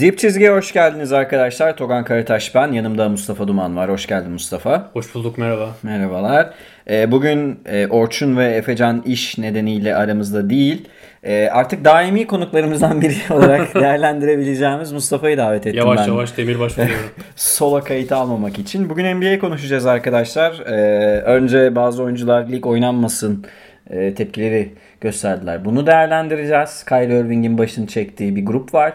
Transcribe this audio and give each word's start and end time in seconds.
Dip 0.00 0.18
çizgiye 0.18 0.50
hoş 0.50 0.72
geldiniz 0.72 1.12
arkadaşlar. 1.12 1.76
Togan 1.76 2.04
Karataş 2.04 2.54
ben. 2.54 2.72
Yanımda 2.72 3.08
Mustafa 3.08 3.48
Duman 3.48 3.76
var. 3.76 3.90
Hoş 3.90 4.06
geldin 4.06 4.32
Mustafa. 4.32 4.90
Hoş 4.92 5.14
bulduk 5.14 5.38
merhaba. 5.38 5.68
Merhabalar. 5.82 6.50
Ee, 6.90 7.10
bugün 7.10 7.60
e, 7.66 7.86
Orçun 7.86 8.36
ve 8.36 8.46
Efecan 8.46 9.02
iş 9.06 9.38
nedeniyle 9.38 9.96
aramızda 9.96 10.50
değil. 10.50 10.88
E, 11.22 11.48
artık 11.52 11.84
daimi 11.84 12.26
konuklarımızdan 12.26 13.00
biri 13.00 13.14
olarak 13.34 13.74
değerlendirebileceğimiz 13.80 14.92
Mustafa'yı 14.92 15.36
davet 15.36 15.66
ettim 15.66 15.78
Yavaş 15.78 16.00
ben. 16.00 16.06
yavaş 16.06 16.36
demirbaş 16.36 16.78
buluyorum. 16.78 17.10
Sola 17.36 17.84
kayıt 17.84 18.12
almamak 18.12 18.58
için. 18.58 18.90
Bugün 18.90 19.16
NBA 19.16 19.38
konuşacağız 19.38 19.86
arkadaşlar. 19.86 20.60
Ee, 20.66 21.20
önce 21.20 21.76
bazı 21.76 22.02
oyuncular 22.02 22.48
lig 22.48 22.66
oynanmasın 22.66 23.44
e, 23.90 24.14
tepkileri 24.14 24.74
gösterdiler. 25.00 25.64
Bunu 25.64 25.86
değerlendireceğiz. 25.86 26.84
Kyrie 26.84 27.20
Irving'in 27.20 27.58
başını 27.58 27.86
çektiği 27.86 28.36
bir 28.36 28.46
grup 28.46 28.74
var. 28.74 28.92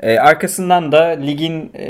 Ee, 0.00 0.18
arkasından 0.18 0.92
da 0.92 1.04
ligin 1.04 1.70
e, 1.74 1.88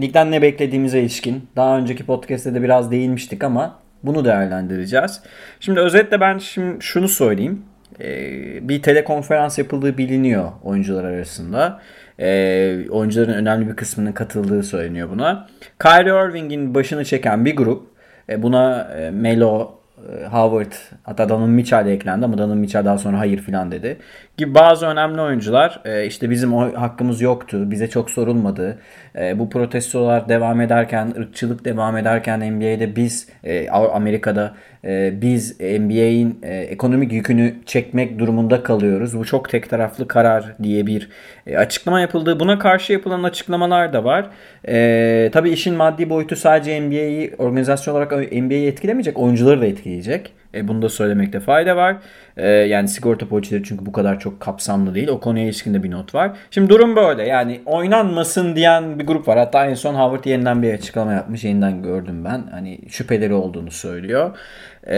ligden 0.00 0.30
ne 0.30 0.42
beklediğimize 0.42 1.00
ilişkin 1.00 1.48
daha 1.56 1.78
önceki 1.78 2.06
podcast'te 2.06 2.54
de 2.54 2.62
biraz 2.62 2.90
değinmiştik 2.90 3.44
ama 3.44 3.78
bunu 4.02 4.24
değerlendireceğiz. 4.24 5.20
Şimdi 5.60 5.80
özetle 5.80 6.20
ben 6.20 6.38
şimdi 6.38 6.82
şunu 6.84 7.08
söyleyeyim. 7.08 7.62
Ee, 8.00 8.68
bir 8.68 8.82
telekonferans 8.82 9.58
yapıldığı 9.58 9.98
biliniyor 9.98 10.52
oyuncular 10.64 11.04
arasında. 11.04 11.80
Ee, 12.18 12.78
oyuncuların 12.90 13.32
önemli 13.32 13.68
bir 13.68 13.76
kısmının 13.76 14.12
katıldığı 14.12 14.62
söyleniyor 14.62 15.10
buna. 15.10 15.48
Kyrie 15.82 16.28
Irving'in 16.28 16.74
başını 16.74 17.04
çeken 17.04 17.44
bir 17.44 17.56
grup. 17.56 17.86
E, 18.28 18.42
buna 18.42 18.90
e, 18.98 19.10
Melo, 19.10 19.74
e, 20.12 20.26
Howard 20.26 20.72
hatta 21.02 21.28
Donovan 21.28 21.50
Mitchell 21.50 21.86
de 21.86 21.92
eklendi 21.92 22.24
ama 22.24 22.38
Donovan 22.38 22.58
Mitchell 22.58 22.84
daha 22.84 22.98
sonra 22.98 23.18
hayır 23.18 23.38
filan 23.38 23.72
dedi. 23.72 23.96
Gibi 24.40 24.54
bazı 24.54 24.86
önemli 24.86 25.20
oyuncular 25.20 25.80
e, 25.84 26.06
işte 26.06 26.30
bizim 26.30 26.54
o 26.54 26.80
hakkımız 26.80 27.20
yoktu, 27.20 27.70
bize 27.70 27.90
çok 27.90 28.10
sorulmadı. 28.10 28.78
E, 29.18 29.38
bu 29.38 29.50
protestolar 29.50 30.28
devam 30.28 30.60
ederken, 30.60 31.14
ırkçılık 31.18 31.64
devam 31.64 31.96
ederken 31.96 32.40
NBA'de 32.40 32.96
biz 32.96 33.28
e, 33.44 33.70
Amerika'da 33.70 34.54
e, 34.84 35.22
biz 35.22 35.60
NBA'in 35.60 36.38
e, 36.42 36.56
ekonomik 36.56 37.12
yükünü 37.12 37.54
çekmek 37.66 38.18
durumunda 38.18 38.62
kalıyoruz. 38.62 39.18
Bu 39.18 39.24
çok 39.24 39.48
tek 39.48 39.70
taraflı 39.70 40.08
karar 40.08 40.56
diye 40.62 40.86
bir 40.86 41.08
e, 41.46 41.56
açıklama 41.56 42.00
yapıldı. 42.00 42.40
Buna 42.40 42.58
karşı 42.58 42.92
yapılan 42.92 43.22
açıklamalar 43.22 43.92
da 43.92 44.04
var. 44.04 44.26
E, 44.68 45.30
tabii 45.32 45.50
işin 45.50 45.74
maddi 45.74 46.10
boyutu 46.10 46.36
sadece 46.36 46.80
NBA'yi 46.80 47.34
organizasyon 47.38 47.94
olarak 47.94 48.12
NBA'yi 48.12 48.66
etkilemeyecek, 48.66 49.18
oyuncuları 49.18 49.60
da 49.60 49.66
etkileyecek. 49.66 50.39
E, 50.54 50.68
bunu 50.68 50.82
da 50.82 50.88
söylemekte 50.88 51.40
fayda 51.40 51.76
var. 51.76 51.96
E, 52.36 52.48
yani 52.48 52.88
sigorta 52.88 53.28
poliçeleri 53.28 53.64
çünkü 53.64 53.86
bu 53.86 53.92
kadar 53.92 54.20
çok 54.20 54.40
kapsamlı 54.40 54.94
değil. 54.94 55.08
O 55.08 55.20
konuya 55.20 55.44
ilişkin 55.44 55.74
de 55.74 55.82
bir 55.82 55.90
not 55.90 56.14
var. 56.14 56.32
Şimdi 56.50 56.68
durum 56.68 56.96
böyle. 56.96 57.26
Yani 57.26 57.60
oynanmasın 57.66 58.56
diyen 58.56 58.98
bir 58.98 59.06
grup 59.06 59.28
var. 59.28 59.38
Hatta 59.38 59.66
en 59.66 59.74
son 59.74 59.94
Howard 59.94 60.24
yeniden 60.24 60.62
bir 60.62 60.74
açıklama 60.74 61.12
yapmış. 61.12 61.44
Yeniden 61.44 61.82
gördüm 61.82 62.24
ben. 62.24 62.42
Hani 62.50 62.78
şüpheleri 62.88 63.34
olduğunu 63.34 63.70
söylüyor. 63.70 64.38
E, 64.82 64.96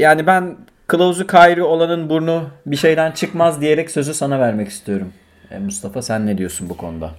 yani 0.00 0.26
ben 0.26 0.56
kılavuzu 0.86 1.26
Kyrie 1.26 1.62
olanın 1.62 2.10
burnu 2.10 2.50
bir 2.66 2.76
şeyden 2.76 3.10
çıkmaz 3.12 3.60
diyerek 3.60 3.90
sözü 3.90 4.14
sana 4.14 4.40
vermek 4.40 4.68
istiyorum. 4.68 5.12
E, 5.50 5.58
Mustafa 5.58 6.02
sen 6.02 6.26
ne 6.26 6.38
diyorsun 6.38 6.70
bu 6.70 6.76
konuda? 6.76 7.14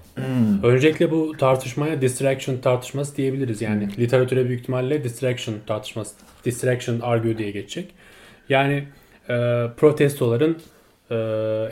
Öncelikle 0.63 1.11
bu 1.11 1.37
tartışmaya 1.37 2.01
distraction 2.01 2.57
tartışması 2.57 3.17
diyebiliriz. 3.17 3.61
Yani 3.61 3.89
literatüre 3.97 4.45
büyük 4.45 4.61
ihtimalle 4.61 5.03
distraction 5.03 5.55
tartışması, 5.67 6.15
distraction 6.45 6.99
argue 6.99 7.37
diye 7.37 7.51
geçecek. 7.51 7.93
Yani 8.49 8.83
e, 9.29 9.65
protestoların 9.77 10.57
e, 11.11 11.15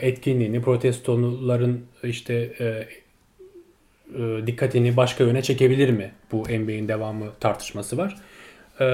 etkinliğini, 0.00 0.62
protestoların 0.62 1.80
işte 2.02 2.34
e, 2.60 2.64
e, 2.64 4.46
dikkatini 4.46 4.96
başka 4.96 5.24
yöne 5.24 5.42
çekebilir 5.42 5.90
mi? 5.90 6.12
Bu 6.32 6.42
NBA'in 6.42 6.88
devamı 6.88 7.26
tartışması 7.40 7.98
var. 7.98 8.16
E, 8.80 8.86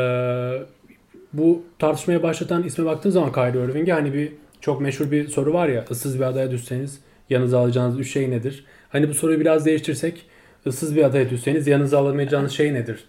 bu 1.33 1.65
tartışmaya 1.79 2.23
başlatan 2.23 2.63
isme 2.63 2.85
baktığın 2.85 3.11
zaman 3.11 3.33
Kyrie 3.33 3.65
Irving'e 3.65 3.93
hani 3.93 4.15
bir 4.15 4.33
çok 4.61 4.81
meşhur 4.81 5.11
bir 5.11 5.29
soru 5.29 5.53
var 5.53 5.69
ya 5.69 5.85
ıssız 5.91 6.19
bir 6.19 6.25
adaya 6.25 6.51
düşseniz 6.51 7.01
yanınıza 7.31 7.59
alacağınız 7.59 8.01
üç 8.01 8.13
şey 8.13 8.31
nedir? 8.31 8.65
Hani 8.89 9.09
bu 9.09 9.15
soruyu 9.15 9.41
biraz 9.41 9.67
değiştirsek 9.67 10.27
ıssız 10.67 10.97
bir 10.97 11.05
adaya 11.05 11.31
düşseniz 11.31 11.67
yanınıza 11.67 11.99
alamayacağınız 11.99 12.53
şey 12.53 12.75
nedir 12.75 13.05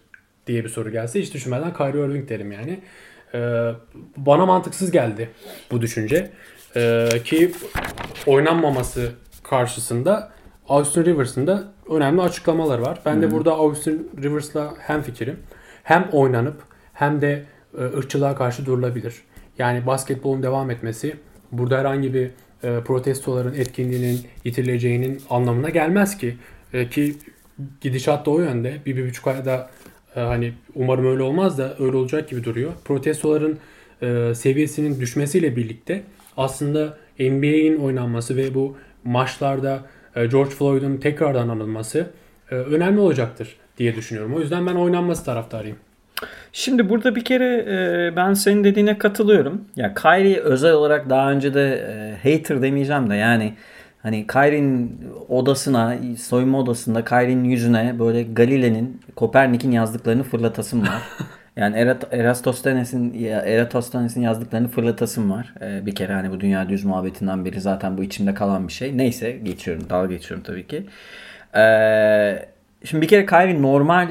diye 0.48 0.64
bir 0.64 0.70
soru 0.70 0.92
gelse 0.92 1.22
hiç 1.22 1.34
düşünmeden 1.34 1.74
Kyrie 1.74 2.06
Irving 2.06 2.30
derim 2.30 2.52
yani. 2.52 2.80
Ee, 3.34 3.72
bana 4.18 4.46
mantıksız 4.46 4.92
geldi 4.92 5.30
bu 5.72 5.82
düşünce. 5.82 6.30
Ee, 6.76 7.10
ki 7.24 7.52
oynanmaması 8.26 9.10
karşısında 9.44 10.32
Austin 10.68 11.06
Rivers'ın 11.06 11.48
da 11.48 11.64
önemli 11.90 12.22
açıklamaları 12.22 12.82
var. 12.82 13.00
Ben 13.06 13.22
de 13.22 13.32
burada 13.32 13.52
Austin 13.52 14.12
Rivers'la 14.24 14.74
hem 14.80 15.02
fikrim. 15.02 15.40
Hem 15.84 16.10
oynanıp 16.12 16.62
hem 16.94 17.22
de 17.22 17.46
e, 17.78 17.84
ırkçılığa 17.84 18.36
karşı 18.36 18.66
durulabilir. 18.66 19.16
Yani 19.58 19.86
basketbolun 19.86 20.44
devam 20.44 20.72
etmesi 20.72 21.16
burada 21.52 21.78
herhangi 21.78 22.14
bir 22.14 22.32
e, 22.64 22.80
protestoların 22.86 23.54
etkinliğinin 23.54 24.20
yitirileceğinin 24.44 25.22
anlamına 25.30 25.70
gelmez 25.70 26.18
ki. 26.18 26.36
E, 26.74 26.90
ki 26.90 27.16
gidişat 27.82 28.26
da 28.26 28.32
o 28.32 28.40
yönde. 28.40 28.78
Bir, 28.86 28.98
bir 28.98 29.10
buçuk 29.10 29.28
ayda 29.28 29.70
e, 30.16 30.20
hani 30.20 30.54
umarım 30.76 31.06
öyle 31.06 31.24
olmaz 31.24 31.58
da 31.58 31.76
öyle 31.80 31.98
olacak 31.98 32.30
gibi 32.30 32.44
duruyor. 32.44 32.72
Protestoların 32.86 33.60
seviyesinin 34.34 35.00
düşmesiyle 35.00 35.56
birlikte 35.56 36.04
aslında 36.38 36.98
NBA'in 37.20 37.78
oynanması 37.78 38.38
ve 38.38 38.54
bu 38.54 38.78
maçlarda 39.04 39.86
George 40.16 40.50
Floyd'un 40.50 40.98
tekrardan 40.98 41.50
anılması 41.50 42.12
önemli 42.52 43.00
olacaktır 43.00 43.56
diye 43.78 43.96
düşünüyorum. 43.96 44.34
O 44.34 44.40
yüzden 44.40 44.68
ben 44.68 44.76
oynanması 44.76 45.26
taraftarıyım. 45.26 45.78
Şimdi 46.54 46.90
burada 46.90 47.16
bir 47.16 47.26
kere 47.26 47.66
e, 47.68 48.16
ben 48.16 48.34
senin 48.34 48.64
dediğine 48.64 48.98
katılıyorum. 48.98 49.66
Ya 49.76 49.94
Kyrie 49.94 50.40
özel 50.40 50.74
olarak 50.74 51.10
daha 51.10 51.32
önce 51.32 51.54
de 51.54 51.74
e, 51.74 52.32
hater 52.32 52.62
demeyeceğim 52.62 53.10
de 53.10 53.16
yani 53.16 53.54
hani 54.04 54.28
Kyrie'nin 54.28 55.00
odasına, 55.30 55.96
soyunma 56.20 56.60
odasında 56.60 57.06
Kyrie'nin 57.06 57.44
yüzüne 57.44 58.00
böyle 58.00 58.24
Galile'nin, 58.24 59.02
Kopernik'in 59.16 59.72
yazdıklarını 59.72 60.24
fırlatasım 60.24 60.82
var. 60.82 61.02
Yani 61.56 61.78
Erat 61.78 62.14
Eratosthenes'in 62.14 63.24
Eratosthenes'in 63.24 64.22
yazdıklarını 64.22 64.68
fırlatasım 64.68 65.32
var. 65.32 65.54
Ee, 65.62 65.86
bir 65.86 65.96
kere 65.96 66.14
hani 66.14 66.32
bu 66.32 66.40
dünya 66.40 66.70
düz 66.70 66.86
muhabbetinden 66.86 67.46
beri 67.46 67.62
zaten 67.62 67.98
bu 67.98 68.04
içimde 68.04 68.34
kalan 68.34 68.68
bir 68.68 68.74
şey. 68.74 68.98
Neyse 68.98 69.32
geçiyorum. 69.32 69.90
Dalga 69.90 70.14
geçiyorum 70.14 70.44
tabii 70.44 70.68
ki. 70.68 70.86
Ee, 71.56 72.46
Şimdi 72.84 73.02
bir 73.02 73.08
kere 73.08 73.26
Kyrie 73.26 73.62
normal 73.62 74.10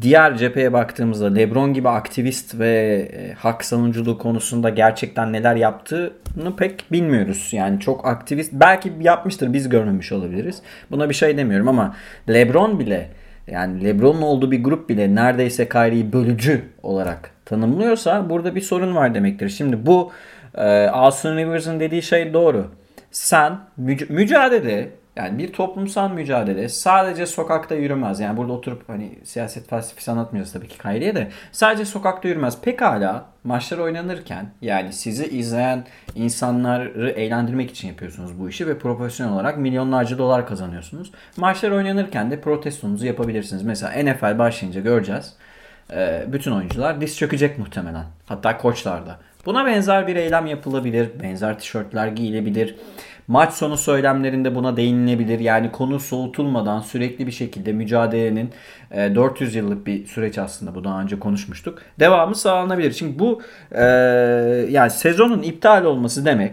diğer 0.00 0.36
cepheye 0.36 0.72
baktığımızda 0.72 1.34
LeBron 1.34 1.74
gibi 1.74 1.88
aktivist 1.88 2.58
ve 2.58 2.68
e, 3.12 3.32
hak 3.32 3.64
savunuculuğu 3.64 4.18
konusunda 4.18 4.68
gerçekten 4.68 5.32
neler 5.32 5.56
yaptığını 5.56 6.56
pek 6.56 6.92
bilmiyoruz. 6.92 7.48
Yani 7.52 7.80
çok 7.80 8.06
aktivist 8.06 8.52
belki 8.52 8.92
yapmıştır 9.00 9.52
biz 9.52 9.68
görmemiş 9.68 10.12
olabiliriz. 10.12 10.62
Buna 10.90 11.08
bir 11.08 11.14
şey 11.14 11.36
demiyorum 11.36 11.68
ama 11.68 11.96
LeBron 12.28 12.80
bile 12.80 13.08
yani 13.46 13.84
LeBron'un 13.84 14.22
olduğu 14.22 14.50
bir 14.50 14.64
grup 14.64 14.88
bile 14.88 15.14
neredeyse 15.14 15.68
Kyrie'yi 15.68 16.12
bölücü 16.12 16.62
olarak 16.82 17.30
tanımlıyorsa 17.44 18.30
burada 18.30 18.54
bir 18.54 18.60
sorun 18.60 18.94
var 18.94 19.14
demektir. 19.14 19.48
Şimdi 19.48 19.86
bu 19.86 20.12
e, 20.54 20.86
Austin 20.86 21.36
Rivers'ın 21.36 21.80
dediği 21.80 22.02
şey 22.02 22.34
doğru. 22.34 22.66
Sen 23.10 23.58
müc- 23.80 24.12
mücadele 24.12 24.88
yani 25.18 25.38
bir 25.38 25.52
toplumsal 25.52 26.10
mücadele 26.10 26.68
sadece 26.68 27.26
sokakta 27.26 27.74
yürümez. 27.74 28.20
Yani 28.20 28.36
burada 28.36 28.52
oturup 28.52 28.88
hani 28.88 29.18
siyaset 29.24 29.68
felsefesi 29.70 30.10
anlatmıyoruz 30.10 30.52
tabii 30.52 30.68
ki 30.68 30.78
Kayri'ye 30.78 31.14
de. 31.14 31.28
Sadece 31.52 31.84
sokakta 31.84 32.28
yürümez. 32.28 32.60
Pekala 32.60 33.26
maçlar 33.44 33.78
oynanırken 33.78 34.46
yani 34.62 34.92
sizi 34.92 35.26
izleyen 35.26 35.84
insanları 36.14 37.10
eğlendirmek 37.10 37.70
için 37.70 37.88
yapıyorsunuz 37.88 38.40
bu 38.40 38.48
işi 38.48 38.66
ve 38.66 38.78
profesyonel 38.78 39.34
olarak 39.34 39.58
milyonlarca 39.58 40.18
dolar 40.18 40.46
kazanıyorsunuz. 40.46 41.12
Maçlar 41.36 41.70
oynanırken 41.70 42.30
de 42.30 42.40
protestonuzu 42.40 43.06
yapabilirsiniz. 43.06 43.62
Mesela 43.62 44.12
NFL 44.12 44.38
başlayınca 44.38 44.80
göreceğiz. 44.80 45.34
Bütün 46.26 46.52
oyuncular 46.52 47.00
diz 47.00 47.16
çökecek 47.16 47.58
muhtemelen. 47.58 48.04
Hatta 48.26 48.58
koçlar 48.58 49.06
da. 49.06 49.18
Buna 49.46 49.66
benzer 49.66 50.06
bir 50.06 50.16
eylem 50.16 50.46
yapılabilir. 50.46 51.10
Benzer 51.22 51.58
tişörtler 51.58 52.06
giyilebilir. 52.06 52.76
Maç 53.28 53.54
sonu 53.54 53.76
söylemlerinde 53.76 54.54
buna 54.54 54.76
değinilebilir. 54.76 55.38
Yani 55.40 55.72
konu 55.72 56.00
soğutulmadan 56.00 56.80
sürekli 56.80 57.26
bir 57.26 57.32
şekilde 57.32 57.72
mücadelenin 57.72 58.50
400 58.90 59.56
e, 59.56 59.58
yıllık 59.58 59.86
bir 59.86 60.06
süreç 60.06 60.38
aslında 60.38 60.74
bu 60.74 60.84
daha 60.84 61.02
önce 61.02 61.18
konuşmuştuk. 61.18 61.82
Devamı 62.00 62.34
sağlanabilir. 62.34 62.92
Şimdi 62.92 63.18
bu 63.18 63.42
e, 63.72 63.84
yani 64.70 64.90
sezonun 64.90 65.42
iptal 65.42 65.84
olması 65.84 66.24
demek 66.24 66.52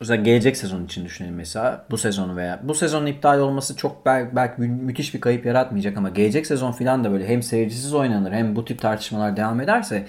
Özellikle 0.00 0.30
gelecek 0.30 0.56
sezon 0.56 0.84
için 0.84 1.04
düşünelim 1.04 1.34
mesela 1.34 1.86
bu 1.90 1.98
sezonu 1.98 2.36
veya 2.36 2.60
bu 2.62 2.74
sezonun 2.74 3.06
iptal 3.06 3.38
olması 3.38 3.76
çok 3.76 4.06
belki, 4.06 4.36
belki 4.36 4.62
müthiş 4.62 5.14
bir 5.14 5.20
kayıp 5.20 5.46
yaratmayacak 5.46 5.96
ama 5.96 6.08
gelecek 6.08 6.46
sezon 6.46 6.72
filan 6.72 7.04
da 7.04 7.12
böyle 7.12 7.28
hem 7.28 7.42
seyircisiz 7.42 7.94
oynanır 7.94 8.32
hem 8.32 8.56
bu 8.56 8.64
tip 8.64 8.80
tartışmalar 8.80 9.36
devam 9.36 9.60
ederse 9.60 10.06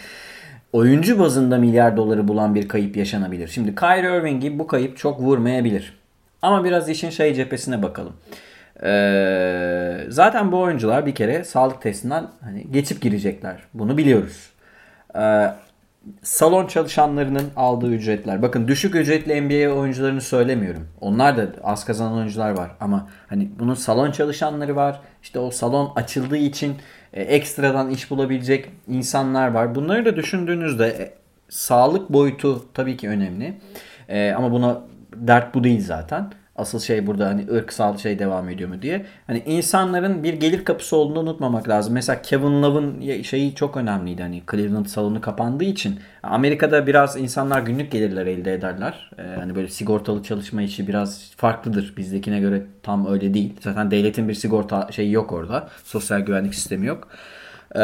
oyuncu 0.74 1.20
bazında 1.20 1.58
milyar 1.58 1.98
doları 1.98 2.28
bulan 2.28 2.56
bir 2.56 2.68
kayıp 2.68 2.98
yaşanabilir. 2.98 3.48
Şimdi 3.48 3.76
Kyrie 3.76 4.18
Irving'i 4.18 4.60
bu 4.60 4.68
kayıp 4.68 4.98
çok 4.98 5.20
vurmayabilir. 5.20 5.98
Ama 6.42 6.64
biraz 6.64 6.90
işin 6.90 7.10
şey 7.10 7.34
cephesine 7.34 7.84
bakalım. 7.84 8.14
Ee, 8.84 10.06
zaten 10.10 10.52
bu 10.52 10.60
oyuncular 10.60 11.06
bir 11.06 11.16
kere 11.16 11.44
sağlık 11.44 11.82
testinden 11.82 12.28
hani 12.42 12.72
geçip 12.72 13.02
girecekler. 13.02 13.64
Bunu 13.74 13.98
biliyoruz. 13.98 14.50
Ee, 15.16 15.52
salon 16.22 16.68
çalışanlarının 16.68 17.52
aldığı 17.56 17.92
ücretler. 17.92 18.42
Bakın 18.42 18.68
düşük 18.68 18.96
ücretli 18.96 19.42
NBA 19.42 19.74
oyuncularını 19.74 20.22
söylemiyorum. 20.22 20.88
Onlar 21.02 21.38
da 21.38 21.48
az 21.64 21.86
kazanan 21.86 22.14
oyuncular 22.14 22.58
var. 22.58 22.72
Ama 22.80 23.10
hani 23.28 23.50
bunun 23.60 23.74
salon 23.74 24.12
çalışanları 24.12 24.76
var. 24.76 25.02
İşte 25.24 25.40
o 25.40 25.52
salon 25.52 25.92
açıldığı 25.96 26.38
için 26.38 26.76
ekstradan 27.22 27.90
iş 27.90 28.12
bulabilecek 28.12 28.70
insanlar 28.88 29.48
var. 29.48 29.76
Bunları 29.76 30.06
da 30.06 30.16
düşündüğünüzde 30.16 30.88
e, 30.88 31.14
sağlık 31.50 32.10
boyutu 32.10 32.66
tabii 32.74 32.98
ki 32.98 33.10
önemli. 33.10 33.54
E, 34.10 34.32
ama 34.32 34.52
buna 34.52 34.82
dert 35.16 35.56
bu 35.56 35.64
değil 35.64 35.82
zaten. 35.82 36.32
Asıl 36.56 36.80
şey 36.80 37.08
burada 37.08 37.28
hani 37.28 37.46
ırksal 37.52 37.98
şey 37.98 38.20
devam 38.20 38.50
ediyor 38.50 38.70
mu 38.70 38.82
diye. 38.82 39.06
Hani 39.28 39.44
insanların 39.46 40.24
bir 40.24 40.34
gelir 40.34 40.66
kapısı 40.66 40.96
olduğunu 40.96 41.20
unutmamak 41.20 41.70
lazım. 41.70 41.94
Mesela 41.94 42.22
Kevin 42.22 42.62
Love'ın 42.64 43.22
şeyi 43.22 43.56
çok 43.56 43.78
önemliydi. 43.78 44.22
Hani 44.22 44.44
Cleveland 44.52 44.86
salonu 44.86 45.22
kapandığı 45.22 45.64
için. 45.64 46.00
Amerika'da 46.24 46.88
biraz 46.88 47.18
insanlar 47.18 47.62
günlük 47.62 47.92
gelirler 47.92 48.26
elde 48.26 48.54
ederler. 48.54 49.12
Ee, 49.18 49.22
hani 49.40 49.56
böyle 49.56 49.68
sigortalı 49.68 50.24
çalışma 50.24 50.62
işi 50.62 50.88
biraz 50.88 51.32
farklıdır. 51.38 51.94
Bizdekine 51.98 52.40
göre 52.40 52.64
tam 52.84 53.08
öyle 53.08 53.34
değil. 53.34 53.54
Zaten 53.62 53.92
devletin 53.92 54.30
bir 54.30 54.34
sigorta 54.34 54.88
şeyi 54.92 55.12
yok 55.12 55.32
orada. 55.32 55.70
Sosyal 55.84 56.20
güvenlik 56.20 56.56
sistemi 56.56 56.86
yok. 56.86 57.08
Ee, 57.76 57.80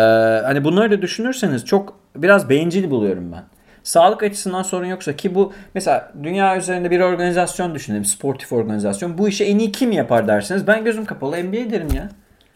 hani 0.45 0.63
bunları 0.63 0.91
da 0.91 1.01
düşünürseniz 1.01 1.65
çok 1.65 1.99
biraz 2.15 2.49
bencil 2.49 2.89
buluyorum 2.89 3.31
ben. 3.31 3.43
Sağlık 3.83 4.23
açısından 4.23 4.63
sorun 4.63 4.85
yoksa 4.85 5.15
ki 5.15 5.35
bu 5.35 5.53
mesela 5.75 6.13
dünya 6.23 6.57
üzerinde 6.57 6.91
bir 6.91 6.99
organizasyon 6.99 7.75
düşünelim. 7.75 8.05
Sportif 8.05 8.53
organizasyon. 8.53 9.17
Bu 9.17 9.29
işi 9.29 9.43
en 9.43 9.59
iyi 9.59 9.71
kim 9.71 9.91
yapar 9.91 10.27
derseniz 10.27 10.67
ben 10.67 10.85
gözüm 10.85 11.05
kapalı 11.05 11.43
NBA 11.43 11.71
derim 11.71 11.87
ya. 11.95 12.09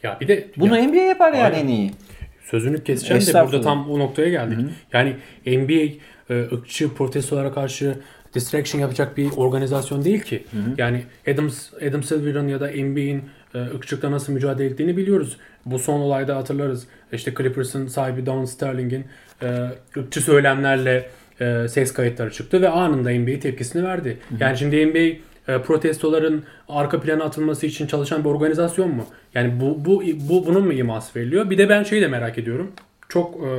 Ya 0.03 0.17
bir 0.21 0.27
de 0.27 0.47
Bunu 0.57 0.77
ya, 0.77 0.87
NBA 0.87 0.95
yapar 1.01 1.33
yani 1.33 1.55
Aynen. 1.55 1.59
en 1.59 1.67
iyi. 1.67 1.91
sözünü 2.45 2.83
keseceğim 2.83 3.21
de 3.21 3.45
burada 3.45 3.61
tam 3.61 3.91
o 3.91 3.99
noktaya 3.99 4.29
geldik. 4.29 4.59
Yani 4.93 5.15
NBA 5.45 5.93
e, 6.29 6.41
ırkçı 6.53 6.93
protestolara 6.93 7.53
karşı 7.53 7.95
distraction 8.33 8.81
yapacak 8.81 9.17
bir 9.17 9.31
organizasyon 9.37 10.05
değil 10.05 10.21
ki. 10.21 10.43
Yani 10.77 11.03
Adam 11.33 11.49
Adam 11.89 12.03
Silver'ın 12.03 12.47
ya 12.47 12.59
da 12.59 12.67
NBA'in 12.67 13.23
e, 13.55 13.59
ırkçılıkla 13.59 14.11
nasıl 14.11 14.33
mücadele 14.33 14.67
ettiğini 14.67 14.97
biliyoruz. 14.97 15.37
Bu 15.65 15.79
son 15.79 15.99
olayda 15.99 16.35
hatırlarız. 16.35 16.87
İşte 17.11 17.33
Clippers'ın 17.37 17.87
sahibi 17.87 18.25
Don 18.25 18.45
Sterling'in 18.45 19.05
e, 19.41 19.69
ırkçı 19.97 20.21
söylemlerle 20.21 21.09
e, 21.41 21.67
ses 21.67 21.93
kayıtları 21.93 22.31
çıktı 22.31 22.61
ve 22.61 22.69
anında 22.69 23.11
NBA 23.11 23.39
tepkisini 23.39 23.83
verdi. 23.83 24.17
Yani 24.39 24.57
şimdi 24.57 24.85
NBA 24.85 25.25
e, 25.47 25.61
protestoların 25.61 26.43
arka 26.69 27.01
plana 27.01 27.23
atılması 27.23 27.65
için 27.65 27.87
çalışan 27.87 28.23
bir 28.23 28.29
organizasyon 28.29 28.89
mu? 28.89 29.05
Yani 29.33 29.59
bu 29.61 29.85
bu 29.85 30.03
bu 30.29 30.45
bunun 30.45 30.65
mu 30.65 30.73
iması 30.73 31.19
veriliyor? 31.19 31.49
Bir 31.49 31.57
de 31.57 31.69
ben 31.69 31.83
şeyi 31.83 32.01
de 32.01 32.07
merak 32.07 32.37
ediyorum. 32.37 32.71
Çok 33.09 33.35
e, 33.35 33.49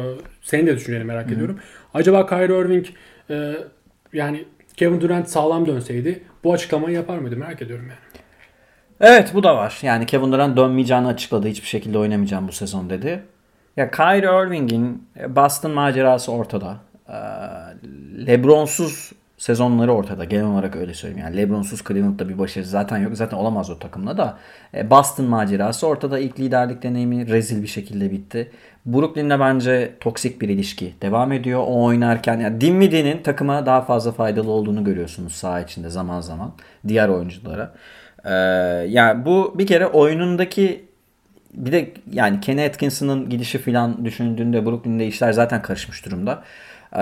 senin 0.43 0.67
de 0.67 0.77
düşünceni 0.77 1.05
merak 1.05 1.33
ediyorum. 1.33 1.59
Acaba 1.95 2.27
Kyrie 2.27 2.61
Irving 2.61 2.87
e, 3.31 3.57
yani 4.13 4.45
Kevin 4.77 5.01
Durant 5.01 5.29
sağlam 5.29 5.67
dönseydi 5.67 6.23
bu 6.45 6.53
açıklamayı 6.53 6.97
yapar 6.97 7.19
mıydı? 7.19 7.37
Merak 7.37 7.63
ediyorum 7.63 7.85
yani. 7.89 8.23
Evet 9.01 9.31
bu 9.35 9.43
da 9.43 9.57
var. 9.57 9.79
Yani 9.83 10.07
Kevin 10.07 10.33
Durant 10.33 10.57
dönmeyeceğini 10.57 11.07
açıkladı. 11.07 11.49
Hiçbir 11.49 11.69
şekilde 11.69 11.99
oynamayacağım 11.99 12.49
bu 12.49 12.53
sezon 12.53 12.91
dedi. 12.91 13.23
Ya 13.77 13.91
Kyrie 13.91 14.47
Irving'in 14.47 15.09
Boston 15.29 15.71
macerası 15.71 16.33
ortada. 16.33 16.77
Ee, 17.09 17.13
Lebron'suz 18.27 19.13
sezonları 19.39 19.93
ortada. 19.93 20.25
Genel 20.25 20.45
olarak 20.45 20.77
öyle 20.77 20.95
söyleyeyim. 20.95 21.25
Yani 21.25 21.37
Lebron'suz 21.37 21.85
Cleveland'da 21.85 22.29
bir 22.29 22.39
başarı 22.39 22.65
zaten 22.65 22.99
yok. 22.99 23.17
Zaten 23.17 23.37
olamaz 23.37 23.71
o 23.71 23.79
takımla 23.79 24.19
da. 24.19 24.39
E, 24.75 24.91
Boston 24.91 25.27
macerası 25.27 25.87
ortada. 25.87 26.19
İlk 26.19 26.41
liderlik 26.41 26.83
deneyimi 26.83 27.29
rezil 27.29 27.63
bir 27.63 27.67
şekilde 27.67 28.11
bitti. 28.11 28.51
Brooklyn'de 28.87 29.41
bence 29.41 29.93
toksik 30.01 30.41
bir 30.41 30.49
ilişki 30.49 30.95
devam 31.03 31.33
ediyor. 31.33 31.61
O 31.67 31.85
oynarken 31.85 32.41
yani 32.41 32.61
Dinwiddie'nin 32.61 33.23
takıma 33.23 33.67
daha 33.67 33.83
fazla 33.83 34.13
faydalı 34.13 34.51
olduğunu 34.51 34.85
görüyorsunuz 34.85 35.33
saha 35.33 35.61
içinde 35.61 35.91
zaman 35.91 36.21
zaman. 36.21 36.53
Diğer 36.89 37.09
oyunculara. 37.09 37.75
Ee, 38.25 38.33
yani 38.89 39.25
bu 39.25 39.55
bir 39.59 39.67
kere 39.67 39.87
oyunundaki 39.87 40.86
bir 41.55 41.73
de 41.73 41.91
yani 42.13 42.41
Kenny 42.41 42.65
Atkinson'ın 42.65 43.29
gidişi 43.29 43.59
falan 43.59 44.05
düşündüğünde 44.05 44.67
Brooklyn'de 44.67 45.07
işler 45.07 45.33
zaten 45.33 45.63
karışmış 45.63 46.07
durumda. 46.07 46.43
Ee, 46.93 46.99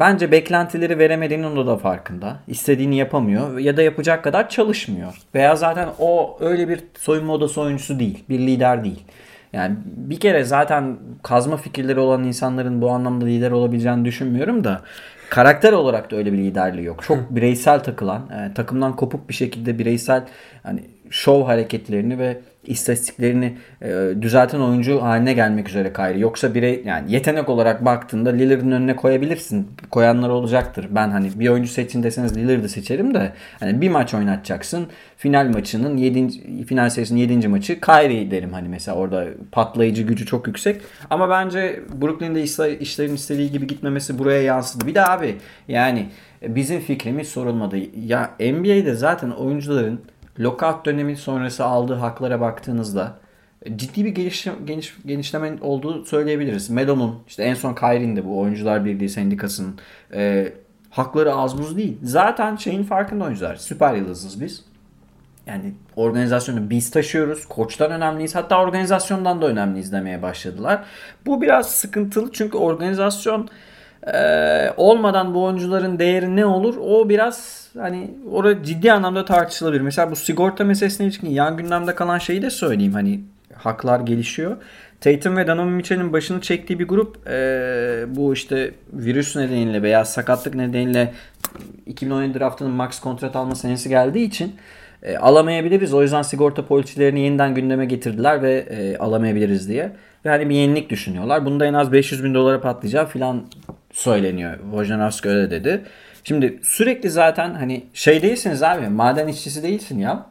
bence 0.00 0.32
beklentileri 0.32 0.98
veremediğinin 0.98 1.56
o 1.56 1.66
da 1.66 1.76
farkında. 1.76 2.36
İstediğini 2.46 2.96
yapamıyor 2.96 3.58
ya 3.58 3.76
da 3.76 3.82
yapacak 3.82 4.24
kadar 4.24 4.48
çalışmıyor. 4.48 5.14
Veya 5.34 5.56
zaten 5.56 5.88
o 5.98 6.38
öyle 6.40 6.68
bir 6.68 6.80
soyunma 6.98 7.32
odası 7.32 7.60
oyuncusu 7.60 7.98
değil. 7.98 8.24
Bir 8.28 8.38
lider 8.38 8.84
değil. 8.84 9.04
Yani 9.52 9.76
bir 9.86 10.20
kere 10.20 10.44
zaten 10.44 10.96
kazma 11.22 11.56
fikirleri 11.56 12.00
olan 12.00 12.24
insanların 12.24 12.82
bu 12.82 12.90
anlamda 12.90 13.24
lider 13.24 13.50
olabileceğini 13.50 14.04
düşünmüyorum 14.04 14.64
da 14.64 14.82
karakter 15.30 15.72
olarak 15.72 16.10
da 16.10 16.16
öyle 16.16 16.32
bir 16.32 16.38
liderliği 16.38 16.86
yok. 16.86 17.02
Çok 17.02 17.30
bireysel 17.30 17.80
takılan, 17.84 18.22
e, 18.30 18.54
takımdan 18.54 18.96
kopuk 18.96 19.28
bir 19.28 19.34
şekilde 19.34 19.78
bireysel 19.78 20.24
hani 20.62 20.80
şov 21.10 21.44
hareketlerini 21.44 22.18
ve 22.18 22.40
istatistiklerini 22.68 23.56
e, 23.82 24.10
düzelten 24.22 24.60
oyuncu 24.60 25.02
haline 25.02 25.32
gelmek 25.32 25.68
üzere 25.68 25.92
Kyrie. 25.92 26.18
Yoksa 26.20 26.54
birey 26.54 26.82
yani 26.86 27.12
yetenek 27.12 27.48
olarak 27.48 27.84
baktığında 27.84 28.30
Lillard'ın 28.30 28.70
önüne 28.72 28.96
koyabilirsin. 28.96 29.68
Koyanlar 29.90 30.28
olacaktır. 30.28 30.86
Ben 30.90 31.08
hani 31.10 31.30
bir 31.36 31.48
oyuncu 31.48 31.70
seçin 31.70 32.02
deseniz 32.02 32.36
Lillard'ı 32.36 32.68
seçerim 32.68 33.14
de 33.14 33.32
hani 33.60 33.80
bir 33.80 33.88
maç 33.88 34.14
oynatacaksın. 34.14 34.86
Final 35.16 35.48
maçının 35.48 35.96
7. 35.96 36.64
final 36.64 36.90
serisinin 36.90 37.20
7. 37.20 37.48
maçı 37.48 37.80
Kyrie 37.80 38.30
derim 38.30 38.52
hani 38.52 38.68
mesela 38.68 38.96
orada 38.96 39.24
patlayıcı 39.52 40.02
gücü 40.02 40.26
çok 40.26 40.46
yüksek. 40.46 40.80
Ama 41.10 41.30
bence 41.30 41.80
Brooklyn'de 42.02 42.42
işler- 42.42 42.78
işlerin 42.80 43.14
istediği 43.14 43.50
gibi 43.50 43.66
gitmemesi 43.66 44.18
buraya 44.18 44.42
yansıdı. 44.42 44.86
Bir 44.86 44.94
de 44.94 45.04
abi 45.06 45.36
yani 45.68 46.06
bizim 46.42 46.80
fikrimiz 46.80 47.28
sorulmadı. 47.28 47.76
Ya 48.06 48.30
NBA'de 48.40 48.94
zaten 48.94 49.30
oyuncuların 49.30 50.00
lockout 50.40 50.86
dönemi 50.86 51.16
sonrası 51.16 51.64
aldığı 51.64 51.94
haklara 51.94 52.40
baktığınızda 52.40 53.18
ciddi 53.76 54.04
bir 54.04 54.10
geliş, 54.10 54.46
geniş, 54.64 54.96
genişleme 55.06 55.52
olduğu 55.60 56.04
söyleyebiliriz. 56.04 56.70
Melo'nun 56.70 57.18
işte 57.28 57.42
en 57.42 57.54
son 57.54 57.74
Kyrie'nin 57.74 58.16
de 58.16 58.24
bu 58.24 58.40
Oyuncular 58.40 58.84
Birliği 58.84 59.08
Sendikası'nın 59.08 59.78
e, 60.14 60.52
hakları 60.90 61.34
az 61.34 61.58
buz 61.58 61.76
değil. 61.76 61.98
Zaten 62.02 62.56
şeyin 62.56 62.84
farkında 62.84 63.24
oyuncular. 63.24 63.56
Süper 63.56 63.94
yıldızız 63.94 64.40
biz. 64.40 64.64
Yani 65.46 65.72
organizasyonu 65.96 66.70
biz 66.70 66.90
taşıyoruz. 66.90 67.46
Koçtan 67.46 67.90
önemliyiz. 67.90 68.34
Hatta 68.34 68.62
organizasyondan 68.62 69.42
da 69.42 69.46
önemliyiz 69.46 69.92
demeye 69.92 70.22
başladılar. 70.22 70.84
Bu 71.26 71.42
biraz 71.42 71.70
sıkıntılı 71.70 72.32
çünkü 72.32 72.56
organizasyon 72.58 73.48
e, 74.06 74.72
olmadan 74.76 75.34
bu 75.34 75.44
oyuncuların 75.44 75.98
değeri 75.98 76.36
ne 76.36 76.46
olur? 76.46 76.76
O 76.76 77.08
biraz 77.08 77.68
hani 77.78 78.10
orada 78.32 78.62
ciddi 78.62 78.92
anlamda 78.92 79.24
tartışılabilir. 79.24 79.80
Mesela 79.80 80.10
bu 80.10 80.16
sigorta 80.16 80.64
meselesine 80.64 81.06
ilişkin 81.06 81.30
yan 81.30 81.56
gündemde 81.56 81.94
kalan 81.94 82.18
şeyi 82.18 82.42
de 82.42 82.50
söyleyeyim. 82.50 82.92
Hani 82.92 83.20
haklar 83.54 84.00
gelişiyor. 84.00 84.56
Tatum 85.00 85.36
ve 85.36 85.46
Donovan 85.46 85.68
Mitchell'in 85.68 86.12
başını 86.12 86.40
çektiği 86.40 86.78
bir 86.78 86.88
grup 86.88 87.28
e, 87.28 88.04
bu 88.08 88.32
işte 88.32 88.74
virüs 88.92 89.36
nedeniyle 89.36 89.82
veya 89.82 90.04
sakatlık 90.04 90.54
nedeniyle 90.54 91.12
2017 91.86 92.38
draftının 92.38 92.70
max 92.70 93.00
kontrat 93.00 93.36
alma 93.36 93.54
senesi 93.54 93.88
geldiği 93.88 94.26
için 94.26 94.56
e, 95.02 95.16
alamayabiliriz. 95.16 95.94
O 95.94 96.02
yüzden 96.02 96.22
sigorta 96.22 96.66
poliçelerini 96.66 97.20
yeniden 97.20 97.54
gündeme 97.54 97.86
getirdiler 97.86 98.42
ve 98.42 98.52
e, 98.52 98.96
alamayabiliriz 98.96 99.68
diye. 99.68 99.92
Ve 100.24 100.28
hani 100.28 100.48
bir 100.48 100.54
yenilik 100.54 100.90
düşünüyorlar. 100.90 101.44
Bunda 101.44 101.66
en 101.66 101.74
az 101.74 101.92
500 101.92 102.24
bin 102.24 102.34
dolara 102.34 102.60
patlayacağı 102.60 103.06
filan 103.06 103.44
söyleniyor. 103.98 104.58
Wojnarowski 104.70 105.28
öyle 105.28 105.50
dedi. 105.50 105.84
Şimdi 106.24 106.60
sürekli 106.62 107.10
zaten 107.10 107.54
hani 107.54 107.86
şey 107.94 108.22
değilsiniz 108.22 108.62
abi 108.62 108.88
maden 108.88 109.28
işçisi 109.28 109.62
değilsin 109.62 109.98
ya. 109.98 110.26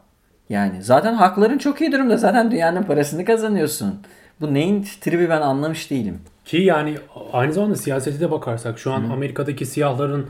Yani 0.50 0.84
zaten 0.84 1.14
hakların 1.14 1.58
çok 1.58 1.82
iyi 1.82 1.92
durumda. 1.92 2.18
Zaten 2.18 2.52
dünyanın 2.52 2.84
parasını 2.84 3.26
kazanıyorsun. 3.26 4.00
Bu 4.42 4.54
neyin 4.54 4.88
tribi 5.02 5.30
ben 5.30 5.42
anlamış 5.42 5.92
değilim. 5.92 6.20
Ki 6.46 6.58
yani 6.58 6.98
aynı 7.34 7.54
zamanda 7.54 7.76
siyasete 7.76 8.20
de 8.20 8.32
bakarsak 8.32 8.80
şu 8.80 8.92
an 8.92 9.04
Amerika'daki 9.04 9.66
siyahların 9.66 10.28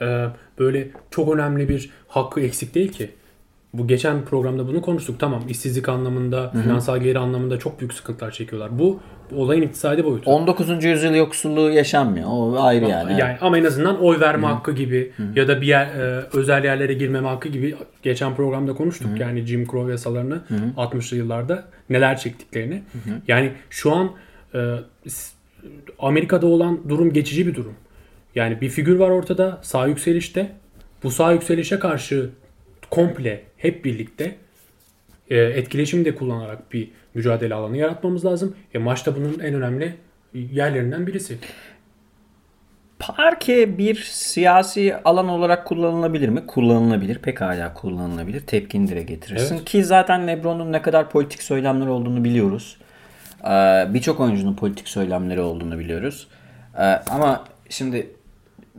e, 0.00 0.26
böyle 0.58 0.88
çok 1.10 1.34
önemli 1.34 1.68
bir 1.68 1.90
hakkı 2.08 2.40
eksik 2.40 2.74
değil 2.74 2.92
ki. 2.92 3.10
Bu 3.74 3.86
geçen 3.86 4.24
programda 4.24 4.66
bunu 4.68 4.82
konuştuk. 4.82 5.20
Tamam 5.20 5.42
işsizlik 5.48 5.88
anlamında, 5.88 6.50
finansal 6.62 6.98
geri 6.98 7.18
anlamında 7.18 7.58
çok 7.58 7.80
büyük 7.80 7.94
sıkıntılar 7.94 8.30
çekiyorlar. 8.30 8.78
Bu, 8.78 9.00
olayın 9.36 9.62
iktisadi 9.62 10.04
boyutu. 10.04 10.30
19. 10.30 10.84
yüzyıl 10.84 11.14
yoksulluğu 11.14 11.70
yaşanmıyor. 11.70 12.28
O 12.30 12.60
ayrı 12.60 12.88
yani. 12.88 13.20
Yani 13.20 13.36
ama 13.40 13.58
en 13.58 13.64
azından 13.64 14.02
oy 14.02 14.20
verme 14.20 14.46
hakkı 14.46 14.72
gibi 14.72 15.12
ya 15.34 15.48
da 15.48 15.60
bir 15.60 15.66
yer, 15.66 15.86
e, 15.86 16.24
özel 16.32 16.64
yerlere 16.64 16.94
girmeme 16.94 17.28
hakkı 17.28 17.48
gibi 17.48 17.76
geçen 18.02 18.34
programda 18.34 18.74
konuştuk. 18.74 19.20
Yani 19.20 19.46
Jim 19.46 19.66
Crow 19.66 19.90
yasalarını 19.90 20.40
60'lı 20.76 21.16
yıllarda 21.16 21.64
neler 21.90 22.18
çektiklerini. 22.18 22.82
Yani 23.28 23.52
şu 23.70 23.92
an 23.92 24.10
e, 24.54 24.74
Amerika'da 25.98 26.46
olan 26.46 26.88
durum 26.88 27.12
geçici 27.12 27.46
bir 27.46 27.54
durum. 27.54 27.74
Yani 28.34 28.60
bir 28.60 28.68
figür 28.68 28.96
var 28.96 29.10
ortada 29.10 29.58
sağ 29.62 29.86
yükselişte. 29.86 30.52
Bu 31.02 31.10
sağ 31.10 31.32
yükselişe 31.32 31.78
karşı 31.78 32.30
komple 32.90 33.42
hep 33.56 33.84
birlikte 33.84 34.36
e, 35.30 35.36
etkileşimi 35.36 36.04
de 36.04 36.14
kullanarak 36.14 36.72
bir 36.72 36.90
mücadele 37.14 37.54
alanı 37.54 37.76
yaratmamız 37.76 38.24
lazım. 38.24 38.56
E, 38.74 38.78
maçta 38.78 39.16
bunun 39.16 39.38
en 39.38 39.54
önemli 39.54 39.94
yerlerinden 40.34 41.06
birisi. 41.06 41.38
Parke 42.98 43.78
bir 43.78 43.94
siyasi 44.12 44.96
alan 45.04 45.28
olarak 45.28 45.66
kullanılabilir 45.66 46.28
mi? 46.28 46.46
Kullanılabilir. 46.46 47.18
Pekala 47.18 47.74
kullanılabilir. 47.74 48.40
Tepkini 48.40 48.88
dile 48.88 49.02
getirirsin. 49.02 49.54
Evet. 49.56 49.64
Ki 49.64 49.84
zaten 49.84 50.26
LeBron'un 50.26 50.72
ne 50.72 50.82
kadar 50.82 51.10
politik 51.10 51.42
söylemleri 51.42 51.88
olduğunu 51.88 52.24
biliyoruz. 52.24 52.76
Ee, 53.44 53.86
Birçok 53.94 54.20
oyuncunun 54.20 54.54
politik 54.54 54.88
söylemleri 54.88 55.40
olduğunu 55.40 55.78
biliyoruz. 55.78 56.28
Ee, 56.78 56.82
Ama 56.82 57.44
şimdi 57.68 58.10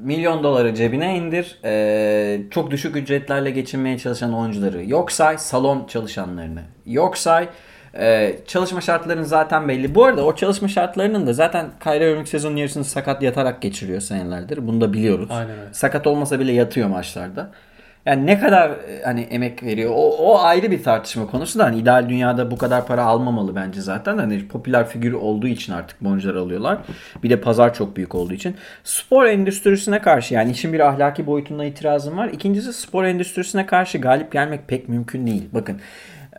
milyon 0.02 0.44
doları 0.44 0.76
cebine 0.76 1.18
indir. 1.18 1.60
Ee, 1.66 2.42
çok 2.52 2.72
düşük 2.72 2.96
ücretlerle 2.96 3.52
geçinmeye 3.52 3.98
çalışan 3.98 4.34
oyuncuları 4.34 4.86
yok 4.86 5.12
say. 5.12 5.38
Salon 5.38 5.86
çalışanlarını 5.88 6.62
yok 6.86 7.18
say. 7.18 7.50
Ee, 7.98 8.36
çalışma 8.48 8.82
şartların 8.82 9.24
zaten 9.24 9.68
belli. 9.68 9.96
Bu 9.96 10.06
arada 10.06 10.26
o 10.26 10.36
çalışma 10.36 10.68
şartlarının 10.68 11.28
da 11.28 11.34
zaten 11.34 11.70
Kyrie 11.84 12.12
Irving 12.12 12.28
sezonun 12.28 12.56
yarısını 12.56 12.84
sakat 12.84 13.22
yatarak 13.22 13.62
geçiriyor 13.62 14.02
senelerdir. 14.02 14.68
Bunu 14.68 14.82
da 14.82 14.94
biliyoruz. 14.94 15.30
Aynen 15.32 15.60
öyle. 15.60 15.74
Sakat 15.74 16.08
olmasa 16.08 16.40
bile 16.40 16.52
yatıyor 16.52 16.88
maçlarda. 16.88 17.52
Yani 18.06 18.26
ne 18.26 18.40
kadar 18.40 18.70
e, 18.70 19.04
hani 19.06 19.22
emek 19.22 19.64
veriyor 19.64 19.92
o, 19.96 20.10
o 20.18 20.40
ayrı 20.40 20.72
bir 20.72 20.84
tartışma 20.84 21.28
konusu 21.28 21.60
da 21.60 21.64
hani 21.64 21.80
ideal 21.80 22.10
dünyada 22.10 22.52
bu 22.52 22.58
kadar 22.58 22.88
para 22.88 23.04
almamalı 23.04 23.56
bence 23.56 23.82
zaten. 23.82 24.18
Hani 24.18 24.48
popüler 24.48 24.88
figür 24.88 25.14
olduğu 25.14 25.48
için 25.48 25.74
artık 25.74 26.04
boncular 26.04 26.36
alıyorlar. 26.36 26.78
Bir 27.24 27.30
de 27.30 27.42
pazar 27.42 27.74
çok 27.74 27.96
büyük 27.98 28.16
olduğu 28.16 28.34
için. 28.34 28.56
Spor 28.84 29.26
endüstrisine 29.26 30.02
karşı 30.02 30.34
yani 30.34 30.52
işin 30.52 30.74
bir 30.74 30.80
ahlaki 30.80 31.28
boyutunda 31.28 31.66
itirazım 31.66 32.18
var. 32.18 32.30
İkincisi 32.30 32.74
spor 32.74 33.04
endüstrisine 33.04 33.66
karşı 33.66 33.98
galip 33.98 34.32
gelmek 34.32 34.68
pek 34.68 34.90
mümkün 34.90 35.28
değil. 35.28 35.50
Bakın 35.54 35.78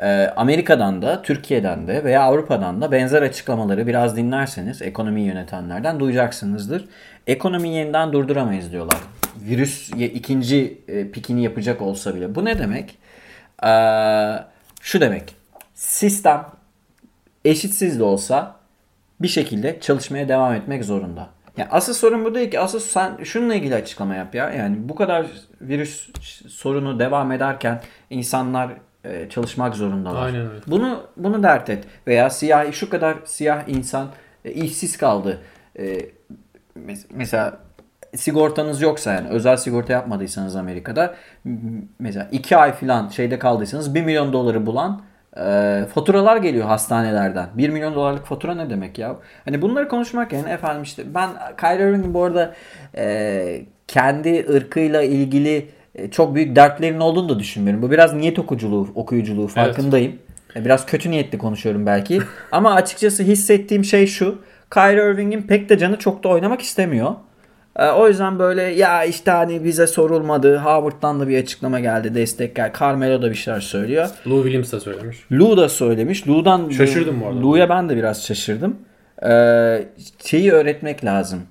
e, 0.02 0.32
Amerika'dan 0.36 1.02
da, 1.02 1.22
Türkiye'den 1.22 1.86
de 1.86 2.04
veya 2.04 2.22
Avrupa'dan 2.22 2.82
da 2.82 2.92
benzer 2.92 3.22
açıklamaları 3.22 3.86
biraz 3.86 4.16
dinlerseniz 4.16 4.82
ekonomiyi 4.82 5.26
yönetenlerden 5.26 6.00
duyacaksınızdır. 6.00 6.84
Ekonomiyi 7.26 7.74
yeniden 7.74 8.12
durduramayız 8.12 8.72
diyorlar. 8.72 8.98
Virüs 9.36 9.90
ikinci 9.90 10.78
e, 10.88 11.10
pikini 11.10 11.42
yapacak 11.42 11.82
olsa 11.82 12.14
bile. 12.14 12.34
Bu 12.34 12.44
ne 12.44 12.58
demek? 12.58 12.98
Ee, 13.64 14.38
şu 14.80 15.00
demek. 15.00 15.36
Sistem 15.74 16.46
eşitsiz 17.44 17.98
de 17.98 18.02
olsa 18.02 18.56
bir 19.20 19.28
şekilde 19.28 19.80
çalışmaya 19.80 20.28
devam 20.28 20.54
etmek 20.54 20.84
zorunda. 20.84 21.28
Yani 21.56 21.68
asıl 21.70 21.94
sorun 21.94 22.24
bu 22.24 22.34
değil 22.34 22.50
ki. 22.50 22.60
Asıl 22.60 22.80
sen 22.80 23.24
şununla 23.24 23.54
ilgili 23.54 23.74
açıklama 23.74 24.14
yap 24.14 24.34
ya. 24.34 24.50
Yani 24.50 24.88
bu 24.88 24.94
kadar 24.94 25.26
virüs 25.60 26.10
sorunu 26.48 26.98
devam 26.98 27.32
ederken 27.32 27.82
insanlar 28.10 28.70
e, 29.04 29.28
çalışmak 29.28 29.74
zorundalar. 29.74 30.26
Aynen 30.26 30.50
öyle. 30.50 30.60
Bunu 30.66 31.06
bunu 31.16 31.42
dert 31.42 31.70
et. 31.70 31.84
Veya 32.06 32.30
siyah 32.30 32.72
şu 32.72 32.90
kadar 32.90 33.16
siyah 33.24 33.68
insan 33.68 34.08
e, 34.44 34.50
işsiz 34.52 34.96
kaldı. 34.96 35.40
E, 35.78 35.98
mes- 36.78 37.06
mesela 37.10 37.58
sigortanız 38.16 38.82
yoksa 38.82 39.12
yani 39.12 39.28
özel 39.28 39.56
sigorta 39.56 39.92
yapmadıysanız 39.92 40.56
Amerika'da 40.56 41.14
mesela 41.98 42.28
2 42.32 42.56
ay 42.56 42.72
falan 42.72 43.08
şeyde 43.08 43.38
kaldıysanız 43.38 43.94
1 43.94 44.02
milyon 44.02 44.32
doları 44.32 44.66
bulan 44.66 45.02
e, 45.36 45.84
faturalar 45.94 46.36
geliyor 46.36 46.66
hastanelerden. 46.66 47.46
1 47.54 47.68
milyon 47.68 47.94
dolarlık 47.94 48.26
fatura 48.26 48.54
ne 48.54 48.70
demek 48.70 48.98
ya? 48.98 49.16
Hani 49.44 49.62
bunları 49.62 49.88
konuşmak 49.88 50.32
yani 50.32 50.50
efendim 50.50 50.82
işte 50.82 51.14
ben 51.14 51.30
Kyrie 51.60 51.88
Irving'in 51.88 52.14
bu 52.14 52.24
arada 52.24 52.54
e, 52.96 53.62
kendi 53.88 54.46
ırkıyla 54.50 55.02
ilgili 55.02 55.68
e, 55.94 56.10
çok 56.10 56.34
büyük 56.34 56.56
dertlerinin 56.56 57.00
olduğunu 57.00 57.28
da 57.28 57.38
düşünmüyorum. 57.38 57.82
Bu 57.82 57.90
biraz 57.90 58.14
niyet 58.14 58.38
okuculuğu, 58.38 58.88
okuyuculuğu 58.94 59.48
farkındayım. 59.48 60.18
E, 60.56 60.64
Biraz 60.64 60.86
kötü 60.86 61.10
niyetli 61.10 61.38
konuşuyorum 61.38 61.86
belki. 61.86 62.20
Ama 62.52 62.74
açıkçası 62.74 63.22
hissettiğim 63.22 63.84
şey 63.84 64.06
şu. 64.06 64.38
Kyrie 64.74 65.12
Irving'in 65.12 65.42
pek 65.42 65.68
de 65.68 65.78
canı 65.78 65.98
çok 65.98 66.24
da 66.24 66.28
oynamak 66.28 66.62
istemiyor. 66.62 67.14
E, 67.76 67.86
O 67.90 68.08
yüzden 68.08 68.38
böyle 68.38 68.62
ya 68.62 69.04
işte 69.04 69.30
hani 69.30 69.64
bize 69.64 69.86
sorulmadı. 69.86 70.56
Howard'dan 70.56 71.20
da 71.20 71.28
bir 71.28 71.42
açıklama 71.42 71.80
geldi. 71.80 72.14
Destek 72.14 72.56
gel. 72.56 72.72
Carmelo 72.80 73.22
da 73.22 73.30
bir 73.30 73.34
şeyler 73.34 73.60
söylüyor. 73.60 74.08
Lou 74.26 74.42
Williams 74.42 74.72
da 74.72 74.80
söylemiş. 74.80 75.18
Lou 75.32 75.56
da 75.56 75.68
söylemiş. 75.68 76.28
Lou'dan 76.28 76.70
Şaşırdım 76.70 77.20
bu 77.20 77.26
arada. 77.26 77.40
Lou'ya 77.40 77.68
ben 77.68 77.88
de 77.88 77.96
biraz 77.96 78.26
şaşırdım. 78.26 78.76
Ee, 79.26 79.84
şeyi 80.26 80.52
öğretmek 80.52 81.04
lazım. 81.04 81.42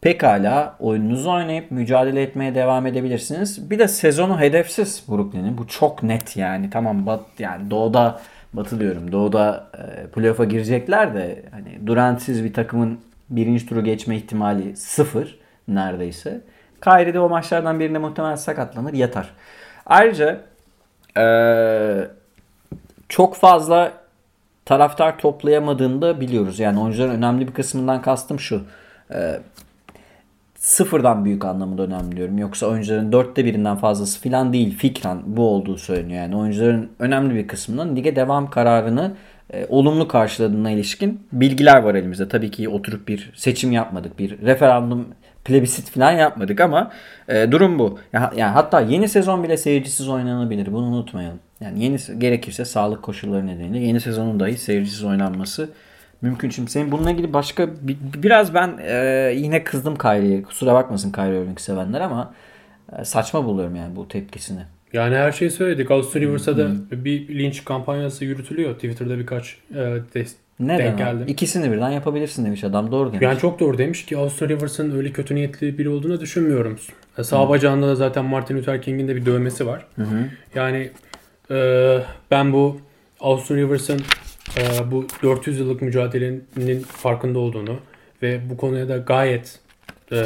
Pekala 0.00 0.76
oyununuzu 0.80 1.30
oynayıp 1.30 1.70
mücadele 1.70 2.22
etmeye 2.22 2.54
devam 2.54 2.86
edebilirsiniz. 2.86 3.70
Bir 3.70 3.78
de 3.78 3.88
sezonu 3.88 4.40
hedefsiz 4.40 5.02
Brooklyn'in. 5.08 5.58
Bu 5.58 5.66
çok 5.68 6.02
net 6.02 6.36
yani. 6.36 6.70
Tamam 6.70 7.06
bat 7.06 7.20
yani 7.38 7.70
doğuda 7.70 8.20
batı 8.52 8.80
diyorum. 8.80 9.12
Doğuda 9.12 9.66
e, 9.78 10.06
playoff'a 10.06 10.44
girecekler 10.44 11.14
de 11.14 11.42
hani 11.50 11.86
Durant'siz 11.86 12.44
bir 12.44 12.52
takımın 12.52 12.98
birinci 13.30 13.66
turu 13.66 13.84
geçme 13.84 14.16
ihtimali 14.16 14.76
sıfır 14.76 15.38
neredeyse. 15.68 16.40
Kyrie 16.84 17.14
de 17.14 17.20
o 17.20 17.28
maçlardan 17.28 17.80
birinde 17.80 17.98
muhtemelen 17.98 18.36
sakatlanır 18.36 18.92
yatar. 18.92 19.30
Ayrıca 19.86 20.40
eee 21.16 22.08
çok 23.08 23.36
fazla 23.36 23.92
taraftar 24.64 25.18
toplayamadığını 25.18 26.02
da 26.02 26.20
biliyoruz. 26.20 26.58
Yani 26.58 26.80
oyuncuların 26.80 27.14
önemli 27.14 27.48
bir 27.48 27.52
kısmından 27.52 28.02
kastım 28.02 28.40
şu. 28.40 28.62
Ee, 29.14 29.40
sıfırdan 30.54 31.24
büyük 31.24 31.44
anlamında 31.44 31.82
önemli 31.82 32.16
diyorum. 32.16 32.38
Yoksa 32.38 32.66
oyuncuların 32.66 33.12
dörtte 33.12 33.44
birinden 33.44 33.76
fazlası 33.76 34.20
filan 34.20 34.52
değil. 34.52 34.78
Fikren 34.78 35.18
bu 35.26 35.48
olduğu 35.48 35.78
söyleniyor. 35.78 36.22
Yani 36.22 36.36
oyuncuların 36.36 36.90
önemli 36.98 37.34
bir 37.34 37.48
kısmının 37.48 37.96
lige 37.96 38.16
devam 38.16 38.50
kararını 38.50 39.12
e, 39.52 39.66
olumlu 39.68 40.08
karşıladığına 40.08 40.70
ilişkin 40.70 41.20
bilgiler 41.32 41.82
var 41.82 41.94
elimizde. 41.94 42.28
Tabii 42.28 42.50
ki 42.50 42.68
oturup 42.68 43.08
bir 43.08 43.32
seçim 43.36 43.72
yapmadık. 43.72 44.18
Bir 44.18 44.42
referandum 44.42 45.08
plebisit 45.46 45.90
falan 45.90 46.12
yapmadık 46.12 46.60
ama 46.60 46.90
e, 47.28 47.52
durum 47.52 47.78
bu. 47.78 47.98
Ya- 48.12 48.32
Yani 48.36 48.52
hatta 48.52 48.80
yeni 48.80 49.08
sezon 49.08 49.44
bile 49.44 49.56
seyircisiz 49.56 50.08
oynanabilir. 50.08 50.72
Bunu 50.72 50.86
unutmayalım. 50.86 51.38
Yani 51.60 51.84
yeni 51.84 51.96
gerekirse 52.18 52.64
sağlık 52.64 53.02
koşulları 53.02 53.46
nedeniyle 53.46 53.86
yeni 53.86 54.00
sezonun 54.00 54.40
dahi 54.40 54.56
seyircisiz 54.58 55.04
oynanması 55.04 55.70
mümkün. 56.22 56.50
Şimdi 56.50 56.70
senin 56.70 56.92
bununla 56.92 57.10
ilgili 57.10 57.32
başka 57.32 57.68
bir- 57.82 57.96
biraz 58.22 58.54
ben 58.54 58.78
e, 58.82 58.94
yine 59.36 59.64
kızdım 59.64 59.98
Kyrie'ye. 59.98 60.42
Kusura 60.42 60.74
bakmasın 60.74 61.12
Kyrie 61.12 61.42
Irving 61.42 61.60
sevenler 61.60 62.00
ama 62.00 62.34
e, 62.98 63.04
saçma 63.04 63.44
buluyorum 63.44 63.76
yani 63.76 63.96
bu 63.96 64.08
tepkisini. 64.08 64.60
Yani 64.92 65.16
her 65.16 65.32
şeyi 65.32 65.50
söyledik. 65.50 65.90
Austin 65.90 66.20
Rivers'a 66.20 66.56
da 66.58 66.70
bir 67.04 67.28
linç 67.38 67.64
kampanyası 67.64 68.24
yürütülüyor. 68.24 68.74
Twitter'da 68.74 69.18
birkaç 69.18 69.56
e, 69.74 69.96
Neden? 70.60 70.78
denk 70.78 70.98
geldim. 70.98 71.24
İkisini 71.28 71.72
birden 71.72 71.90
yapabilirsin 71.90 72.44
demiş 72.44 72.64
adam. 72.64 72.92
Doğru 72.92 73.08
demiş. 73.08 73.22
Yani 73.22 73.38
çok 73.38 73.60
doğru 73.60 73.78
demiş 73.78 74.06
ki 74.06 74.16
Austin 74.16 74.48
Rivers'ın 74.48 74.96
öyle 74.96 75.12
kötü 75.12 75.34
niyetli 75.34 75.78
biri 75.78 75.88
olduğunu 75.88 76.20
düşünmüyorum. 76.20 76.78
E, 77.18 77.24
Sağ 77.24 77.48
bacağında 77.48 77.88
da 77.88 77.94
zaten 77.94 78.24
Martin 78.24 78.56
Luther 78.56 78.82
King'in 78.82 79.08
de 79.08 79.16
bir 79.16 79.26
dövmesi 79.26 79.66
var. 79.66 79.86
Yani 80.54 80.90
e, 81.50 81.98
ben 82.30 82.52
bu 82.52 82.80
Austin 83.20 83.56
Rivers'ın 83.56 84.00
e, 84.58 84.90
bu 84.90 85.06
400 85.22 85.58
yıllık 85.58 85.82
mücadelenin 85.82 86.80
farkında 86.80 87.38
olduğunu 87.38 87.76
ve 88.22 88.40
bu 88.50 88.56
konuya 88.56 88.88
da 88.88 88.96
gayet 88.96 89.58
e, 90.12 90.24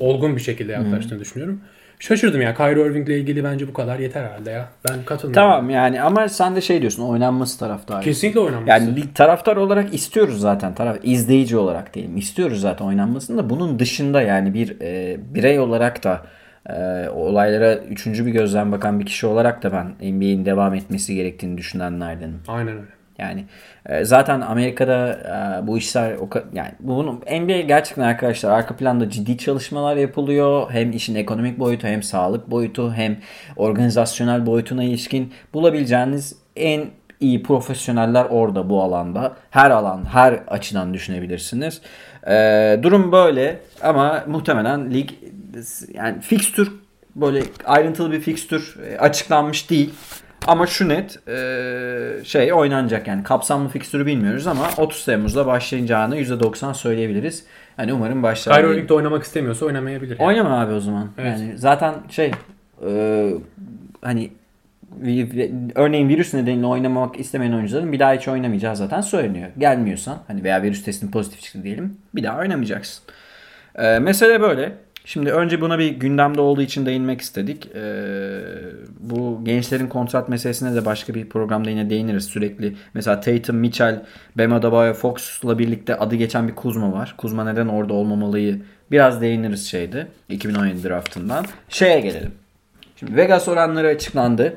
olgun 0.00 0.36
bir 0.36 0.40
şekilde 0.40 0.72
yaklaştığını 0.72 1.20
düşünüyorum. 1.20 1.60
Şaşırdım 1.98 2.42
ya. 2.42 2.54
Kyrie 2.54 2.86
Irving'le 2.86 3.08
ilgili 3.08 3.44
bence 3.44 3.68
bu 3.68 3.72
kadar 3.72 3.98
yeter 3.98 4.24
herhalde 4.24 4.50
ya. 4.50 4.68
Ben 4.88 5.04
katılmıyorum. 5.04 5.50
Tamam 5.50 5.70
yani 5.70 6.02
ama 6.02 6.28
sen 6.28 6.56
de 6.56 6.60
şey 6.60 6.80
diyorsun 6.80 7.02
oynanması 7.02 7.58
taraftarı. 7.58 8.04
Kesinlikle 8.04 8.40
oynanması. 8.40 8.70
Yani 8.70 8.96
bir 8.96 9.14
taraftar 9.14 9.56
olarak 9.56 9.94
istiyoruz 9.94 10.40
zaten. 10.40 10.74
Taraf, 10.74 10.96
izleyici 11.02 11.56
olarak 11.56 11.94
diyelim. 11.94 12.16
istiyoruz 12.16 12.60
zaten 12.60 12.84
oynanmasını 12.84 13.38
da. 13.38 13.50
Bunun 13.50 13.78
dışında 13.78 14.22
yani 14.22 14.54
bir 14.54 14.80
e, 14.80 15.16
birey 15.34 15.58
olarak 15.58 16.04
da 16.04 16.22
e, 16.68 17.08
olaylara 17.08 17.76
üçüncü 17.76 18.26
bir 18.26 18.30
gözden 18.30 18.72
bakan 18.72 19.00
bir 19.00 19.06
kişi 19.06 19.26
olarak 19.26 19.62
da 19.62 19.72
ben 19.72 20.12
NBA'in 20.12 20.44
devam 20.44 20.74
etmesi 20.74 21.14
gerektiğini 21.14 21.58
düşünenlerdenim. 21.58 22.40
Aynen 22.48 22.72
öyle. 22.72 22.86
Yani 23.18 23.44
e, 23.86 24.04
zaten 24.04 24.40
Amerika'da 24.40 25.08
e, 25.62 25.66
bu 25.66 25.78
işler 25.78 26.14
o 26.16 26.28
yani 26.52 26.70
bunu 26.80 27.12
NBA 27.12 27.60
gerçekten 27.60 28.02
arkadaşlar 28.02 28.50
arka 28.50 28.76
planda 28.76 29.10
ciddi 29.10 29.38
çalışmalar 29.38 29.96
yapılıyor. 29.96 30.70
Hem 30.70 30.92
işin 30.92 31.14
ekonomik 31.14 31.58
boyutu 31.58 31.86
hem 31.86 32.02
sağlık 32.02 32.50
boyutu 32.50 32.92
hem 32.92 33.16
organizasyonel 33.56 34.46
boyutuna 34.46 34.84
ilişkin 34.84 35.32
bulabileceğiniz 35.54 36.36
en 36.56 36.84
iyi 37.20 37.42
profesyoneller 37.42 38.24
orada 38.24 38.70
bu 38.70 38.82
alanda. 38.82 39.36
Her 39.50 39.70
alan, 39.70 40.04
her 40.04 40.32
açıdan 40.32 40.94
düşünebilirsiniz. 40.94 41.80
E, 42.26 42.78
durum 42.82 43.12
böyle 43.12 43.60
ama 43.82 44.24
muhtemelen 44.26 44.94
lig 44.94 45.10
yani 45.94 46.20
fikstür 46.20 46.72
böyle 47.16 47.42
ayrıntılı 47.64 48.12
bir 48.12 48.20
fikstür 48.20 48.76
e, 48.86 48.98
açıklanmış 48.98 49.70
değil. 49.70 49.90
Ama 50.46 50.66
şu 50.66 50.88
net 50.88 51.28
e, 51.28 52.24
şey 52.24 52.52
oynanacak 52.52 53.06
yani 53.08 53.22
kapsamlı 53.22 53.68
fikstürü 53.68 54.06
bilmiyoruz 54.06 54.46
ama 54.46 54.68
30 54.76 55.04
Temmuz'da 55.04 55.46
başlayacağını 55.46 56.16
%90 56.18 56.74
söyleyebiliriz. 56.74 57.44
Hani 57.76 57.92
umarım 57.92 58.22
başlar. 58.22 58.56
Kyrie 58.56 58.70
Irving 58.74 58.88
de 58.88 58.94
oynamak 58.94 59.22
istemiyorsa 59.22 59.66
oynamayabilir. 59.66 60.18
yani. 60.18 60.28
Oynama 60.28 60.60
abi 60.60 60.72
o 60.72 60.80
zaman. 60.80 61.08
Evet. 61.18 61.38
Yani 61.40 61.58
zaten 61.58 61.94
şey 62.10 62.30
e, 62.86 63.30
hani 64.02 64.30
örneğin 65.74 66.08
virüs 66.08 66.34
nedeniyle 66.34 66.66
oynamak 66.66 67.20
istemeyen 67.20 67.52
oyuncuların 67.52 67.92
bir 67.92 67.98
daha 67.98 68.12
hiç 68.14 68.28
oynamayacağı 68.28 68.76
zaten 68.76 69.00
söyleniyor. 69.00 69.48
Gelmiyorsan 69.58 70.18
hani 70.26 70.44
veya 70.44 70.62
virüs 70.62 70.84
testin 70.84 71.10
pozitif 71.10 71.40
çıktı 71.40 71.62
diyelim 71.62 71.96
bir 72.14 72.22
daha 72.22 72.38
oynamayacaksın. 72.38 73.04
Ee, 73.76 73.98
mesele 73.98 74.40
böyle. 74.40 74.72
Şimdi 75.06 75.32
önce 75.32 75.60
buna 75.60 75.78
bir 75.78 75.88
gündemde 75.88 76.40
olduğu 76.40 76.62
için 76.62 76.86
değinmek 76.86 77.20
istedik. 77.20 77.68
Ee, 77.74 78.40
bu 79.00 79.40
gençlerin 79.44 79.86
kontrat 79.86 80.28
meselesine 80.28 80.74
de 80.74 80.84
başka 80.84 81.14
bir 81.14 81.28
programda 81.28 81.70
yine 81.70 81.90
değiniriz 81.90 82.24
sürekli. 82.24 82.76
Mesela 82.94 83.20
Tatum, 83.20 83.56
Mitchell, 83.56 84.02
Bam 84.38 84.52
Adebayo, 84.52 84.94
Fox'la 84.94 85.58
birlikte 85.58 85.96
adı 85.96 86.14
geçen 86.14 86.48
bir 86.48 86.54
Kuzma 86.54 86.92
var. 86.92 87.14
Kuzma 87.18 87.44
neden 87.44 87.68
orada 87.68 87.92
olmamalıyı 87.94 88.62
biraz 88.90 89.20
değiniriz 89.20 89.66
şeydi 89.66 90.06
2017 90.28 90.88
draftından. 90.88 91.44
Şeye 91.68 92.00
gelelim. 92.00 92.32
Şimdi 92.96 93.16
Vegas 93.16 93.48
oranları 93.48 93.88
açıklandı. 93.88 94.56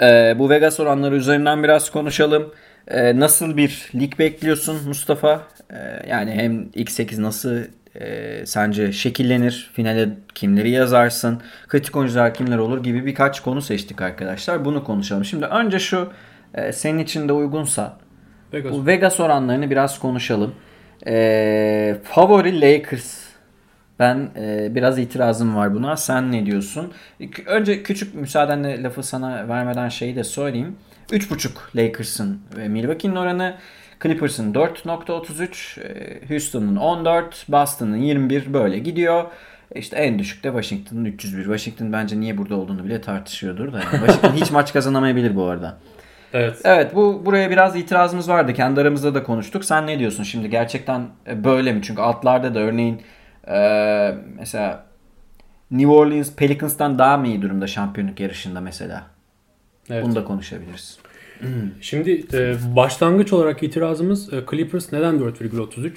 Ee, 0.00 0.34
bu 0.38 0.50
Vegas 0.50 0.80
oranları 0.80 1.16
üzerinden 1.16 1.62
biraz 1.62 1.90
konuşalım. 1.90 2.54
Ee, 2.88 3.20
nasıl 3.20 3.56
bir 3.56 3.90
lig 3.94 4.18
bekliyorsun 4.18 4.88
Mustafa? 4.88 5.42
Ee, 5.70 5.76
yani 6.10 6.30
hem 6.30 6.62
X8 6.62 7.22
nasıl 7.22 7.64
e, 8.00 8.46
sence 8.46 8.92
şekillenir? 8.92 9.70
Finale 9.72 10.08
kimleri 10.34 10.70
yazarsın? 10.70 11.40
Kritik 11.68 11.96
oyuncular 11.96 12.34
kimler 12.34 12.58
olur 12.58 12.82
gibi 12.82 13.06
birkaç 13.06 13.40
konu 13.40 13.62
seçtik 13.62 14.02
arkadaşlar. 14.02 14.64
Bunu 14.64 14.84
konuşalım. 14.84 15.24
Şimdi 15.24 15.44
önce 15.44 15.78
şu 15.78 16.12
e, 16.54 16.72
senin 16.72 16.98
için 16.98 17.28
de 17.28 17.32
uygunsa 17.32 17.98
Vegas. 18.52 18.72
bu 18.72 18.86
Vegas 18.86 19.20
oranlarını 19.20 19.70
biraz 19.70 19.98
konuşalım. 19.98 20.54
E, 21.06 21.96
favori 22.04 22.60
Lakers. 22.60 23.24
Ben 23.98 24.30
e, 24.36 24.74
biraz 24.74 24.98
itirazım 24.98 25.56
var 25.56 25.74
buna. 25.74 25.96
Sen 25.96 26.32
ne 26.32 26.46
diyorsun? 26.46 26.92
Önce 27.46 27.82
küçük 27.82 28.14
müsaadenle 28.14 28.82
lafı 28.82 29.02
sana 29.02 29.48
vermeden 29.48 29.88
şeyi 29.88 30.16
de 30.16 30.24
söyleyeyim. 30.24 30.76
3.5 31.10 31.48
Lakers'ın 31.76 32.40
ve 32.56 32.68
Milwaukee'nin 32.68 33.16
oranı. 33.16 33.54
Clippers'ın 34.02 34.52
4.33, 34.52 35.80
e, 35.80 36.28
Houston'un 36.28 36.76
14, 36.76 37.46
Boston'ın 37.48 37.96
21 37.96 38.52
böyle 38.52 38.78
gidiyor. 38.78 39.24
İşte 39.74 39.96
en 39.96 40.18
düşük 40.18 40.44
de 40.44 40.48
Washington'ın 40.48 41.04
301. 41.04 41.42
Washington 41.42 41.92
bence 41.92 42.20
niye 42.20 42.38
burada 42.38 42.56
olduğunu 42.56 42.84
bile 42.84 43.00
tartışıyordur 43.00 43.72
da. 43.72 43.78
Yani 43.78 43.90
Washington 44.06 44.32
hiç 44.32 44.50
maç 44.50 44.72
kazanamayabilir 44.72 45.36
bu 45.36 45.44
arada. 45.44 45.78
Evet. 46.32 46.60
Evet 46.64 46.94
bu 46.94 47.22
buraya 47.26 47.50
biraz 47.50 47.76
itirazımız 47.76 48.28
vardı. 48.28 48.54
Kendi 48.54 48.80
aramızda 48.80 49.14
da 49.14 49.22
konuştuk. 49.22 49.64
Sen 49.64 49.86
ne 49.86 49.98
diyorsun 49.98 50.22
şimdi? 50.22 50.50
Gerçekten 50.50 51.08
e, 51.26 51.44
böyle 51.44 51.72
mi? 51.72 51.82
Çünkü 51.82 52.02
altlarda 52.02 52.54
da 52.54 52.58
örneğin 52.58 53.02
e, 53.48 54.14
mesela 54.38 54.84
New 55.70 55.92
Orleans 55.92 56.34
Pelicans'tan 56.34 56.98
daha 56.98 57.16
mı 57.16 57.26
iyi 57.26 57.42
durumda 57.42 57.66
şampiyonluk 57.66 58.20
yarışında 58.20 58.60
mesela? 58.60 59.02
Evet. 59.90 60.04
Bunu 60.04 60.14
da 60.14 60.24
konuşabiliriz. 60.24 60.98
Şimdi 61.80 62.24
e, 62.32 62.54
başlangıç 62.76 63.32
olarak 63.32 63.62
itirazımız 63.62 64.32
e, 64.32 64.44
Clippers 64.50 64.92
neden 64.92 65.14
4,33? 65.14 65.90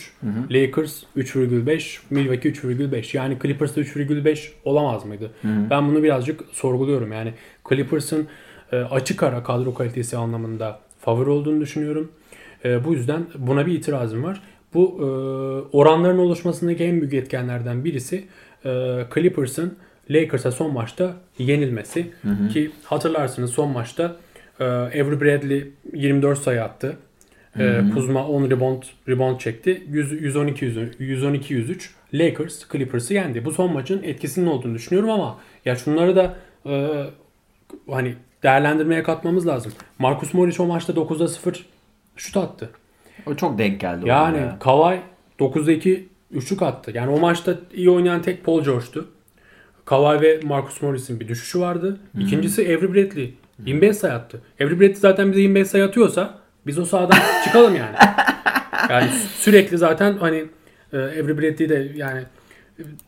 Lakers 0.51 1.03
3,5, 1.17 1.99
Milwaukee 2.09 2.49
3,5. 2.49 3.17
Yani 3.17 3.37
Clippers'ta 3.41 3.81
3,5 3.81 4.49
olamaz 4.65 5.05
mıydı? 5.05 5.31
Hı 5.41 5.47
hı. 5.47 5.69
Ben 5.69 5.87
bunu 5.87 6.03
birazcık 6.03 6.43
sorguluyorum. 6.51 7.11
Yani 7.11 7.33
Clippers'ın 7.69 8.27
e, 8.71 8.75
açık 8.77 9.23
ara 9.23 9.43
kadro 9.43 9.73
kalitesi 9.73 10.17
anlamında 10.17 10.79
favori 10.99 11.29
olduğunu 11.29 11.61
düşünüyorum. 11.61 12.11
E, 12.65 12.85
bu 12.85 12.93
yüzden 12.93 13.25
buna 13.37 13.65
bir 13.65 13.73
itirazım 13.73 14.23
var. 14.23 14.41
Bu 14.73 14.97
e, 14.99 15.05
oranların 15.77 16.17
oluşmasındaki 16.17 16.83
en 16.83 17.01
büyük 17.01 17.13
etkenlerden 17.13 17.85
birisi 17.85 18.25
e, 18.65 19.03
Clippers'ın 19.13 19.77
Lakers'a 20.09 20.51
son 20.51 20.73
maçta 20.73 21.15
yenilmesi. 21.37 22.11
Hı 22.21 22.29
hı. 22.29 22.49
Ki 22.49 22.71
hatırlarsınız 22.83 23.51
son 23.51 23.69
maçta 23.69 24.15
e, 24.59 24.63
Avery 24.65 25.21
Bradley 25.21 25.71
24 25.93 26.39
sayı 26.39 26.63
attı. 26.63 26.97
E, 27.59 27.81
Kuzma 27.93 28.27
10 28.27 28.49
rebound, 28.49 28.83
rebound 29.07 29.39
çekti. 29.39 29.83
100, 29.89 30.21
112 30.21 30.65
112 30.99 31.53
103 31.53 31.93
Lakers 32.13 32.69
Clippers'ı 32.71 33.13
yendi. 33.13 33.45
Bu 33.45 33.51
son 33.51 33.73
maçın 33.73 34.03
etkisinin 34.03 34.47
olduğunu 34.47 34.75
düşünüyorum 34.75 35.09
ama 35.09 35.39
ya 35.65 35.75
şunları 35.75 36.15
da 36.15 36.35
e, 36.65 37.03
hani 37.89 38.15
değerlendirmeye 38.43 39.03
katmamız 39.03 39.47
lazım. 39.47 39.71
Marcus 39.99 40.33
Morris 40.33 40.59
o 40.59 40.65
maçta 40.65 40.93
9'da 40.93 41.27
0 41.27 41.65
şut 42.15 42.37
attı. 42.37 42.69
O 43.25 43.35
çok 43.35 43.57
denk 43.57 43.81
geldi. 43.81 44.07
Yani 44.07 44.37
ya. 44.37 44.57
Kawhi 44.59 45.01
9'da 45.39 45.71
2 45.71 46.07
üçlük 46.31 46.61
attı. 46.61 46.91
Yani 46.95 47.11
o 47.11 47.19
maçta 47.19 47.55
iyi 47.73 47.89
oynayan 47.89 48.21
tek 48.21 48.45
Paul 48.45 48.63
George'tu. 48.63 49.07
Kawhi 49.85 50.21
ve 50.21 50.39
Marcus 50.43 50.81
Morris'in 50.81 51.19
bir 51.19 51.27
düşüşü 51.27 51.59
vardı. 51.59 51.99
Hmm. 52.11 52.21
İkincisi 52.21 52.61
Avery 52.61 52.93
Bradley 52.93 53.33
25 53.65 53.97
sayı 53.97 54.13
attı. 54.13 54.41
Avery 54.61 54.79
Bradley 54.79 54.95
zaten 54.95 55.31
bize 55.31 55.41
25 55.41 55.67
sayı 55.67 55.83
atıyorsa 55.83 56.39
biz 56.67 56.79
o 56.79 56.85
sahadan 56.85 57.17
çıkalım 57.43 57.75
yani. 57.75 57.95
Yani 58.89 59.09
sürekli 59.39 59.77
zaten 59.77 60.17
hani 60.17 60.45
e, 60.93 60.97
Avery 60.97 61.37
Bradley 61.37 61.69
de 61.69 61.91
yani 61.95 62.23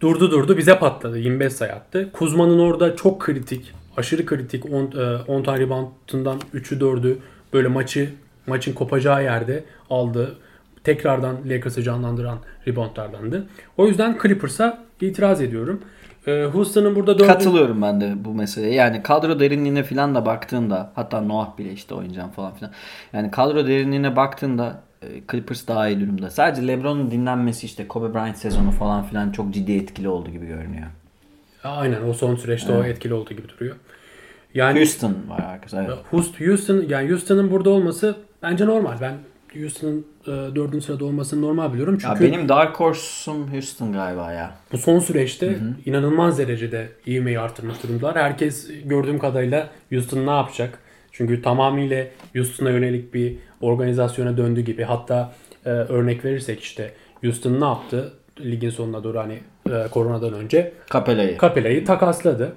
durdu 0.01 0.31
durdu 0.31 0.57
bize 0.57 0.79
patladı. 0.79 1.19
25 1.19 1.53
sayı 1.53 1.73
attı. 1.73 2.09
Kuzma'nın 2.13 2.59
orada 2.59 2.95
çok 2.95 3.21
kritik, 3.21 3.73
aşırı 3.97 4.25
kritik 4.25 4.65
10 4.65 4.91
10 5.27 5.39
e, 5.39 5.43
tane 5.43 5.59
reboundından 5.59 6.39
3'ü 6.55 6.79
4'ü 6.79 7.15
böyle 7.53 7.67
maçı 7.67 8.09
maçın 8.47 8.73
kopacağı 8.73 9.23
yerde 9.23 9.63
aldı. 9.89 10.35
Tekrardan 10.83 11.37
Lakers'ı 11.45 11.83
canlandıran 11.83 12.39
reboundlardandı. 12.67 13.47
O 13.77 13.87
yüzden 13.87 14.17
Clippers'a 14.21 14.83
itiraz 15.01 15.41
ediyorum. 15.41 15.81
Ee, 16.27 16.49
Houston'ın 16.53 16.95
burada 16.95 17.13
dördüncü... 17.13 17.33
Katılıyorum 17.33 17.81
ben 17.81 18.01
de 18.01 18.25
bu 18.25 18.33
meseleye. 18.33 18.73
Yani 18.73 19.03
kadro 19.03 19.39
derinliğine 19.39 19.83
falan 19.83 20.15
da 20.15 20.25
baktığında 20.25 20.91
hatta 20.95 21.21
Noah 21.21 21.57
bile 21.57 21.71
işte 21.71 21.95
oynayacağım 21.95 22.31
falan 22.31 22.53
filan. 22.53 22.71
Yani 23.13 23.31
kadro 23.31 23.67
derinliğine 23.67 24.15
baktığında 24.15 24.81
e, 25.01 25.07
Clippers 25.31 25.67
daha 25.67 25.87
iyi 25.87 25.99
durumda. 25.99 26.29
Sadece 26.29 26.67
LeBron'un 26.67 27.11
dinlenmesi 27.11 27.65
işte 27.65 27.87
Kobe 27.87 28.13
Bryant 28.13 28.37
sezonu 28.37 28.71
falan 28.71 29.03
filan 29.03 29.31
çok 29.31 29.53
ciddi 29.53 29.71
etkili 29.71 30.09
oldu 30.09 30.29
gibi 30.29 30.45
görünüyor. 30.45 30.87
Aynen 31.63 32.09
o 32.09 32.13
son 32.13 32.35
süreçte 32.35 32.73
evet. 32.73 32.81
o 32.81 32.87
etkili 32.87 33.13
olduğu 33.13 33.33
gibi 33.33 33.49
duruyor. 33.49 33.75
Yani 34.53 34.79
Houston 34.79 35.15
var 35.27 35.39
arkadaşlar. 35.39 35.85
Evet. 35.85 36.39
Houston 36.39 36.85
yani 36.89 37.09
Houston'ın 37.09 37.51
burada 37.51 37.69
olması 37.69 38.15
bence 38.43 38.65
normal. 38.65 39.01
Ben 39.01 39.13
Houston'ın 39.55 40.05
e, 40.23 40.55
dördüncü 40.55 40.85
sırada 40.85 41.05
olmasını 41.05 41.41
normal 41.41 41.73
biliyorum. 41.73 41.97
Çünkü 42.01 42.23
ya 42.23 42.31
benim 42.31 42.49
Dark 42.49 42.79
Horse'um 42.79 43.53
Houston 43.53 43.93
galiba 43.93 44.31
ya. 44.31 44.55
Bu 44.71 44.77
son 44.77 44.99
süreçte 44.99 45.47
Hı-hı. 45.47 45.73
inanılmaz 45.85 46.37
derecede 46.37 46.89
ivmeyi 47.07 47.39
arttırmış 47.39 47.83
durumdalar. 47.83 48.15
Herkes 48.15 48.71
gördüğüm 48.85 49.19
kadarıyla 49.19 49.69
Houston 49.89 50.27
ne 50.27 50.31
yapacak? 50.31 50.79
Çünkü 51.11 51.41
tamamıyla 51.41 52.05
Houston'a 52.35 52.69
yönelik 52.69 53.13
bir 53.13 53.37
organizasyona 53.61 54.37
döndü 54.37 54.61
gibi. 54.61 54.83
Hatta 54.83 55.33
e, 55.65 55.69
örnek 55.69 56.25
verirsek 56.25 56.59
işte 56.59 56.93
Houston 57.23 57.61
ne 57.61 57.65
yaptı? 57.65 58.13
Ligin 58.39 58.69
sonuna 58.69 59.03
doğru 59.03 59.19
hani 59.19 59.39
e, 59.69 59.87
koronadan 59.91 60.33
önce. 60.33 60.73
Capella'yı. 60.93 61.37
Capella'yı 61.37 61.85
takasladı. 61.85 62.53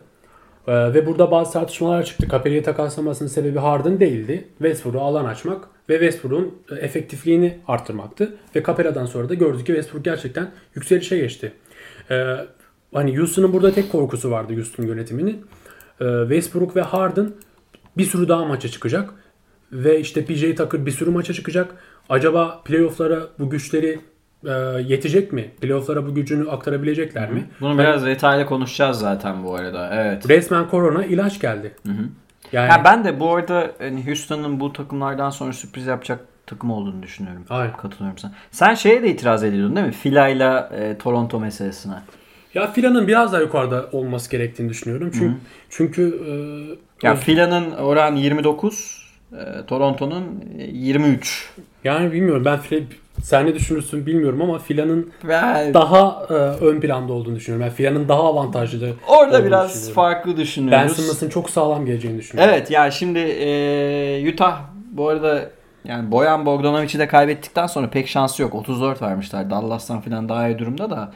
E, 0.67 0.95
ve 0.95 1.07
burada 1.07 1.31
bazı 1.31 1.53
tartışmalar 1.53 2.05
çıktı. 2.05 2.27
Capella'yı 2.31 2.63
takaslamasının 2.63 3.29
sebebi 3.29 3.59
Harden 3.59 4.01
değildi. 4.01 4.45
Westbrook'u 4.59 5.01
alan 5.01 5.25
açmak 5.25 5.69
ve 5.89 5.95
Westbrook'un 5.95 6.55
e, 6.71 6.75
efektifliğini 6.75 7.59
arttırmaktı. 7.69 8.37
Ve 8.57 8.63
Capela'dan 8.63 9.07
sonra 9.07 9.29
da 9.29 9.35
gördük 9.35 9.67
ki 9.67 9.73
Westbrook 9.73 10.05
gerçekten 10.05 10.51
yükselişe 10.75 11.19
geçti. 11.19 11.53
Ee, 12.11 12.37
hani 12.95 13.19
Houston'ın 13.19 13.53
burada 13.53 13.73
tek 13.73 13.93
korkusu 13.93 14.31
vardı 14.31 14.55
Houston 14.55 14.85
yönetiminin. 14.85 15.47
Ee, 16.01 16.05
Westbrook 16.23 16.77
ve 16.77 16.83
Harden 16.83 17.33
bir 17.97 18.05
sürü 18.05 18.29
daha 18.29 18.45
maça 18.45 18.69
çıkacak. 18.69 19.11
Ve 19.73 20.01
işte 20.01 20.25
PJ 20.25 20.41
Tucker 20.41 20.87
bir 20.87 20.91
sürü 20.91 21.11
maça 21.11 21.33
çıkacak. 21.33 21.75
Acaba 22.09 22.63
playoff'lara 22.65 23.29
bu 23.39 23.51
güçleri 23.51 24.01
e, 24.45 24.51
yetecek 24.87 25.33
mi? 25.33 25.51
Playoff'lara 25.61 26.07
bu 26.07 26.15
gücünü 26.15 26.51
aktarabilecekler 26.51 27.31
mi? 27.31 27.45
Bunu 27.61 27.79
biraz 27.79 28.07
detaylı 28.07 28.47
konuşacağız 28.47 28.99
zaten 28.99 29.45
bu 29.45 29.55
arada. 29.55 29.91
Evet. 29.93 30.29
Resmen 30.29 30.69
korona 30.69 31.05
ilaç 31.05 31.41
geldi. 31.41 31.75
Hı 31.87 31.93
hı. 31.93 32.03
Yani... 32.53 32.71
Ya 32.71 32.85
ben 32.85 33.05
de 33.05 33.21
bu 33.21 33.35
arada 33.35 33.71
hani 33.79 34.07
Houston'ın 34.07 34.61
bu 34.61 34.73
takımlardan 34.73 35.31
sonra 35.31 35.53
sürpriz 35.53 35.87
yapacak 35.87 36.21
takım 36.47 36.71
olduğunu 36.71 37.03
düşünüyorum. 37.03 37.45
Aynen. 37.51 37.77
Katılıyorum 37.77 38.19
sana. 38.19 38.33
Sen 38.51 38.75
şeye 38.75 39.03
de 39.03 39.11
itiraz 39.11 39.45
ediyordun 39.45 39.77
değil 39.77 39.87
mi? 39.87 39.93
Fila 39.93 40.29
ile 40.29 40.65
e, 40.73 40.99
Toronto 40.99 41.41
meselesine. 41.41 41.95
Ya 42.55 42.73
Fila'nın 42.73 43.09
biraz 43.09 43.33
daha 43.33 43.41
yukarıda 43.41 43.89
olması 43.93 44.31
gerektiğini 44.31 44.69
düşünüyorum. 44.69 45.11
Çünkü 45.13 45.27
Hı-hı. 45.27 45.35
çünkü 45.71 46.21
e, 47.03 47.07
ya 47.07 47.15
Fila'nın 47.15 47.71
oran 47.71 48.17
29, 48.17 49.03
e, 49.33 49.67
Toronto'nun 49.67 50.45
23. 50.59 51.51
Yani 51.85 52.13
bilmiyorum 52.13 52.45
ben 52.45 52.59
Fila 52.59 52.81
sen 53.23 53.47
ne 53.47 53.55
düşünürsün 53.55 54.07
bilmiyorum 54.07 54.43
ama 54.43 54.59
Fila'nın 54.59 55.13
ben... 55.29 55.75
daha 55.75 56.27
e, 56.31 56.33
ön 56.65 56.81
planda 56.81 57.13
olduğunu 57.13 57.37
düşünüyorum. 57.37 57.67
Yani 57.67 57.77
Fila'nın 57.77 58.09
daha 58.09 58.23
avantajlı 58.23 58.93
Orada 59.09 59.45
biraz 59.45 59.91
farklı 59.91 60.37
düşünüyoruz. 60.37 60.89
Ben 60.89 60.89
Simmons'ın 60.89 61.29
çok 61.29 61.51
sağlam 61.51 61.87
geleceğini 61.87 62.19
düşünüyorum. 62.19 62.55
Evet 62.55 62.71
ya 62.71 62.91
şimdi 62.91 63.19
e, 63.19 64.33
Utah 64.33 64.61
bu 64.91 65.09
arada 65.09 65.51
yani 65.85 66.11
Boyan 66.11 66.47
Bogdanovic'i 66.47 66.99
de 66.99 67.09
kaybettikten 67.09 67.67
sonra 67.67 67.91
pek 67.91 68.09
şansı 68.09 68.43
yok. 68.43 68.55
34 68.55 69.03
vermişler. 69.03 69.51
Dallas'tan 69.51 70.01
falan 70.01 70.29
daha 70.29 70.49
iyi 70.49 70.59
durumda 70.59 70.91
da. 70.91 71.13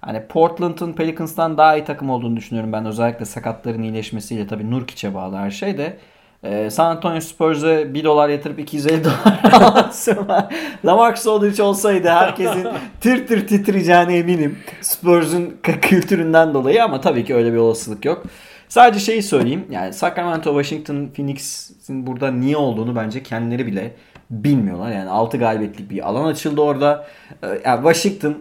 Hani 0.00 0.26
Portland'ın 0.26 0.92
Pelicans'tan 0.92 1.58
daha 1.58 1.76
iyi 1.76 1.84
takım 1.84 2.10
olduğunu 2.10 2.36
düşünüyorum 2.36 2.72
ben. 2.72 2.86
Özellikle 2.86 3.24
sakatların 3.24 3.82
iyileşmesiyle 3.82 4.46
tabii 4.46 4.70
Nurkic'e 4.70 5.14
bağlı 5.14 5.36
her 5.36 5.50
şey 5.50 5.78
de. 5.78 5.96
Ee, 6.44 6.70
San 6.70 6.90
Antonio 6.96 7.20
Spurs'e 7.20 7.94
1 7.94 8.04
dolar 8.04 8.28
yatırıp 8.28 8.58
250 8.58 9.04
dolar 9.04 9.52
alması 9.52 10.28
var. 10.28 10.54
Lamarcus 10.84 11.26
Aldridge 11.26 11.62
olsaydı 11.62 12.08
herkesin 12.08 12.66
tir 13.00 13.26
tir 13.26 13.46
titreyeceğine 13.46 14.16
eminim. 14.18 14.58
Spurs'un 14.80 15.56
kültüründen 15.62 16.54
dolayı 16.54 16.84
ama 16.84 17.00
tabii 17.00 17.24
ki 17.24 17.34
öyle 17.34 17.52
bir 17.52 17.58
olasılık 17.58 18.04
yok. 18.04 18.22
Sadece 18.68 19.00
şeyi 19.04 19.22
söyleyeyim. 19.22 19.64
Yani 19.70 19.92
Sacramento, 19.92 20.62
Washington, 20.62 21.08
Phoenix'in 21.16 22.06
burada 22.06 22.30
niye 22.30 22.56
olduğunu 22.56 22.96
bence 22.96 23.22
kendileri 23.22 23.66
bile 23.66 23.94
bilmiyorlar. 24.30 24.92
Yani 24.92 25.10
6 25.10 25.36
galibiyetlik 25.36 25.90
bir 25.90 26.08
alan 26.08 26.24
açıldı 26.24 26.60
orada. 26.60 27.06
Ee, 27.42 27.46
Yani 27.64 27.76
Washington 27.92 28.38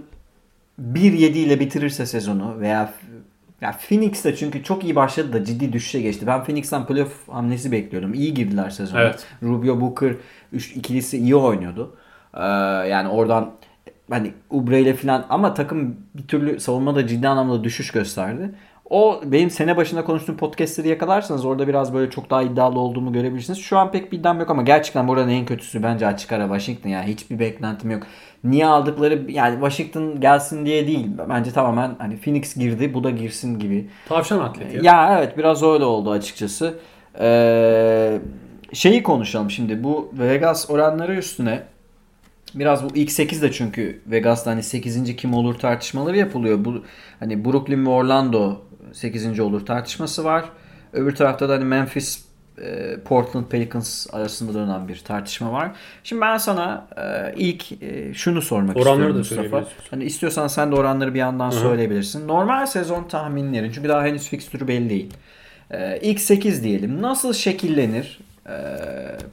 1-7 0.93 1.17
ile 1.17 1.59
bitirirse 1.59 2.05
sezonu 2.05 2.59
veya 2.59 2.93
ya 3.62 3.71
Phoenix 3.71 4.26
de 4.26 4.36
çünkü 4.36 4.63
çok 4.63 4.84
iyi 4.84 4.95
başladı 4.95 5.34
da 5.34 5.45
ciddi 5.45 5.74
düşüşe 5.74 6.02
geçti. 6.02 6.28
Ben 6.28 6.43
Phoenix'ten 6.43 6.86
playoff 6.86 7.30
hamlesi 7.30 7.71
bekliyordum. 7.71 8.13
İyi 8.13 8.34
girdiler 8.34 8.69
sezona. 8.69 9.02
Evet. 9.02 9.28
Rubio 9.43 9.82
Booker 9.82 10.15
üç, 10.54 10.76
ikilisi 10.76 11.17
iyi 11.17 11.36
oynuyordu. 11.36 11.95
Ee, 12.34 12.41
yani 12.88 13.08
oradan 13.08 13.52
hani 14.10 14.34
Ubre 14.50 14.82
ile 14.82 14.93
falan 14.93 15.26
ama 15.30 15.54
takım 15.54 15.97
bir 16.15 16.28
türlü 16.28 16.60
savunmada 16.60 17.08
ciddi 17.08 17.28
anlamda 17.28 17.63
düşüş 17.63 17.91
gösterdi. 17.91 18.52
O 18.91 19.21
benim 19.25 19.49
sene 19.49 19.77
başında 19.77 20.04
konuştuğum 20.04 20.38
podcastleri 20.38 20.88
yakalarsanız 20.88 21.45
orada 21.45 21.67
biraz 21.67 21.93
böyle 21.93 22.12
çok 22.12 22.30
daha 22.30 22.43
iddialı 22.43 22.80
olduğumu 22.80 23.13
görebilirsiniz. 23.13 23.60
Şu 23.60 23.77
an 23.77 23.91
pek 23.91 24.12
bir 24.12 24.19
iddiam 24.19 24.39
yok 24.39 24.49
ama 24.49 24.62
gerçekten 24.62 25.08
buranın 25.08 25.30
en 25.30 25.45
kötüsü 25.45 25.84
bence 25.84 26.08
açık 26.08 26.32
ara 26.32 26.43
Washington. 26.43 26.89
Yani 26.89 27.08
hiçbir 27.08 27.39
beklentim 27.39 27.91
yok. 27.91 28.04
Niye 28.43 28.65
aldıkları 28.65 29.32
yani 29.32 29.54
Washington 29.54 30.21
gelsin 30.21 30.65
diye 30.65 30.88
değil. 30.88 31.08
Bence 31.30 31.51
tamamen 31.51 31.95
hani 31.97 32.17
Phoenix 32.17 32.56
girdi 32.56 32.93
bu 32.93 33.04
da 33.04 33.10
girsin 33.10 33.60
gibi. 33.60 33.89
Tavşan 34.08 34.39
atleti. 34.39 34.75
ya. 34.75 34.82
Ya 34.84 35.17
evet 35.19 35.38
biraz 35.38 35.63
öyle 35.63 35.86
oldu 35.86 36.12
açıkçası. 36.12 36.80
Ee, 37.19 38.19
şeyi 38.73 39.04
konuşalım 39.04 39.51
şimdi. 39.51 39.84
Bu 39.84 40.12
Vegas 40.13 40.69
oranları 40.69 41.15
üstüne 41.15 41.63
biraz 42.56 42.84
bu 42.84 42.88
ilk 42.95 43.12
8 43.12 43.41
de 43.41 43.51
çünkü 43.51 44.01
Vegas'ta 44.08 44.51
hani 44.51 44.63
8. 44.63 45.15
kim 45.15 45.34
olur 45.34 45.56
tartışmaları 45.56 46.17
yapılıyor. 46.17 46.65
Bu 46.65 46.73
hani 47.19 47.45
Brooklyn 47.45 47.86
ve 47.86 47.89
Orlando 47.89 48.58
8. 48.93 49.39
olur 49.39 49.65
tartışması 49.65 50.23
var. 50.23 50.45
Öbür 50.93 51.15
tarafta 51.15 51.49
da 51.49 51.54
hani 51.54 51.63
Memphis 51.63 52.25
e, 52.62 52.97
Portland 53.06 53.45
Pelicans 53.45 54.08
arasında 54.13 54.54
dönen 54.54 54.88
bir 54.88 54.99
tartışma 54.99 55.51
var. 55.51 55.71
Şimdi 56.04 56.21
ben 56.21 56.38
sana 56.38 56.88
e, 56.97 57.34
ilk 57.38 57.84
e, 57.84 58.13
şunu 58.13 58.41
sormak 58.41 58.77
Oranları 58.77 59.21
istiyorum 59.21 59.51
da 59.51 59.60
Mustafa. 59.60 59.86
Hani 59.91 60.04
istiyorsan 60.04 60.47
sen 60.47 60.71
de 60.71 60.75
oranları 60.75 61.13
bir 61.13 61.19
yandan 61.19 61.51
Hı. 61.51 61.56
söyleyebilirsin. 61.56 62.27
Normal 62.27 62.65
sezon 62.65 63.04
tahminlerin 63.04 63.71
çünkü 63.71 63.89
daha 63.89 64.04
henüz 64.04 64.27
fikstürü 64.27 64.67
belli 64.67 64.89
değil. 64.89 65.13
İlk 66.01 66.19
8 66.19 66.63
diyelim. 66.63 67.01
Nasıl 67.01 67.34
şekillenir 67.34 68.19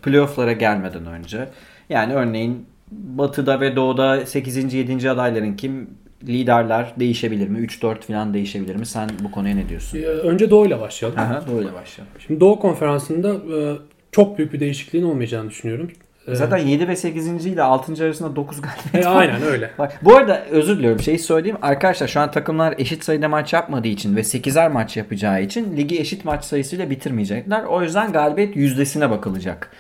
playoff'lara 0.02 0.52
gelmeden 0.52 1.06
önce? 1.06 1.48
Yani 1.88 2.14
örneğin 2.14 2.66
Batı'da 2.90 3.60
ve 3.60 3.76
Doğu'da 3.76 4.26
8. 4.26 4.74
7. 4.74 5.10
adayların 5.10 5.56
kim? 5.56 5.90
Liderler 6.26 6.92
değişebilir 7.00 7.48
mi? 7.48 7.58
3-4 7.58 8.00
falan 8.00 8.34
değişebilir 8.34 8.76
mi? 8.76 8.86
Sen 8.86 9.08
bu 9.24 9.30
konuya 9.30 9.54
ne 9.54 9.68
diyorsun? 9.68 9.98
Ee, 9.98 10.06
Önce 10.06 10.50
Doğu'yla 10.50 10.80
başlayalım. 10.80 11.18
Aha, 11.20 11.42
böyle 11.54 11.74
başlayalım. 11.74 12.14
Şimdi 12.26 12.40
Doğu 12.40 12.60
konferansında 12.60 13.28
e, 13.32 13.76
çok 14.12 14.38
büyük 14.38 14.52
bir 14.52 14.60
değişikliğin 14.60 15.04
olmayacağını 15.04 15.50
düşünüyorum. 15.50 15.90
Ee, 16.28 16.34
Zaten 16.34 16.58
7 16.58 16.88
ve 16.88 16.96
8. 16.96 17.46
ile 17.46 17.62
6. 17.62 18.04
arasında 18.04 18.36
9 18.36 18.60
galibiyet 18.60 19.06
e, 19.06 19.08
aynen 19.08 19.42
öyle. 19.42 19.70
Bak, 19.78 20.00
bu 20.02 20.16
arada 20.16 20.44
özür 20.50 20.78
diliyorum 20.78 21.00
şeyi 21.00 21.18
söyleyeyim. 21.18 21.56
Arkadaşlar 21.62 22.08
şu 22.08 22.20
an 22.20 22.30
takımlar 22.30 22.74
eşit 22.78 23.04
sayıda 23.04 23.28
maç 23.28 23.52
yapmadığı 23.52 23.88
için 23.88 24.16
ve 24.16 24.20
8'er 24.20 24.68
maç 24.72 24.96
yapacağı 24.96 25.42
için 25.42 25.76
ligi 25.76 26.00
eşit 26.00 26.24
maç 26.24 26.44
sayısıyla 26.44 26.90
bitirmeyecekler. 26.90 27.64
O 27.64 27.82
yüzden 27.82 28.12
galibiyet 28.12 28.56
yüzdesine 28.56 29.10
bakılacak. 29.10 29.70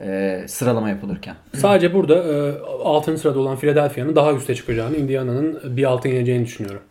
E, 0.00 0.44
sıralama 0.48 0.88
yapılırken. 0.88 1.34
Sadece 1.56 1.94
burada 1.94 2.14
e, 2.14 2.58
6. 2.84 3.18
sırada 3.18 3.38
olan 3.38 3.56
Philadelphia'nın 3.56 4.16
daha 4.16 4.32
üste 4.32 4.54
çıkacağını, 4.54 4.96
Indiana'nın 4.96 5.76
bir 5.76 5.84
altın 5.84 6.08
yeneceğini 6.08 6.44
düşünüyorum. 6.44 6.82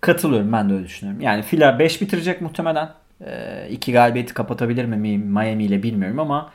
Katılıyorum 0.00 0.52
ben 0.52 0.70
de 0.70 0.74
öyle 0.74 0.84
düşünüyorum. 0.84 1.20
Yani 1.20 1.42
Fila 1.42 1.78
5 1.78 2.00
bitirecek 2.00 2.40
muhtemelen. 2.40 2.88
2 3.70 3.92
galibiyeti 3.92 4.34
kapatabilir 4.34 4.84
mi 4.84 5.18
Miami 5.18 5.64
ile 5.64 5.82
bilmiyorum 5.82 6.20
ama 6.20 6.52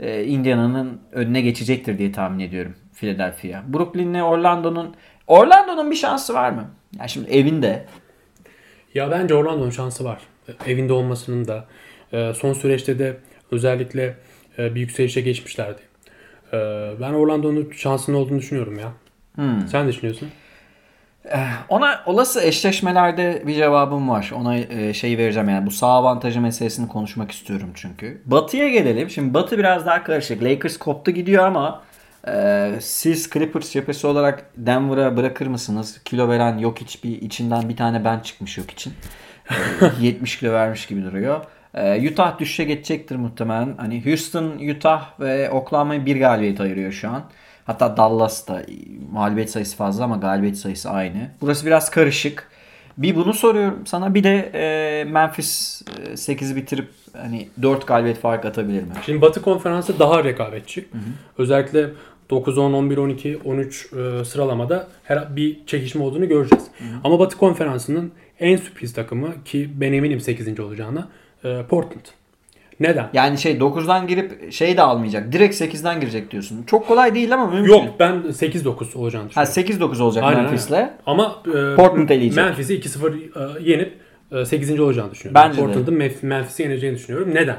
e, 0.00 0.24
Indiana'nın 0.24 1.00
önüne 1.12 1.40
geçecektir 1.40 1.98
diye 1.98 2.12
tahmin 2.12 2.40
ediyorum 2.44 2.74
Philadelphia. 2.94 3.62
Brooklyn'le 3.72 4.22
Orlando'nun 4.22 4.94
Orlando'nun 5.26 5.90
bir 5.90 5.96
şansı 5.96 6.34
var 6.34 6.50
mı? 6.50 6.70
Ya 7.00 7.08
şimdi 7.08 7.30
evinde 7.30 7.86
Ya 8.94 9.10
bence 9.10 9.34
Orlando'nun 9.34 9.70
şansı 9.70 10.04
var. 10.04 10.20
Evinde 10.66 10.92
olmasının 10.92 11.48
da 11.48 11.64
e, 12.12 12.34
son 12.34 12.52
süreçte 12.52 12.98
de 12.98 13.16
özellikle 13.50 14.16
e, 14.58 14.74
bir 14.74 14.80
yükselişe 14.80 15.20
geçmişlerdi. 15.20 15.80
E, 16.52 16.56
Ben 17.00 17.12
Orlando'nun 17.12 17.70
şansının 17.76 18.16
olduğunu 18.16 18.38
düşünüyorum 18.38 18.78
ya. 18.78 18.92
Hmm. 19.34 19.68
Sen 19.68 19.84
ne 19.84 19.88
düşünüyorsun? 19.88 20.28
Ona 21.68 22.02
olası 22.06 22.42
eşleşmelerde 22.42 23.42
bir 23.46 23.54
cevabım 23.54 24.08
var. 24.08 24.32
Ona 24.36 24.56
e, 24.58 24.94
şey 24.94 25.18
vereceğim 25.18 25.48
yani 25.48 25.66
bu 25.66 25.70
sağ 25.70 25.86
avantajı 25.86 26.40
meselesini 26.40 26.88
konuşmak 26.88 27.30
istiyorum 27.30 27.70
çünkü. 27.74 28.22
Batı'ya 28.26 28.68
gelelim. 28.68 29.10
Şimdi 29.10 29.34
Batı 29.34 29.58
biraz 29.58 29.86
daha 29.86 30.04
karışık. 30.04 30.42
Lakers 30.42 30.76
koptu 30.76 31.10
gidiyor 31.10 31.44
ama 31.44 31.82
e, 32.28 32.72
siz 32.80 33.30
Clippers 33.30 33.70
cephesi 33.72 34.06
olarak 34.06 34.44
Denver'a 34.56 35.16
bırakır 35.16 35.46
mısınız? 35.46 36.00
Kilo 36.04 36.28
veren 36.28 36.58
yok 36.58 36.80
hiç 36.80 37.04
bir 37.04 37.22
içinden 37.22 37.68
bir 37.68 37.76
tane 37.76 38.04
ben 38.04 38.20
çıkmış 38.20 38.58
yok 38.58 38.70
için. 38.70 38.92
E, 39.50 39.54
70 40.00 40.38
kilo 40.38 40.52
vermiş 40.52 40.86
gibi 40.86 41.04
duruyor. 41.04 41.40
E, 41.74 42.08
Utah 42.10 42.38
düşüşe 42.38 42.64
geçecektir 42.64 43.16
muhtemelen. 43.16 43.74
Hani 43.76 44.06
Houston, 44.06 44.58
Utah 44.70 45.20
ve 45.20 45.50
Oklahoma'yı 45.50 46.06
bir 46.06 46.20
galibiyet 46.20 46.60
ayırıyor 46.60 46.92
şu 46.92 47.08
an. 47.08 47.22
Hatta 47.64 47.96
Dallas 47.96 48.48
da 48.48 48.62
mağlubiyet 49.12 49.50
sayısı 49.50 49.76
fazla 49.76 50.04
ama 50.04 50.16
galibiyet 50.16 50.56
sayısı 50.56 50.90
aynı. 50.90 51.30
Burası 51.40 51.66
biraz 51.66 51.90
karışık. 51.90 52.50
Bir 52.98 53.16
bunu 53.16 53.34
soruyorum 53.34 53.86
sana. 53.86 54.14
Bir 54.14 54.24
de 54.24 54.50
e, 54.54 55.04
Memphis 55.04 55.82
e, 56.06 56.12
8'i 56.12 56.56
bitirip 56.56 56.88
hani 57.16 57.48
4 57.62 57.86
galibiyet 57.86 58.18
fark 58.18 58.44
atabilir 58.44 58.82
mi? 58.82 58.92
Şimdi 59.06 59.20
Batı 59.20 59.42
konferansı 59.42 59.98
daha 59.98 60.24
rekabetçi. 60.24 60.88
Özellikle 61.38 61.86
9, 62.30 62.58
10, 62.58 62.72
11, 62.72 62.96
12, 62.96 63.38
13 63.44 63.92
e, 63.92 64.24
sıralamada 64.24 64.88
her 65.04 65.36
bir 65.36 65.66
çekişme 65.66 66.02
olduğunu 66.02 66.28
göreceğiz. 66.28 66.64
Ama 67.04 67.18
Batı 67.18 67.36
konferansının 67.36 68.12
en 68.40 68.56
sürpriz 68.56 68.92
takımı 68.92 69.44
ki 69.44 69.70
ben 69.74 69.92
eminim 69.92 70.20
8. 70.20 70.60
olacağına 70.60 71.08
e, 71.44 71.62
Portland. 71.68 72.04
Neden? 72.80 73.08
Yani 73.12 73.38
şey 73.38 73.52
9'dan 73.52 74.06
girip 74.06 74.52
şey 74.52 74.76
de 74.76 74.82
almayacak. 74.82 75.32
Direkt 75.32 75.60
8'den 75.60 76.00
girecek 76.00 76.30
diyorsun. 76.30 76.62
Çok 76.66 76.88
kolay 76.88 77.14
değil 77.14 77.34
ama 77.34 77.46
mümkün. 77.46 77.72
Yok 77.72 77.84
ben 77.98 78.12
8-9 78.12 78.98
olacağını 78.98 79.28
Ha 79.34 79.46
düşünüyorum. 79.46 79.94
8-9 79.94 80.02
olacak 80.02 80.24
Aynen, 80.24 80.42
Memphis'le. 80.42 80.90
Ama 81.06 81.42
e, 81.46 81.76
Portland 81.76 82.08
eleyecek. 82.08 82.44
Memphis'i 82.44 82.80
2-0 82.80 83.58
e, 83.58 83.70
yenip 83.70 83.92
e, 84.32 84.44
8. 84.44 84.80
olacağını 84.80 85.10
düşünüyorum. 85.10 85.50
Bence. 85.50 85.62
Portland'ın 85.62 85.94
Memphis'i 86.22 86.62
yeneceğini 86.62 86.96
düşünüyorum. 86.96 87.34
Neden? 87.34 87.56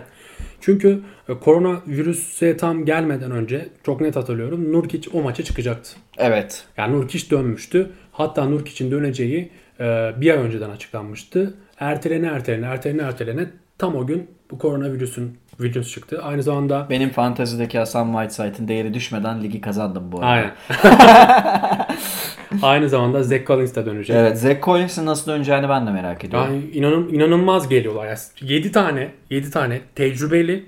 Çünkü 0.62 1.00
e, 1.30 1.34
koronavirüse 1.34 2.58
tam 2.58 2.86
gelmeden 2.86 3.32
önce 3.32 3.70
çok 3.84 4.02
net 4.02 4.16
hatırlıyorum 4.16 4.74
Nurkic 4.74 5.10
o 5.14 5.22
maça 5.22 5.44
çıkacaktı. 5.44 5.92
Evet. 6.18 6.64
Yani 6.78 6.96
Nurkic 6.96 7.30
dönmüştü. 7.30 7.90
Hatta 8.12 8.46
Nurkic'in 8.46 8.92
döneceği 8.92 9.52
e, 9.80 10.12
bir 10.18 10.32
ay 10.32 10.38
önceden 10.38 10.70
açıklanmıştı. 10.70 11.54
Ertelene 11.80 12.28
ertelene 12.28 12.66
ertelene 12.66 13.02
ertelene 13.02 13.48
tam 13.82 13.96
o 13.96 14.08
gün 14.08 14.28
bu 14.52 14.58
koronavirüsün 14.58 15.38
virüs 15.60 15.94
çıktı. 15.94 16.22
Aynı 16.24 16.44
zamanda 16.44 16.88
Benim 16.90 17.10
fantazideki 17.10 17.80
Hasan 17.80 18.12
Whiteside'ın 18.12 18.68
değeri 18.68 18.94
düşmeden 18.94 19.44
ligi 19.44 19.62
kazandım 19.62 20.12
bu 20.12 20.20
arada. 20.20 20.28
Aynen. 20.28 20.52
Aynı 22.62 22.90
zamanda 22.90 23.24
Zach 23.24 23.48
Collins 23.48 23.76
de 23.76 23.86
dönecek. 23.86 24.16
Evet. 24.16 24.40
Zach 24.40 24.62
Collins'in 24.64 25.06
nasıl 25.06 25.32
döneceğini 25.32 25.70
ben 25.70 25.88
de 25.88 25.92
merak 25.92 26.24
ediyorum. 26.24 26.54
Yani 26.54 26.72
inanın, 26.72 27.10
inanılmaz 27.14 27.70
geliyorlar. 27.70 28.06
Yani 28.06 28.18
7 28.42 28.72
tane 28.72 29.12
7 29.30 29.52
tane 29.52 29.82
tecrübeli 29.96 30.66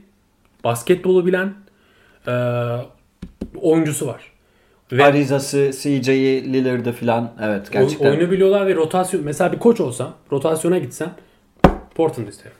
basketbolu 0.63 1.25
bilen 1.25 1.53
e, 2.27 2.33
oyuncusu 3.61 4.07
var. 4.07 4.21
Ve 4.91 5.05
Ariza'sı, 5.05 5.71
CJ'yi, 5.81 6.53
Lillard'ı 6.53 6.91
filan. 6.91 7.31
Evet 7.41 7.71
gerçekten. 7.71 8.11
oyunu 8.11 8.31
biliyorlar 8.31 8.67
ve 8.67 8.75
rotasyon 8.75 9.23
mesela 9.23 9.51
bir 9.51 9.59
koç 9.59 9.79
olsam 9.79 10.13
rotasyona 10.31 10.77
gitsem 10.77 11.13
Portland 11.95 12.27
isterim. 12.27 12.57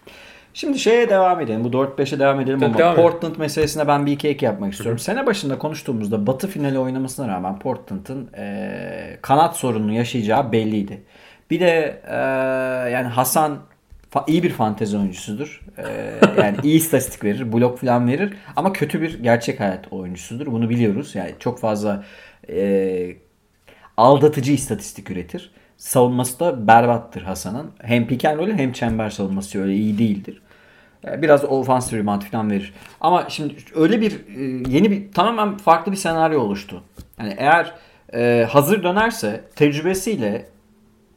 Şimdi 0.54 0.80
şeye 0.80 1.10
devam 1.10 1.42
edelim. 1.42 1.64
Bu 1.64 1.68
4-5'e 1.68 2.20
devam 2.20 2.40
edelim 2.40 2.60
Tabii, 2.60 2.70
ama 2.70 2.78
devam 2.78 2.94
edelim. 2.94 3.10
Portland 3.10 3.36
meselesine 3.36 3.88
ben 3.88 4.06
bir 4.06 4.12
iki 4.12 4.28
ek 4.28 4.46
yapmak 4.46 4.74
istiyorum. 4.74 5.00
Sene 5.00 5.26
başında 5.26 5.58
konuştuğumuzda 5.60 6.28
Batı 6.28 6.48
finali 6.48 6.80
oynamasına 6.80 7.28
rağmen 7.28 7.60
Portland'ın 7.60 8.30
eee, 8.38 9.18
kanat 9.22 9.58
sorununu 9.58 9.94
yaşayacağı 9.94 10.52
belliydi. 10.52 11.04
Bir 11.52 11.60
de 11.60 12.02
eee, 12.08 12.14
yani 12.94 13.08
Hasan 13.08 13.60
iyi 14.28 14.44
bir 14.44 14.50
fantezi 14.50 14.98
oyuncusudur. 14.98 15.62
Eee, 15.78 15.86
yani 16.38 16.58
iyi 16.64 16.78
istatistik 16.78 17.24
verir, 17.24 17.54
blok 17.54 17.80
falan 17.80 18.08
verir 18.08 18.34
ama 18.56 18.74
kötü 18.74 19.02
bir 19.02 19.24
gerçek 19.24 19.60
hayat 19.60 19.94
oyuncusudur. 19.94 20.48
Bunu 20.48 20.70
biliyoruz. 20.70 21.16
Yani 21.16 21.32
çok 21.40 21.60
fazla 21.60 22.04
eee, 22.50 23.18
aldatıcı 23.98 24.52
istatistik 24.54 25.12
üretir. 25.12 25.52
Savunması 25.84 26.40
da 26.40 26.68
berbattır 26.68 27.22
Hasan'ın. 27.22 27.72
Hem 27.82 28.08
pick 28.08 28.26
and 28.26 28.38
roll 28.40 28.52
hem 28.52 28.74
çember 28.74 29.10
savunması 29.10 29.62
öyle 29.62 29.74
iyi 29.76 29.98
değildir. 29.98 30.42
E, 31.08 31.22
Biraz 31.22 31.44
ofansif 31.44 31.94
rebound 32.00 32.22
falan 32.22 32.52
verir. 32.52 32.74
Ama 33.02 33.26
şimdi 33.30 33.56
öyle 33.76 34.02
bir 34.02 34.12
e, 34.12 34.42
yeni 34.70 34.92
bir 34.92 35.12
tamamen 35.12 35.58
farklı 35.58 35.92
bir 35.92 35.98
senaryo 35.98 36.42
oluştu. 36.42 36.84
Yani 37.20 37.36
eğer 37.38 37.74
e, 38.14 38.48
hazır 38.50 38.84
dönerse 38.84 39.44
tecrübesiyle 39.56 40.46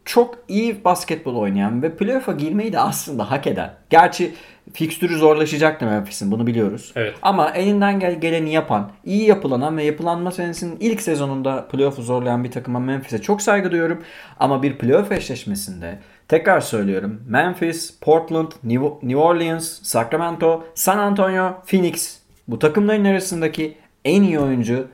çok 0.07 0.39
iyi 0.49 0.85
basketbol 0.85 1.37
oynayan 1.37 1.83
ve 1.83 1.97
playoff'a 1.97 2.33
girmeyi 2.33 2.73
de 2.73 2.81
aslında 2.81 3.31
hak 3.31 3.47
eden. 3.47 3.75
Gerçi 3.91 4.35
fikstürü 4.73 5.17
zorlaşacaktı 5.19 5.85
Memphis'in 5.87 6.31
bunu 6.31 6.47
biliyoruz. 6.47 6.93
Evet. 6.97 7.15
Ama 7.23 7.51
elinden 7.51 8.01
gel- 8.01 8.21
geleni 8.21 8.53
yapan, 8.53 8.91
iyi 9.05 9.29
yapılanan 9.29 9.77
ve 9.77 9.85
yapılanma 9.85 10.31
senesinin 10.31 10.77
ilk 10.81 11.03
sezonunda 11.03 11.69
playoff'u 11.69 12.03
zorlayan 12.03 12.45
bir 12.45 12.51
takıma 12.51 12.79
Memphis'e 12.81 13.23
çok 13.23 13.43
saygı 13.43 13.71
duyuyorum. 13.71 14.03
Ama 14.41 14.63
bir 14.63 14.79
playoff 14.79 15.13
eşleşmesinde 15.13 15.99
tekrar 16.29 16.61
söylüyorum. 16.61 17.23
Memphis, 17.29 17.99
Portland, 18.01 18.51
New 18.65 18.87
New 19.03 19.17
Orleans, 19.17 19.83
Sacramento, 19.83 20.65
San 20.75 20.99
Antonio, 20.99 21.55
Phoenix 21.67 22.19
bu 22.49 22.59
takımların 22.59 23.05
arasındaki 23.05 23.77
en 24.05 24.23
iyi 24.23 24.39
oyuncu 24.41 24.87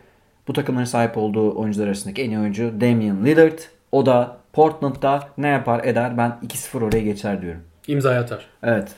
bu 0.49 0.53
takımların 0.53 0.85
sahip 0.85 1.17
olduğu 1.19 1.59
oyuncular 1.59 1.87
arasındaki 1.87 2.23
en 2.23 2.31
iyi 2.31 2.39
oyuncu 2.39 2.81
Damian 2.81 3.25
Lillard. 3.25 3.59
O 3.93 4.07
da 4.07 4.42
Portland'da 4.53 5.29
ne 5.39 5.49
yapar 5.49 5.85
eder 5.85 6.19
ben 6.19 6.39
2-0 6.47 6.85
oraya 6.85 7.03
geçer 7.03 7.43
diyorum. 7.43 7.61
İmza 7.87 8.11
atar. 8.11 8.47
Evet. 8.63 8.89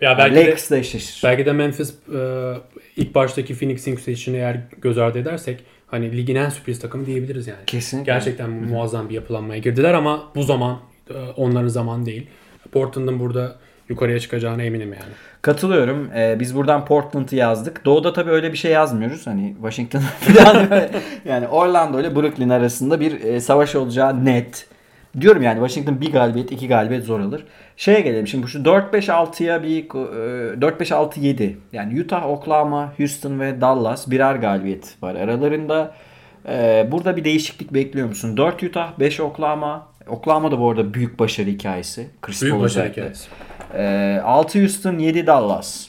Ya 0.00 0.18
belki 0.18 0.34
de, 0.34 0.40
Lakers'la 0.40 0.76
eşleşir. 0.76 1.20
belki 1.24 1.46
de 1.46 1.52
Memphis 1.52 1.94
e, 2.14 2.54
ilk 2.96 3.14
baştaki 3.14 3.54
Phoenix 3.54 3.86
yükselişini 3.86 4.36
eğer 4.36 4.60
göz 4.82 4.98
ardı 4.98 5.18
edersek 5.18 5.64
hani 5.86 6.16
ligin 6.16 6.34
en 6.34 6.48
sürpriz 6.48 6.80
takımı 6.80 7.06
diyebiliriz 7.06 7.46
yani. 7.46 7.64
Kesinlikle. 7.66 8.12
Gerçekten 8.12 8.50
muazzam 8.50 9.08
bir 9.08 9.14
yapılanmaya 9.14 9.58
girdiler 9.58 9.94
ama 9.94 10.32
bu 10.34 10.42
zaman 10.42 10.78
e, 11.10 11.14
onların 11.36 11.68
zaman 11.68 12.06
değil. 12.06 12.26
Portland'ın 12.72 13.20
burada 13.20 13.56
yukarıya 13.88 14.20
çıkacağına 14.20 14.62
eminim 14.62 14.92
yani. 14.92 15.12
Katılıyorum. 15.42 16.10
Ee, 16.16 16.36
biz 16.40 16.56
buradan 16.56 16.84
Portland'ı 16.84 17.36
yazdık. 17.36 17.84
Doğu'da 17.84 18.12
tabii 18.12 18.30
öyle 18.30 18.52
bir 18.52 18.58
şey 18.58 18.72
yazmıyoruz. 18.72 19.26
Hani 19.26 19.54
Washington 19.54 20.00
falan 20.00 20.68
yani 21.24 21.48
Orlando 21.48 22.00
ile 22.00 22.16
Brooklyn 22.16 22.48
arasında 22.48 23.00
bir 23.00 23.24
e, 23.24 23.40
savaş 23.40 23.74
olacağı 23.74 24.24
net. 24.24 24.67
Diyorum 25.20 25.42
yani 25.42 25.54
Washington 25.68 26.00
bir 26.00 26.12
galibiyet, 26.12 26.52
iki 26.52 26.68
galibiyet 26.68 27.04
zor 27.04 27.20
alır. 27.20 27.44
Şeye 27.76 28.00
gelelim 28.00 28.26
şimdi 28.26 28.44
bu 28.44 28.48
şu 28.48 28.58
4-5-6'ya 28.58 29.62
bir 29.62 29.84
e, 29.84 30.60
4-5-6-7 30.60 31.52
yani 31.72 32.00
Utah, 32.00 32.26
Oklahoma, 32.26 32.92
Houston 32.98 33.40
ve 33.40 33.60
Dallas 33.60 34.10
birer 34.10 34.34
galibiyet 34.34 34.94
var 35.02 35.14
aralarında. 35.14 35.94
Ee, 36.48 36.88
burada 36.92 37.16
bir 37.16 37.24
değişiklik 37.24 37.74
bekliyor 37.74 38.08
musun? 38.08 38.36
4 38.36 38.62
Utah, 38.62 38.98
5 39.00 39.20
Oklahoma. 39.20 39.86
Oklahoma 40.08 40.50
da 40.52 40.60
bu 40.60 40.70
arada 40.70 40.94
büyük 40.94 41.18
başarı 41.18 41.46
hikayesi. 41.46 42.06
Chris 42.22 42.42
Büyük 42.42 42.54
Paul 42.54 42.62
başarı 42.62 42.88
hikayesi. 42.88 43.28
Ee, 43.74 44.20
6 44.24 44.60
Houston, 44.60 44.98
7 44.98 45.26
Dallas. 45.26 45.86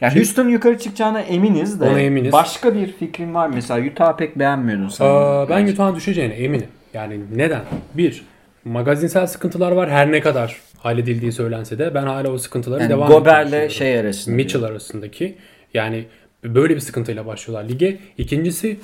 Yani 0.00 0.16
Houston 0.16 0.48
yukarı 0.48 0.78
çıkacağına 0.78 1.20
eminiz 1.20 1.80
de. 1.80 1.84
Ona 1.84 2.00
eminiz. 2.00 2.32
Başka 2.32 2.74
bir 2.74 2.92
fikrin 2.92 3.34
var? 3.34 3.48
Mesela 3.48 3.86
Utah'ı 3.86 4.16
pek 4.16 4.38
beğenmiyordun 4.38 4.88
sen. 4.88 5.06
Aa, 5.06 5.48
ben 5.48 5.66
Utah'ın 5.66 5.96
düşeceğine 5.96 6.34
eminim. 6.34 6.68
Yani 6.94 7.20
neden? 7.36 7.60
Bir, 7.94 8.24
magazinsel 8.64 9.26
sıkıntılar 9.26 9.72
var 9.72 9.90
her 9.90 10.12
ne 10.12 10.20
kadar 10.20 10.60
halledildiği 10.78 11.32
söylense 11.32 11.78
de 11.78 11.94
ben 11.94 12.06
hala 12.06 12.28
o 12.28 12.38
sıkıntıları 12.38 12.80
yani 12.82 12.90
devam 12.90 13.08
Gober'le 13.08 13.68
şey 13.68 13.98
arasında. 13.98 14.36
Mitchell 14.36 14.62
arasındaki 14.62 15.38
yani 15.74 16.06
böyle 16.44 16.74
bir 16.74 16.80
sıkıntıyla 16.80 17.26
başlıyorlar 17.26 17.68
lige. 17.68 17.98
İkincisi 18.18 18.76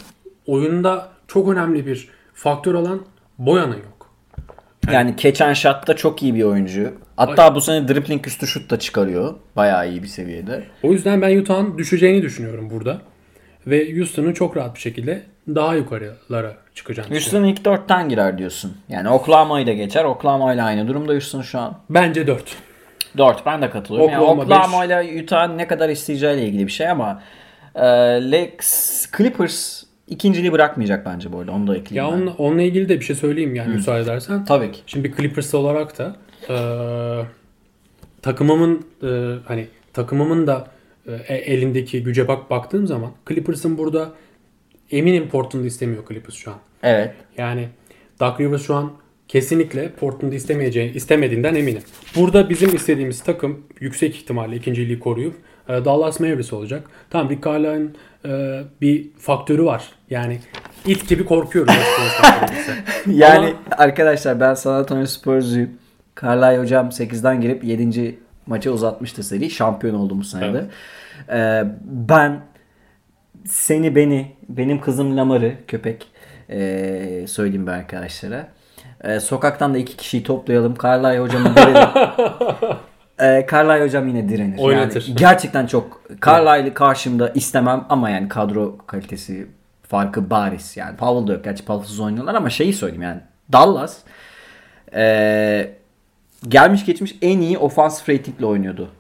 oyunda 0.47 1.09
çok 1.29 1.49
önemli 1.49 1.87
bir 1.87 2.09
faktör 2.35 2.75
olan 2.75 3.01
Boyan'ın 3.39 3.77
yok. 3.77 4.11
Yani 4.93 5.15
catch 5.17 5.55
shot'ta 5.55 5.97
çok 5.97 6.23
iyi 6.23 6.35
bir 6.35 6.43
oyuncu. 6.43 6.93
Hatta 7.17 7.55
bu 7.55 7.61
sene 7.61 7.89
dribbling 7.89 8.27
üstü 8.27 8.47
şut 8.47 8.71
da 8.71 8.79
çıkarıyor. 8.79 9.35
Bayağı 9.57 9.91
iyi 9.91 10.03
bir 10.03 10.09
seviyede. 10.09 10.65
O 10.83 10.93
yüzden 10.93 11.23
ben 11.23 11.39
Utah'ın 11.39 11.79
düşeceğini 11.79 12.23
düşünüyorum 12.23 12.71
burada. 12.71 13.01
Ve 13.67 13.97
Houston'ın 13.97 14.33
çok 14.33 14.57
rahat 14.57 14.75
bir 14.75 14.81
şekilde 14.81 15.23
daha 15.49 15.75
yukarılara 15.75 16.57
çıkacağını. 16.75 17.11
Houston 17.11 17.45
ilk 17.45 17.65
dörtten 17.65 18.09
girer 18.09 18.39
diyorsun. 18.39 18.77
Yani 18.89 19.09
Oklahoma'yı 19.09 19.67
da 19.67 19.73
geçer. 19.73 20.05
Oklahoma 20.05 20.55
ile 20.55 20.63
aynı 20.63 20.89
durumda 20.89 21.13
Houston 21.13 21.43
şu 21.43 21.59
an. 21.59 21.79
Bence 21.91 22.27
4. 22.27 22.57
4 23.19 23.47
ben 23.47 23.63
de 23.63 23.71
katılıyorum. 23.71 24.13
Yani 24.13 24.23
Oklahoma 24.23 24.43
Oklahoma 24.43 24.85
ile 24.85 25.23
Utah'ın 25.23 25.59
ne 25.59 25.67
kadar 25.67 25.89
isteyeceğiyle 25.89 26.47
ilgili 26.47 26.67
bir 26.67 26.73
şey 26.73 26.89
ama 26.89 27.23
e, 27.75 27.83
Lakers, 28.31 29.07
Clippers 29.17 29.83
ikinciliği 30.09 30.53
bırakmayacak 30.53 31.07
bence 31.07 31.33
bu 31.33 31.39
arada. 31.39 31.53
Onu 31.53 31.67
da 31.67 31.75
Ya 31.75 31.81
ekleyeyim 31.81 32.13
ben. 32.13 32.17
onunla, 32.19 32.35
onunla 32.39 32.63
ilgili 32.63 32.89
de 32.89 33.01
bir 33.01 33.05
şey 33.05 33.17
söyleyeyim 33.17 33.55
yani 33.55 33.75
müsaade 33.75 34.01
edersen. 34.03 34.45
Tabii 34.45 34.73
ki. 34.73 34.81
Şimdi 34.87 35.15
Clippers 35.17 35.55
olarak 35.55 35.99
da 35.99 36.17
e, 36.49 36.57
takımımın 38.23 38.87
e, 39.03 39.09
hani 39.49 39.67
takımımın 39.93 40.47
da 40.47 40.67
e, 41.07 41.35
elindeki 41.35 42.03
güce 42.03 42.29
bak 42.29 42.51
baktığım 42.51 42.87
zaman 42.87 43.11
Clippers'ın 43.29 43.79
burada 43.79 44.11
eminim 44.91 45.29
Portland'ı 45.29 45.67
istemiyor 45.67 46.09
Clippers 46.09 46.35
şu 46.35 46.51
an. 46.51 46.57
Evet. 46.83 47.15
Yani 47.39 47.69
Doug 48.21 48.41
Rivers 48.41 48.67
şu 48.67 48.75
an 48.75 48.93
kesinlikle 49.29 49.93
Portland'ı 49.93 50.35
istemeyeceği, 50.35 50.95
istemediğinden 50.95 51.55
eminim. 51.55 51.83
Burada 52.17 52.51
bizim 52.51 52.75
istediğimiz 52.75 53.23
takım 53.23 53.67
yüksek 53.81 54.17
ihtimalle 54.17 54.57
ikinciliği 54.57 54.99
koruyup 54.99 55.35
e, 55.69 55.85
Dallas 55.85 56.21
Mavericks 56.21 56.53
olacak. 56.53 56.91
Tamam 57.11 57.31
Rick 57.31 57.45
Carlisle'ın 57.45 57.97
e, 58.25 58.63
bir 58.81 59.11
faktörü 59.19 59.65
var. 59.65 59.89
Yani 60.11 60.39
it 60.87 61.09
gibi 61.09 61.25
konuşmak 61.25 61.69
Yani 63.07 63.55
arkadaşlar 63.71 64.41
ben 64.41 64.55
San 64.55 64.75
Antonio 64.75 65.07
Spurs'uyum. 65.07 65.71
Carlisle 66.23 66.59
hocam 66.59 66.89
8'den 66.89 67.41
girip 67.41 67.65
7. 67.65 68.19
maça 68.47 68.71
uzatmıştı 68.71 69.23
seri. 69.23 69.51
Şampiyon 69.51 69.95
oldu 69.95 70.19
bu 70.19 70.25
sene 70.25 70.55
de. 70.55 70.65
Ee, 71.33 71.65
ben 71.85 72.41
seni 73.47 73.97
beni, 73.97 74.33
benim 74.49 74.81
kızım 74.81 75.17
Lamar'ı 75.17 75.55
köpek 75.69 76.07
ee, 76.51 77.25
söyleyeyim 77.29 77.67
ben 77.67 77.73
arkadaşlara. 77.73 78.49
Ee, 79.05 79.21
sokaktan 79.21 79.75
da 79.75 79.79
iki 79.79 79.97
kişiyi 79.97 80.23
toplayalım. 80.23 80.75
Carlisle 80.83 81.19
hocamı 81.19 81.55
direlim. 81.57 81.89
ee, 83.21 83.47
Carlisle 83.51 83.85
hocam 83.85 84.09
yine 84.09 84.29
direnir. 84.29 84.59
Oynatır. 84.59 85.05
Yani 85.09 85.17
gerçekten 85.17 85.67
çok 85.67 86.03
Carlisle'ı 86.27 86.75
karşımda 86.75 87.29
istemem 87.29 87.87
ama 87.89 88.11
yani 88.11 88.29
kadro 88.29 88.79
kalitesi 88.87 89.47
farkı 89.83 90.31
bariz. 90.31 90.77
Yani 90.77 90.97
Powell 90.97 91.27
da 91.27 91.33
yok. 91.33 91.45
Gerçi 91.45 91.65
Powell'sız 91.65 92.01
oynuyorlar 92.01 92.35
ama 92.35 92.51
şeyi 92.51 92.73
söyleyeyim 92.73 93.03
yani. 93.03 93.21
Dallas 93.53 93.99
ee, 94.95 95.71
gelmiş 96.49 96.85
geçmiş 96.85 97.15
en 97.23 97.41
iyi 97.41 97.59
ofansif 97.59 98.09
ratingle 98.09 98.47
oynuyordu. 98.47 98.91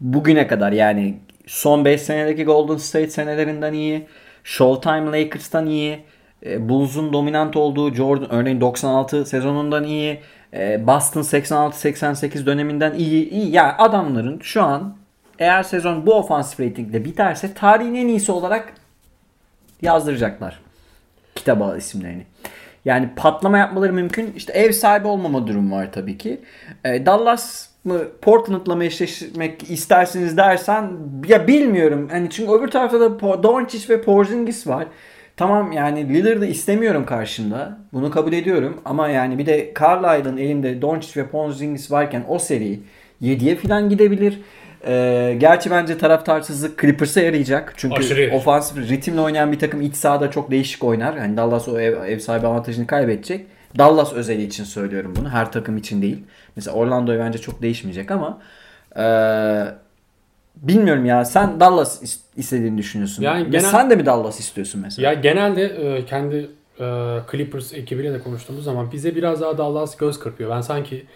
Bugüne 0.00 0.46
kadar 0.46 0.72
yani 0.72 1.18
son 1.46 1.84
5 1.84 2.02
senedeki 2.02 2.44
Golden 2.44 2.76
State 2.76 3.10
senelerinden 3.10 3.72
iyi. 3.72 4.06
Showtime 4.44 5.20
Lakers'tan 5.20 5.66
iyi. 5.66 6.00
e, 6.46 6.68
Bulls'un 6.68 7.12
dominant 7.12 7.56
olduğu 7.56 7.94
Jordan 7.94 8.32
örneğin 8.32 8.60
96 8.60 9.26
sezonundan 9.26 9.84
iyi. 9.84 10.20
e, 10.54 10.86
Boston 10.86 11.22
86-88 11.22 12.46
döneminden 12.46 12.94
iyi. 12.94 13.30
iyi. 13.30 13.50
Yani 13.50 13.72
adamların 13.72 14.40
şu 14.40 14.62
an 14.62 14.96
eğer 15.38 15.62
sezon 15.62 16.06
bu 16.06 16.14
ofansif 16.14 16.60
ratingle 16.60 17.04
biterse 17.04 17.54
tarihin 17.54 17.94
en 17.94 18.08
iyisi 18.08 18.32
olarak 18.32 18.72
yazdıracaklar 19.82 20.60
kitaba 21.34 21.76
isimlerini. 21.76 22.26
Yani 22.84 23.08
patlama 23.16 23.58
yapmaları 23.58 23.92
mümkün. 23.92 24.32
İşte 24.36 24.52
ev 24.52 24.72
sahibi 24.72 25.06
olmama 25.06 25.46
durumu 25.46 25.76
var 25.76 25.92
tabii 25.92 26.18
ki. 26.18 26.40
E, 26.84 27.06
Dallas 27.06 27.68
mı 27.84 28.00
Portland'la 28.22 28.76
mı 28.76 28.84
eşleşmek 28.84 29.70
istersiniz 29.70 30.36
dersen 30.36 30.90
ya 31.28 31.46
bilmiyorum. 31.46 32.08
Yani 32.12 32.30
çünkü 32.30 32.52
öbür 32.52 32.68
tarafta 32.68 33.00
da 33.00 33.42
Doncic 33.42 33.94
ve 33.94 34.02
Porzingis 34.02 34.66
var. 34.66 34.86
Tamam 35.36 35.72
yani 35.72 36.14
Lillard'ı 36.14 36.46
istemiyorum 36.46 37.06
karşımda. 37.06 37.78
Bunu 37.92 38.10
kabul 38.10 38.32
ediyorum. 38.32 38.80
Ama 38.84 39.08
yani 39.08 39.38
bir 39.38 39.46
de 39.46 39.72
Carlisle'ın 39.80 40.36
elinde 40.36 40.82
Doncic 40.82 41.22
ve 41.22 41.26
Porzingis 41.26 41.90
varken 41.90 42.24
o 42.28 42.38
seri 42.38 42.80
7'ye 43.22 43.56
falan 43.56 43.88
gidebilir. 43.88 44.40
Ee, 44.86 45.36
gerçi 45.38 45.70
bence 45.70 45.98
taraftarsızlık 45.98 46.80
Clippers'a 46.80 47.20
yarayacak. 47.20 47.74
Çünkü 47.76 47.94
Aşırı 47.94 48.36
ofansif 48.36 48.90
ritimle 48.90 49.20
oynayan 49.20 49.52
bir 49.52 49.58
takım 49.58 49.80
iç 49.80 49.96
sahada 49.96 50.30
çok 50.30 50.50
değişik 50.50 50.84
oynar. 50.84 51.16
Yani 51.16 51.36
Dallas 51.36 51.68
o 51.68 51.80
ev, 51.80 52.04
ev 52.04 52.18
sahibi 52.18 52.46
avantajını 52.46 52.86
kaybedecek. 52.86 53.46
Dallas 53.78 54.12
özeli 54.12 54.42
için 54.42 54.64
söylüyorum 54.64 55.14
bunu. 55.16 55.30
Her 55.30 55.52
takım 55.52 55.76
için 55.76 56.02
değil. 56.02 56.24
Mesela 56.56 56.76
Orlando'ya 56.76 57.18
bence 57.18 57.38
çok 57.38 57.62
değişmeyecek 57.62 58.10
ama 58.10 58.38
ee, 58.96 59.64
bilmiyorum 60.56 61.04
ya. 61.04 61.24
Sen 61.24 61.60
Dallas 61.60 62.02
is- 62.02 62.20
istediğini 62.36 62.78
düşünüyorsun. 62.78 63.22
Yani 63.22 63.50
genel- 63.50 63.70
sen 63.70 63.90
de 63.90 63.96
mi 63.96 64.06
Dallas 64.06 64.40
istiyorsun 64.40 64.80
mesela? 64.84 65.08
Ya 65.08 65.14
genelde 65.14 65.62
e, 65.64 66.04
kendi 66.06 66.50
e, 66.80 67.18
Clippers 67.30 67.74
ekibiyle 67.74 68.12
de 68.12 68.18
konuştuğumuz 68.20 68.64
zaman 68.64 68.92
bize 68.92 69.14
biraz 69.16 69.40
daha 69.40 69.58
Dallas 69.58 69.96
göz 69.96 70.18
kırpıyor. 70.18 70.50
Ben 70.50 70.60
sanki 70.60 71.06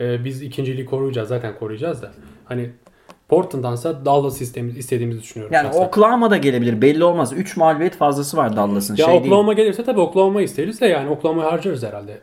e, 0.00 0.24
biz 0.24 0.42
ikinciliği 0.42 0.86
koruyacağız 0.86 1.28
zaten 1.28 1.58
koruyacağız 1.58 2.02
da. 2.02 2.10
Hani 2.44 2.70
Portland'dansa 3.28 4.04
Dallas 4.04 4.40
istediğimizi, 4.40 4.78
istediğimizi 4.78 5.20
düşünüyorum. 5.22 5.54
yani 5.54 5.66
şahsen. 5.66 5.80
Oklahoma 5.84 6.30
da 6.30 6.36
gelebilir. 6.36 6.82
Belli 6.82 7.04
olmaz. 7.04 7.32
3 7.32 7.56
mağlubiyet 7.56 7.96
fazlası 7.96 8.36
var 8.36 8.56
Dallas'ın. 8.56 8.96
ya 8.96 9.06
şey 9.06 9.14
Oklahoma 9.14 9.52
gelirse 9.52 9.84
tabii 9.84 10.00
Oklahoma 10.00 10.42
isteriz 10.42 10.80
de 10.80 10.86
yani 10.86 11.10
Oklahoma'yı 11.10 11.48
harcarız 11.50 11.82
herhalde. 11.82 12.20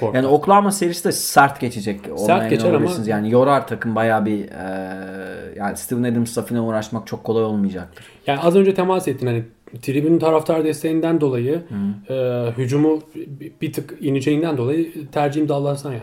Korkar. 0.00 0.16
Yani 0.18 0.26
Oklahoma 0.26 0.70
serisi 0.72 1.04
de 1.04 1.12
sert 1.12 1.60
geçecek. 1.60 2.00
Sert 2.16 2.50
geçer 2.50 2.72
ama-. 2.74 2.90
Yani 3.06 3.30
yorar 3.30 3.66
takım 3.66 3.94
bayağı 3.94 4.26
bir 4.26 4.44
e, 4.48 4.88
yani 5.56 5.76
Steven 5.76 6.02
Adams'la 6.12 6.42
falan 6.42 6.64
uğraşmak 6.64 7.06
çok 7.06 7.24
kolay 7.24 7.44
olmayacaktır. 7.44 8.04
Yani 8.26 8.40
az 8.40 8.56
önce 8.56 8.74
temas 8.74 9.08
ettin 9.08 9.26
hani 9.26 9.42
tribünün 9.82 10.18
taraftar 10.18 10.64
desteğinden 10.64 11.20
dolayı 11.20 11.62
e, 12.10 12.44
hücumu 12.58 12.98
bir- 13.14 13.52
bir 13.62 13.72
tık 13.72 13.94
ineceğinden 14.00 14.56
dolayı 14.56 15.10
tercihim 15.12 15.48
Dallas'tan 15.48 15.92
yana. 15.92 16.02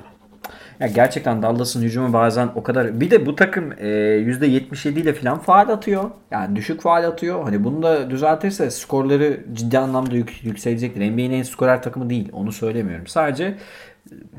Ya 0.80 0.88
gerçekten 0.88 1.42
Dallas'ın 1.42 1.82
hücumu 1.82 2.14
bazen 2.14 2.50
o 2.56 2.64
kadar 2.64 3.00
bir 3.02 3.12
de 3.12 3.26
bu 3.26 3.36
takım 3.36 3.72
e, 3.72 3.88
%77 4.22 5.00
ile 5.00 5.14
falan 5.14 5.40
faal 5.40 5.70
atıyor. 5.70 6.12
Yani 6.32 6.56
düşük 6.56 6.82
faal 6.82 7.04
atıyor. 7.08 7.44
Hani 7.44 7.64
bunu 7.64 7.84
da 7.84 8.10
düzeltirse 8.10 8.72
skorları 8.72 9.40
ciddi 9.54 9.80
anlamda 9.80 10.16
yük, 10.16 10.44
yükselecektir. 10.44 11.02
NBA'nin 11.12 11.32
en 11.32 11.44
skorer 11.44 11.82
takımı 11.84 12.10
değil. 12.10 12.30
Onu 12.34 12.52
söylemiyorum. 12.52 13.08
Sadece 13.08 13.44
e, 13.44 13.58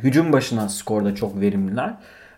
hücum 0.02 0.32
başına 0.32 0.68
skorda 0.68 1.14
çok 1.14 1.40
verimliler. 1.40 1.94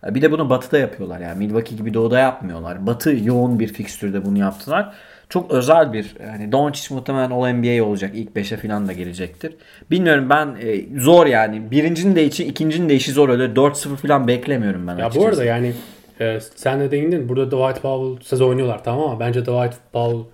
E, 0.07 0.15
Bir 0.15 0.23
de 0.23 0.33
bunu 0.33 0.51
Batı'da 0.51 0.79
yapıyorlar. 0.79 1.21
Yani 1.21 1.39
Milwaukee 1.39 1.77
gibi 1.77 1.95
Doğu'da 1.95 2.19
yapmıyorlar. 2.19 2.87
Batı 2.87 3.17
yoğun 3.25 3.59
bir 3.59 3.69
fikstürde 3.73 4.25
bunu 4.25 4.39
yaptılar. 4.39 4.95
Çok 5.29 5.51
özel 5.51 5.93
bir 5.93 6.15
hani 6.31 6.53
Doncic 6.53 6.95
muhtemelen 6.95 7.31
All 7.31 7.53
NBA 7.53 7.85
olacak. 7.85 8.11
İlk 8.15 8.31
5'e 8.37 8.57
falan 8.57 8.89
da 8.89 8.93
gelecektir. 8.93 9.55
Bilmiyorum 9.91 10.31
ben 10.31 10.57
e, 10.61 11.01
zor 11.01 11.27
yani. 11.27 11.71
Birincinin 11.71 12.17
de 12.17 12.25
içi, 12.25 12.45
ikincinin 12.45 12.89
de 12.89 12.95
işi 12.95 13.13
zor. 13.13 13.29
Öyle 13.29 13.45
4-0 13.45 13.97
falan 13.97 14.29
beklemiyorum 14.29 14.87
ben 14.87 14.97
Ya 14.97 15.07
açıkçası. 15.07 15.27
bu 15.27 15.29
arada 15.29 15.45
yani 15.45 15.73
e, 16.21 16.39
sen 16.57 16.81
de 16.81 16.91
değindin 16.91 17.29
burada 17.29 17.47
Dwight 17.47 17.83
Powell 17.83 18.27
söz 18.27 18.41
oynuyorlar 18.41 18.85
tamam 18.85 19.11
ama 19.11 19.21
bence 19.21 19.41
Dwight 19.43 19.75
Powell 19.93 20.25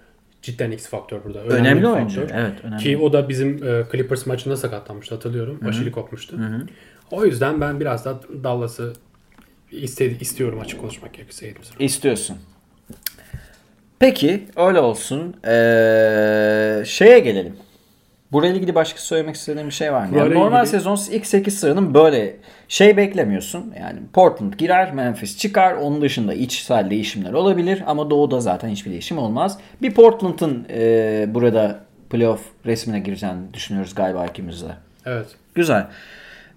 cidden 0.42 0.70
X 0.70 0.86
faktör 0.88 1.24
burada. 1.24 1.38
Önemli 1.42 1.82
bir 1.82 1.86
oyuncu. 1.86 2.20
faktör. 2.20 2.38
Evet, 2.38 2.52
önemli. 2.62 2.82
Ki 2.82 2.98
o 2.98 3.12
da 3.12 3.28
bizim 3.28 3.68
e, 3.68 3.82
Clippers 3.92 4.26
maçında 4.26 4.56
sakatlanmıştı 4.56 5.14
hatırlıyorum. 5.14 5.60
Aşili 5.68 5.92
kopmuştu. 5.92 6.36
O 7.10 7.24
yüzden 7.24 7.60
ben 7.60 7.80
biraz 7.80 8.04
da 8.04 8.20
Dallas'ı 8.44 8.92
istedi, 9.70 10.16
istiyorum 10.20 10.60
açık 10.60 10.80
konuşmak 10.80 11.14
gerekirse. 11.14 11.54
İstiyorsun. 11.78 12.36
Peki 14.04 14.44
öyle 14.56 14.80
olsun. 14.80 15.36
Ee, 15.46 16.82
şeye 16.86 17.18
gelelim. 17.18 17.56
Burayla 18.32 18.56
ilgili 18.56 18.74
başka 18.74 18.98
söylemek 18.98 19.34
istediğim 19.34 19.68
bir 19.68 19.72
şey 19.72 19.92
var 19.92 20.06
mı? 20.06 20.18
Yani 20.18 20.34
normal 20.34 20.58
ilgili- 20.64 20.70
sezon 20.70 20.98
ilk 21.10 21.26
8 21.26 21.58
sıranın 21.60 21.94
böyle 21.94 22.36
şey 22.68 22.96
beklemiyorsun. 22.96 23.74
Yani 23.80 23.98
Portland 24.12 24.52
girer, 24.52 24.92
Memphis 24.92 25.38
çıkar. 25.38 25.74
Onun 25.74 26.02
dışında 26.02 26.34
içsel 26.34 26.90
değişimler 26.90 27.32
olabilir 27.32 27.82
ama 27.86 28.10
doğuda 28.10 28.40
zaten 28.40 28.68
hiçbir 28.68 28.90
değişim 28.90 29.18
olmaz. 29.18 29.58
Bir 29.82 29.94
Portland'ın 29.94 30.66
e, 30.70 31.26
burada 31.34 31.80
playoff 32.10 32.40
resmine 32.66 33.00
gireceğini 33.00 33.54
düşünüyoruz 33.54 33.94
galiba 33.94 34.26
ikimiz 34.26 34.62
de. 34.62 34.70
Evet. 35.06 35.26
Güzel. 35.54 35.86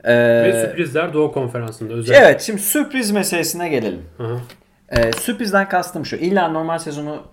Ee, 0.03 0.43
Ve 0.43 0.65
sürprizler 0.67 1.13
Doğu 1.13 1.31
Konferansı'nda 1.31 1.93
özellikle. 1.93 2.25
evet 2.25 2.41
şimdi 2.41 2.61
sürpriz 2.61 3.11
meselesine 3.11 3.69
gelelim. 3.69 4.01
Hı 4.17 4.23
hı. 4.23 4.39
Ee, 4.89 5.11
sürprizden 5.11 5.69
kastım 5.69 6.05
şu. 6.05 6.15
İlla 6.15 6.47
normal 6.47 6.77
sezonu 6.79 7.23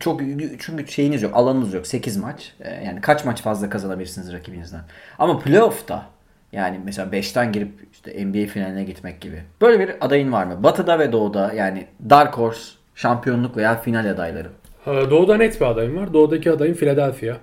çok 0.00 0.20
çünkü 0.58 0.92
şeyiniz 0.92 1.22
yok, 1.22 1.36
alanınız 1.36 1.74
yok. 1.74 1.86
8 1.86 2.16
maç. 2.16 2.52
Ee, 2.60 2.84
yani 2.84 3.00
kaç 3.00 3.24
maç 3.24 3.42
fazla 3.42 3.70
kazanabilirsiniz 3.70 4.32
rakibinizden. 4.32 4.80
Ama 5.18 5.38
playoff'ta 5.38 6.06
yani 6.52 6.80
mesela 6.84 7.08
5'ten 7.08 7.52
girip 7.52 7.72
işte 7.92 8.26
NBA 8.26 8.46
finaline 8.46 8.84
gitmek 8.84 9.20
gibi. 9.20 9.42
Böyle 9.60 9.80
bir 9.80 9.94
adayın 10.00 10.32
var 10.32 10.44
mı? 10.44 10.62
Batı'da 10.62 10.98
ve 10.98 11.12
Doğu'da 11.12 11.52
yani 11.52 11.86
Dark 12.10 12.38
Horse, 12.38 12.72
şampiyonluk 12.94 13.56
veya 13.56 13.80
final 13.80 14.10
adayları. 14.10 14.48
Ee, 14.86 14.90
Doğu'da 15.10 15.36
net 15.36 15.60
bir 15.60 15.66
adayım 15.66 15.96
var. 15.96 16.12
Doğu'daki 16.12 16.50
adayım 16.50 16.74
Philadelphia. 16.74 17.36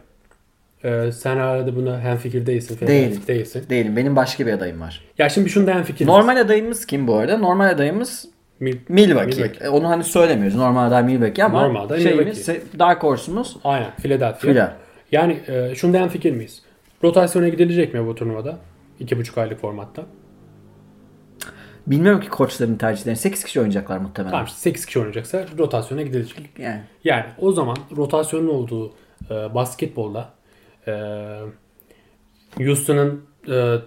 Ee, 0.83 1.11
sen 1.11 1.37
hala 1.37 1.67
da 1.67 1.75
buna 1.75 2.01
hemfikir 2.01 2.45
değilsin. 2.45 2.75
Philadelphia 2.75 3.09
Değilim. 3.09 3.27
Değilsin. 3.27 3.65
Değilim. 3.69 3.95
Benim 3.95 4.15
başka 4.15 4.47
bir 4.47 4.53
adayım 4.53 4.81
var. 4.81 5.03
Ya 5.17 5.29
şimdi 5.29 5.49
şunu 5.49 5.67
da 5.67 5.73
hemfikiriz. 5.75 6.07
Normal 6.07 6.37
adayımız 6.37 6.85
kim 6.85 7.07
bu 7.07 7.15
arada? 7.15 7.37
Normal 7.37 7.69
adayımız 7.69 8.25
Mil- 8.59 8.77
Milwaukee. 8.89 9.25
Milwaukee. 9.35 9.65
E, 9.65 9.69
Onu 9.69 9.89
hani 9.89 10.03
söylemiyoruz. 10.03 10.57
Normal 10.57 10.87
aday 10.87 11.03
Milwaukee 11.03 11.43
ama 11.43 11.61
Normal 11.61 11.83
aday 11.83 12.01
şeyimiz 12.01 12.47
Dark 12.79 13.03
Horse'umuz 13.03 13.57
Aynen 13.63 13.91
Philadelphia. 14.01 14.39
Fila. 14.47 14.77
Yani 15.11 15.39
e, 15.47 15.75
şundan 15.75 16.09
fikir 16.09 16.31
miyiz? 16.31 16.61
Rotasyona 17.03 17.49
gidilecek 17.49 17.93
mi 17.93 18.07
bu 18.07 18.15
turnuvada? 18.15 18.57
2,5 19.01 19.41
aylık 19.41 19.59
formatta. 19.61 20.03
Bilmiyorum 21.87 22.21
ki 22.21 22.29
koçların 22.29 22.75
tercihlerini. 22.75 23.17
8 23.17 23.43
kişi 23.43 23.59
oynayacaklar 23.59 23.97
muhtemelen. 23.97 24.31
Tamam 24.31 24.45
işte 24.45 24.57
8 24.59 24.85
kişi 24.85 24.99
oynayacaksa 24.99 25.45
rotasyona 25.57 26.01
gidilecek. 26.01 26.37
Yani. 26.59 26.81
Yani 27.03 27.25
o 27.41 27.51
zaman 27.51 27.77
rotasyonun 27.97 28.47
olduğu 28.47 28.93
e, 29.29 29.55
basketbolda 29.55 30.29
e, 30.87 30.91
Houston'ın 32.57 33.21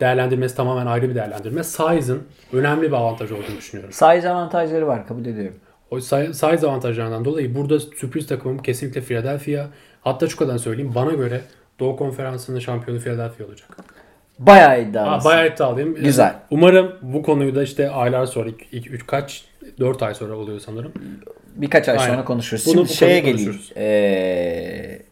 değerlendirmesi 0.00 0.56
tamamen 0.56 0.86
ayrı 0.86 1.10
bir 1.10 1.14
değerlendirme. 1.14 1.64
Size'ın 1.64 2.22
önemli 2.52 2.82
bir 2.82 2.96
avantaj 2.96 3.32
olduğunu 3.32 3.56
düşünüyorum. 3.58 3.92
Size 3.92 4.30
avantajları 4.30 4.86
var 4.86 5.06
kabul 5.06 5.26
ediyorum. 5.26 5.56
O 5.90 6.00
size 6.00 6.66
avantajlarından 6.66 7.24
dolayı 7.24 7.54
burada 7.54 7.80
sürpriz 7.80 8.26
takımım 8.26 8.58
kesinlikle 8.58 9.00
Philadelphia. 9.00 9.66
Hatta 10.00 10.28
şu 10.28 10.36
kadar 10.36 10.58
söyleyeyim. 10.58 10.92
Bana 10.94 11.12
göre 11.12 11.40
Doğu 11.80 11.96
Konferansı'nın 11.96 12.58
şampiyonu 12.58 13.00
Philadelphia 13.00 13.44
olacak. 13.44 13.68
Bayağı 14.38 14.82
iddialısın. 14.82 15.30
bayağı 15.30 15.48
iddialıyım. 15.48 15.94
Güzel. 15.94 16.34
Umarım 16.50 16.92
bu 17.02 17.22
konuyu 17.22 17.54
da 17.54 17.62
işte 17.62 17.90
aylar 17.90 18.26
sonra, 18.26 18.48
2 18.72 18.90
3 18.90 19.06
kaç 19.06 19.44
4 19.80 20.02
ay 20.02 20.14
sonra 20.14 20.36
oluyor 20.36 20.60
sanırım. 20.60 20.92
Birkaç 21.56 21.88
ay 21.88 21.98
Aynen. 21.98 22.10
sonra 22.10 22.24
konuşuruz. 22.24 22.66
Bunu 22.66 22.74
Şimdi 22.74 22.92
şeye 22.92 23.20
geleyim. 23.20 23.60
Ee, 23.76 25.02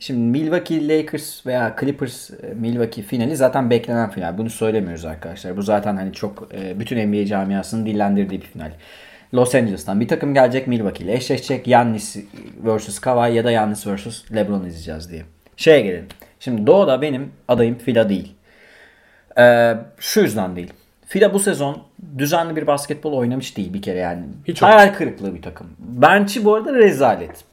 şimdi 0.00 0.38
Milwaukee 0.38 0.88
Lakers 0.88 1.46
veya 1.46 1.76
Clippers 1.80 2.30
e, 2.30 2.54
Milwaukee 2.54 3.02
finali 3.02 3.36
zaten 3.36 3.70
beklenen 3.70 4.10
final. 4.10 4.38
Bunu 4.38 4.50
söylemiyoruz 4.50 5.04
arkadaşlar. 5.04 5.56
Bu 5.56 5.62
zaten 5.62 5.96
hani 5.96 6.12
çok 6.12 6.48
e, 6.54 6.80
bütün 6.80 7.08
NBA 7.08 7.26
camiasının 7.26 7.86
dillendirdiği 7.86 8.40
bir 8.40 8.46
final. 8.46 8.72
Los 9.34 9.54
Angeles'tan 9.54 10.00
bir 10.00 10.08
takım 10.08 10.34
gelecek 10.34 10.66
Milwaukee 10.66 11.04
ile 11.04 11.12
eşleşecek. 11.12 11.66
Yannis 11.66 12.16
vs. 12.64 12.98
Kawhi 12.98 13.34
ya 13.34 13.44
da 13.44 13.50
Yannis 13.50 13.86
vs. 13.86 14.32
LeBron 14.34 14.64
izleyeceğiz 14.64 15.10
diye. 15.10 15.22
Şeye 15.56 15.80
gelelim. 15.80 16.06
Şimdi 16.40 16.66
Doğu'da 16.66 17.02
benim 17.02 17.32
adayım 17.48 17.78
Fila 17.78 18.08
değil. 18.08 18.34
Ee, 19.38 19.74
şu 19.98 20.20
yüzden 20.20 20.56
değil. 20.56 20.72
Fila 21.06 21.34
bu 21.34 21.38
sezon 21.38 21.82
düzenli 22.18 22.56
bir 22.56 22.66
basketbol 22.66 23.12
oynamış 23.12 23.56
değil 23.56 23.74
bir 23.74 23.82
kere 23.82 23.98
yani. 23.98 24.22
Hiç 24.44 24.62
Hayal 24.62 24.94
kırıklığı 24.94 25.34
bir 25.34 25.42
takım. 25.42 25.66
Bench'i 25.78 26.44
bu 26.44 26.54
arada 26.54 26.74
rezalet. 26.74 27.44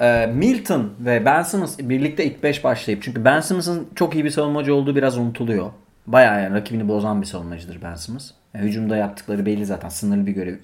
Ee, 0.00 0.26
Milton 0.34 0.92
ve 1.00 1.24
Ben 1.24 1.42
Simmons 1.42 1.78
birlikte 1.78 2.24
ilk 2.24 2.42
5 2.42 2.64
başlayıp 2.64 3.02
çünkü 3.02 3.24
Ben 3.24 3.40
Simmons'ın 3.40 3.88
çok 3.94 4.14
iyi 4.14 4.24
bir 4.24 4.30
savunmacı 4.30 4.74
olduğu 4.74 4.96
biraz 4.96 5.18
unutuluyor. 5.18 5.70
Bayağı 6.06 6.42
yani 6.42 6.54
rakibini 6.56 6.88
bozan 6.88 7.20
bir 7.22 7.26
savunmacıdır 7.26 7.82
Ben 7.82 7.94
Simmons. 7.94 8.30
Yani 8.54 8.64
hücumda 8.68 8.96
yaptıkları 8.96 9.46
belli 9.46 9.66
zaten. 9.66 9.88
Sınırlı 9.88 10.26
bir 10.26 10.32
görev 10.32 10.56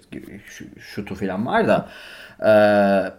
şu- 0.46 0.80
şutu 0.80 1.14
falan 1.14 1.46
var 1.46 1.68
da. 1.68 1.88
Ee, 2.46 3.12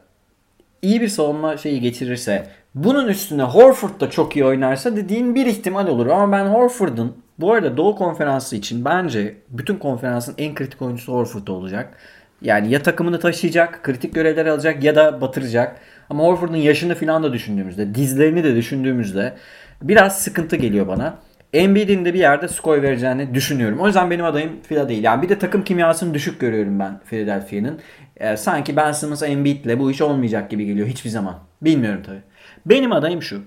iyi 0.81 1.01
bir 1.01 1.07
savunma 1.07 1.57
şeyi 1.57 1.81
getirirse 1.81 2.47
bunun 2.75 3.07
üstüne 3.07 3.43
Horford 3.43 3.99
da 3.99 4.09
çok 4.09 4.35
iyi 4.35 4.45
oynarsa 4.45 4.95
dediğin 4.95 5.35
bir 5.35 5.45
ihtimal 5.45 5.87
olur. 5.87 6.07
Ama 6.07 6.31
ben 6.37 6.45
Horford'un 6.45 7.17
bu 7.39 7.53
arada 7.53 7.77
Doğu 7.77 7.95
Konferansı 7.95 8.55
için 8.55 8.85
bence 8.85 9.37
bütün 9.49 9.77
konferansın 9.77 10.35
en 10.37 10.55
kritik 10.55 10.81
oyuncusu 10.81 11.13
Horford 11.13 11.47
olacak. 11.47 11.97
Yani 12.43 12.71
ya 12.71 12.83
takımını 12.83 13.19
taşıyacak, 13.19 13.83
kritik 13.83 14.15
görevler 14.15 14.45
alacak 14.45 14.83
ya 14.83 14.95
da 14.95 15.21
batıracak. 15.21 15.75
Ama 16.09 16.23
Horford'un 16.23 16.55
yaşını 16.55 16.95
falan 16.95 17.23
da 17.23 17.33
düşündüğümüzde, 17.33 17.95
dizlerini 17.95 18.43
de 18.43 18.55
düşündüğümüzde 18.55 19.33
biraz 19.81 20.21
sıkıntı 20.21 20.55
geliyor 20.55 20.87
bana. 20.87 21.17
Embiid'in 21.53 22.05
de 22.05 22.13
bir 22.13 22.19
yerde 22.19 22.47
skor 22.47 22.81
vereceğini 22.81 23.33
düşünüyorum. 23.33 23.79
O 23.79 23.87
yüzden 23.87 24.11
benim 24.11 24.25
adayım 24.25 24.61
Fila 24.61 24.89
değil. 24.89 25.03
Yani 25.03 25.21
bir 25.21 25.29
de 25.29 25.39
takım 25.39 25.63
kimyasını 25.63 26.13
düşük 26.13 26.39
görüyorum 26.39 26.79
ben 26.79 26.99
Philadelphia'nın. 27.05 27.79
Ee, 28.17 28.37
sanki 28.37 28.75
Ben 28.75 28.91
Simmons 28.91 29.23
Embiid'le 29.23 29.79
bu 29.79 29.91
iş 29.91 30.01
olmayacak 30.01 30.49
gibi 30.49 30.65
geliyor 30.65 30.87
hiçbir 30.87 31.09
zaman. 31.09 31.39
Bilmiyorum 31.61 32.01
tabii. 32.05 32.21
Benim 32.65 32.91
adayım 32.91 33.21
şu. 33.21 33.41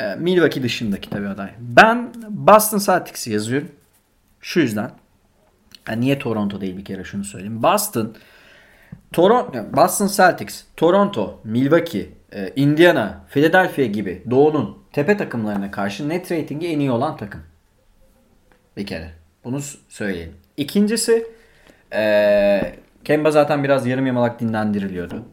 Ee, 0.00 0.14
Milwaukee 0.14 0.62
dışındaki 0.62 1.10
tabii 1.10 1.28
aday. 1.28 1.50
Ben 1.58 2.10
Boston 2.28 2.78
Celtics'i 2.78 3.32
yazıyorum. 3.32 3.68
Şu 4.40 4.60
yüzden. 4.60 4.90
Yani 5.88 6.00
niye 6.00 6.18
Toronto 6.18 6.60
değil 6.60 6.76
bir 6.76 6.84
kere 6.84 7.04
şunu 7.04 7.24
söyleyeyim. 7.24 7.62
Boston 7.62 8.16
Toronto, 9.12 9.76
Boston 9.76 10.06
Celtics, 10.06 10.64
Toronto, 10.76 11.40
Milwaukee, 11.44 12.10
e, 12.32 12.52
Indiana, 12.56 13.24
Philadelphia 13.30 13.84
gibi 13.84 14.22
Doğu'nun 14.30 14.78
tepe 14.92 15.16
takımlarına 15.16 15.70
karşı 15.70 16.08
net 16.08 16.32
ratingi 16.32 16.68
en 16.68 16.78
iyi 16.78 16.90
olan 16.90 17.16
takım. 17.16 17.40
Bir 18.76 18.86
kere. 18.86 19.10
Bunu 19.44 19.60
söyleyelim. 19.88 20.34
İkincisi 20.56 21.26
e, 21.92 22.74
Kemba 23.04 23.30
zaten 23.30 23.64
biraz 23.64 23.86
yarım 23.86 24.06
yamalak 24.06 24.40
dinlendiriliyordu. 24.40 25.24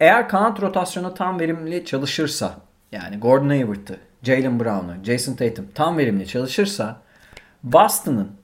Eğer 0.00 0.28
kanat 0.28 0.62
rotasyonu 0.62 1.14
tam 1.14 1.40
verimli 1.40 1.84
çalışırsa 1.84 2.54
yani 2.92 3.18
Gordon 3.18 3.48
Hayward'ı, 3.48 3.96
Jalen 4.22 4.60
Brown'u, 4.60 5.04
Jason 5.04 5.34
Tatum 5.34 5.68
tam 5.74 5.98
verimli 5.98 6.26
çalışırsa 6.26 7.00
Boston'ın 7.62 8.39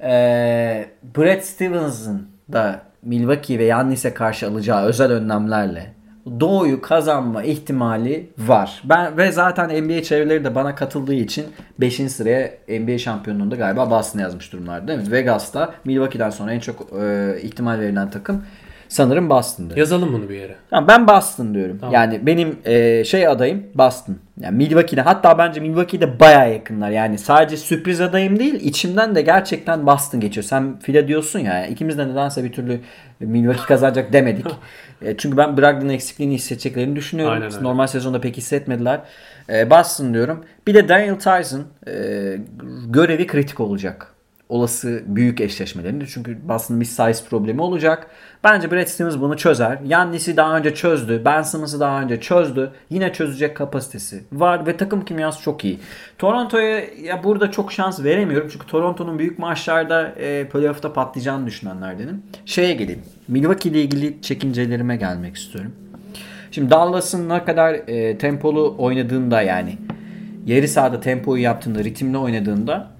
ee, 0.00 0.86
Brad 1.16 1.40
Stevens'ın 1.40 2.28
da 2.52 2.82
Milwaukee 3.02 3.58
ve 3.58 3.64
Yannis'e 3.64 4.14
karşı 4.14 4.48
alacağı 4.48 4.84
özel 4.84 5.12
önlemlerle 5.12 5.98
Doğu'yu 6.40 6.80
kazanma 6.80 7.42
ihtimali 7.42 8.30
var. 8.38 8.82
Ben 8.84 9.16
ve 9.16 9.32
zaten 9.32 9.84
NBA 9.84 10.02
çevreleri 10.02 10.44
de 10.44 10.54
bana 10.54 10.74
katıldığı 10.74 11.14
için 11.14 11.46
5. 11.80 11.94
sıraya 11.94 12.50
NBA 12.68 12.98
şampiyonluğunda 12.98 13.56
galiba 13.56 13.90
Boston 13.90 14.20
yazmış 14.20 14.52
durumlar 14.52 14.88
değil 14.88 14.98
mi? 14.98 15.12
Vegas'ta 15.12 15.74
Milwaukee'den 15.84 16.30
sonra 16.30 16.52
en 16.52 16.60
çok 16.60 16.92
e, 17.02 17.36
ihtimal 17.42 17.80
verilen 17.80 18.10
takım 18.10 18.42
sanırım 18.88 19.30
Boston'dı. 19.30 19.78
Yazalım 19.78 20.12
bunu 20.12 20.28
bir 20.28 20.34
yere. 20.34 20.56
Tamam, 20.70 20.88
ben 20.88 21.08
Boston 21.08 21.54
diyorum. 21.54 21.78
Tamam. 21.78 21.94
Yani 21.94 22.26
benim 22.26 22.58
e, 22.64 23.04
şey 23.04 23.26
adayım 23.26 23.62
Boston. 23.74 24.16
Yani 24.40 24.56
Milwaukee'de 24.56 25.00
hatta 25.00 25.38
bence 25.38 25.60
Milwaukee'de 25.60 26.20
baya 26.20 26.46
yakınlar. 26.46 26.90
Yani 26.90 27.18
sadece 27.18 27.56
sürpriz 27.56 28.00
adayım 28.00 28.38
değil 28.38 28.54
içimden 28.54 29.14
de 29.14 29.22
gerçekten 29.22 29.86
Boston 29.86 30.20
geçiyor. 30.20 30.44
Sen 30.44 30.78
file 30.78 31.08
diyorsun 31.08 31.38
ya 31.38 31.66
ikimiz 31.66 31.98
de 31.98 32.08
nedense 32.08 32.44
bir 32.44 32.52
türlü 32.52 32.80
Milwaukee 33.20 33.64
kazanacak 33.66 34.12
demedik. 34.12 34.46
E, 35.02 35.16
çünkü 35.16 35.36
ben 35.36 35.56
Brogdon 35.56 35.88
eksikliğini 35.88 36.34
hissedeceklerini 36.34 36.96
düşünüyorum. 36.96 37.34
Aynen 37.34 37.52
öyle. 37.52 37.62
Normal 37.62 37.86
sezonda 37.86 38.20
pek 38.20 38.36
hissetmediler. 38.36 39.00
E, 39.50 39.70
Boston 39.70 40.14
diyorum. 40.14 40.44
Bir 40.66 40.74
de 40.74 40.88
Daniel 40.88 41.18
Tyson 41.18 41.62
e, 41.86 41.92
görevi 42.86 43.26
kritik 43.26 43.60
olacak. 43.60 44.14
Olası 44.48 45.02
büyük 45.06 45.40
eşleşmelerinde. 45.40 46.06
Çünkü 46.06 46.48
Boston'ın 46.48 46.80
bir 46.80 46.84
size 46.84 47.28
problemi 47.30 47.62
olacak. 47.62 48.06
Bence 48.44 48.70
Brad 48.70 48.86
Stevens 48.86 49.16
bunu 49.20 49.36
çözer. 49.36 49.78
Yannis'i 49.86 50.36
daha 50.36 50.56
önce 50.56 50.74
çözdü. 50.74 51.22
Ben 51.24 51.42
Simmons'ı 51.42 51.80
daha 51.80 52.02
önce 52.02 52.20
çözdü. 52.20 52.70
Yine 52.90 53.12
çözecek 53.12 53.56
kapasitesi 53.56 54.24
var 54.32 54.66
ve 54.66 54.76
takım 54.76 55.04
kimyası 55.04 55.42
çok 55.42 55.64
iyi. 55.64 55.78
Toronto'ya 56.18 56.84
ya 57.02 57.24
burada 57.24 57.50
çok 57.50 57.72
şans 57.72 58.04
veremiyorum. 58.04 58.48
Çünkü 58.52 58.66
Toronto'nun 58.66 59.18
büyük 59.18 59.38
maçlarda 59.38 60.08
e, 60.08 60.48
playoff'ta 60.48 60.92
patlayacağını 60.92 61.46
düşünenlerdenim. 61.46 62.22
Şeye 62.46 62.74
geleyim. 62.74 63.02
Milwaukee 63.28 63.70
ile 63.70 63.82
ilgili 63.82 64.22
çekincelerime 64.22 64.96
gelmek 64.96 65.36
istiyorum. 65.36 65.72
Şimdi 66.50 66.70
Dallas'ın 66.70 67.28
ne 67.28 67.44
kadar 67.44 67.74
e, 67.74 68.18
tempolu 68.18 68.74
oynadığında 68.78 69.42
yani 69.42 69.78
yarı 70.46 70.68
sahada 70.68 71.00
tempoyu 71.00 71.42
yaptığında, 71.42 71.84
ritimli 71.84 72.18
oynadığında 72.18 72.97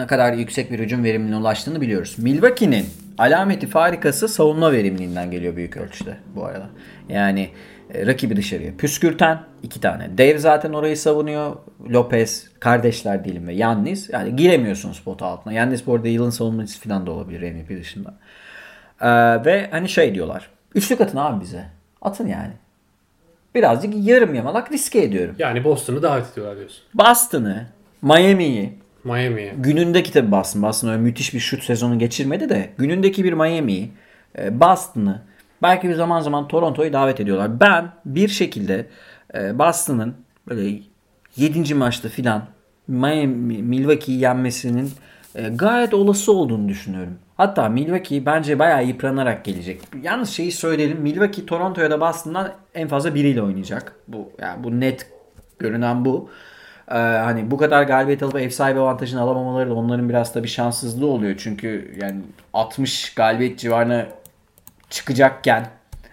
ne 0.00 0.06
kadar 0.06 0.32
yüksek 0.32 0.72
bir 0.72 0.78
hücum 0.78 1.04
verimliliğine 1.04 1.40
ulaştığını 1.40 1.80
biliyoruz. 1.80 2.14
Milwaukee'nin 2.18 2.86
alameti 3.18 3.66
farikası 3.66 4.28
savunma 4.28 4.72
verimliliğinden 4.72 5.30
geliyor 5.30 5.56
büyük 5.56 5.76
ölçüde 5.76 6.16
bu 6.34 6.44
arada. 6.44 6.66
Yani 7.08 7.50
e, 7.94 8.06
rakibi 8.06 8.36
dışarıya 8.36 8.76
püskürten 8.76 9.40
iki 9.62 9.80
tane. 9.80 10.18
Dave 10.18 10.38
zaten 10.38 10.72
orayı 10.72 10.96
savunuyor. 10.96 11.56
Lopez, 11.90 12.48
kardeşler 12.60 13.24
diyelim 13.24 13.46
ve 13.46 13.54
Yannis. 13.54 14.10
Yani 14.10 14.36
giremiyorsun 14.36 14.92
spot 14.92 15.22
altına. 15.22 15.52
Yannis 15.52 15.86
bu 15.86 15.94
arada 15.94 16.08
yılın 16.08 16.30
savunmacısı 16.30 16.88
falan 16.88 17.06
da 17.06 17.10
olabilir 17.10 17.52
MVP 17.52 17.80
dışında. 17.80 18.14
Ee, 19.00 19.08
ve 19.44 19.68
hani 19.70 19.88
şey 19.88 20.14
diyorlar. 20.14 20.50
Üçlük 20.74 21.00
atın 21.00 21.18
abi 21.18 21.40
bize. 21.40 21.64
Atın 22.02 22.26
yani. 22.26 22.52
Birazcık 23.54 23.94
yarım 23.96 24.34
yamalak 24.34 24.72
riske 24.72 25.02
ediyorum. 25.02 25.34
Yani 25.38 25.64
Boston'ı 25.64 26.02
davet 26.02 26.32
ediyorlar 26.32 26.56
diyorsun. 26.56 26.82
Boston'ı, 26.94 27.66
Miami'yi, 28.02 28.79
Miami'ye. 29.04 29.54
günündeki 29.56 30.12
tabi 30.12 30.30
Boston. 30.30 30.62
Boston 30.62 30.88
öyle 30.88 31.00
müthiş 31.00 31.34
bir 31.34 31.40
şut 31.40 31.64
sezonu 31.64 31.98
geçirmedi 31.98 32.48
de 32.48 32.70
günündeki 32.78 33.24
bir 33.24 33.32
Miami'yi, 33.32 33.90
e, 34.38 34.60
Boston'ı, 34.60 35.22
belki 35.62 35.88
bir 35.88 35.94
zaman 35.94 36.20
zaman 36.20 36.48
Toronto'yu 36.48 36.92
davet 36.92 37.20
ediyorlar. 37.20 37.60
Ben 37.60 37.92
bir 38.04 38.28
şekilde 38.28 38.86
e, 39.34 39.58
Boston'ın 39.58 40.14
böyle 40.48 40.78
7. 41.36 41.74
maçta 41.74 42.08
filan 42.08 42.44
Miami, 42.88 43.62
Milwaukee'yi 43.62 44.20
yenmesinin 44.20 44.90
e, 45.34 45.48
gayet 45.48 45.94
olası 45.94 46.32
olduğunu 46.32 46.68
düşünüyorum. 46.68 47.18
Hatta 47.36 47.68
Milwaukee 47.68 48.26
bence 48.26 48.58
bayağı 48.58 48.84
yıpranarak 48.84 49.44
gelecek. 49.44 49.80
Yalnız 50.02 50.30
şeyi 50.30 50.52
söyleyelim. 50.52 51.00
Milwaukee 51.00 51.46
Toronto'ya 51.46 51.90
da 51.90 52.00
Boston'dan 52.00 52.52
en 52.74 52.88
fazla 52.88 53.14
biriyle 53.14 53.42
oynayacak. 53.42 53.94
Bu 54.08 54.32
yani 54.38 54.64
bu 54.64 54.80
net 54.80 55.06
görünen 55.58 56.04
bu. 56.04 56.30
Ee, 56.90 56.94
hani 56.98 57.50
bu 57.50 57.56
kadar 57.56 57.82
galibiyet 57.82 58.22
alıp 58.22 58.36
ev 58.36 58.50
sahibi 58.50 58.80
avantajını 58.80 59.20
alamamaları 59.20 59.70
da 59.70 59.74
onların 59.74 60.08
biraz 60.08 60.34
da 60.34 60.42
bir 60.42 60.48
şanssızlığı 60.48 61.06
oluyor. 61.06 61.34
Çünkü 61.38 61.94
yani 62.02 62.20
60 62.52 63.14
galibiyet 63.14 63.58
civarına 63.58 64.06
çıkacakken 64.90 65.66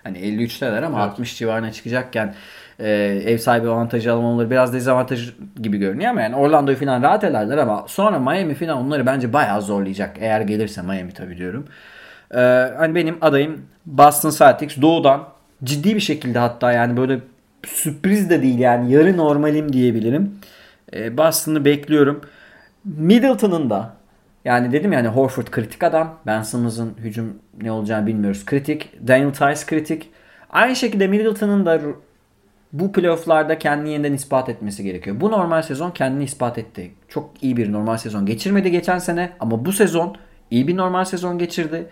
hani 0.04 0.18
53'teler 0.18 0.86
ama 0.86 1.00
Evet. 1.00 1.12
60 1.12 1.38
civarına 1.38 1.72
çıkacakken 1.72 2.34
e, 2.80 2.90
ev 3.26 3.38
sahibi 3.38 3.70
avantajı 3.70 4.14
alamamaları 4.14 4.52
biraz 4.52 4.74
dezavantaj 4.74 5.34
gibi 5.62 5.78
görünüyor 5.78 6.12
ama 6.12 6.22
yani 6.22 6.36
Orlando'yu 6.36 6.78
falan 6.78 7.02
rahat 7.02 7.24
ederler 7.24 7.58
ama 7.58 7.86
sonra 7.88 8.20
Miami 8.20 8.54
falan 8.54 8.78
onları 8.78 9.06
bence 9.06 9.34
bayağı 9.34 9.62
zorlayacak. 9.62 10.18
Eğer 10.20 10.42
gelirse 10.42 10.82
Miami 10.82 11.12
tabii 11.12 11.38
diyorum. 11.38 11.66
Ee, 12.36 12.38
hani 12.78 12.96
benim 12.96 13.18
adayım 13.22 13.62
Boston 13.86 14.30
Celtics 14.30 14.82
doğudan 14.82 15.24
ciddi 15.64 15.96
bir 15.96 16.00
şekilde 16.00 16.40
hatta 16.40 16.72
yani 16.72 16.98
böyle 16.98 17.20
sürpriz 17.68 18.30
de 18.30 18.42
değil 18.42 18.60
yani 18.60 18.92
yarı 18.92 19.18
normalim 19.18 19.74
diyebilirim. 19.74 20.40
Ee, 20.94 21.18
Boston'ı 21.18 21.66
bekliyorum. 21.66 22.22
Middleton'ın 22.86 23.70
da 23.70 23.94
yani 24.46 24.72
dedim 24.72 24.92
yani 24.92 25.08
Horford 25.08 25.48
kritik 25.48 25.84
adam. 25.84 26.20
Ben 26.26 26.42
Simmons'ın 26.42 26.94
hücum 26.98 27.40
ne 27.62 27.72
olacağını 27.72 28.08
bilmiyoruz. 28.08 28.46
Kritik. 28.46 29.08
Daniel 29.08 29.34
Tice 29.34 29.66
kritik. 29.66 30.10
Aynı 30.50 30.76
şekilde 30.76 31.08
Middleton'ın 31.08 31.66
da 31.66 31.82
bu 32.74 32.92
playofflarda 32.92 33.60
kendini 33.60 33.90
yeniden 33.90 34.14
ispat 34.14 34.50
etmesi 34.50 34.84
gerekiyor. 34.84 35.22
Bu 35.22 35.32
normal 35.32 35.62
sezon 35.62 35.92
kendini 35.92 36.24
ispat 36.24 36.58
etti. 36.58 36.92
Çok 37.08 37.30
iyi 37.42 37.58
bir 37.58 37.72
normal 37.72 37.98
sezon 37.98 38.26
geçirmedi 38.26 38.72
geçen 38.72 38.98
sene 38.98 39.32
ama 39.40 39.66
bu 39.66 39.72
sezon 39.72 40.16
iyi 40.52 40.68
bir 40.68 40.78
normal 40.78 41.06
sezon 41.06 41.38
geçirdi. 41.38 41.88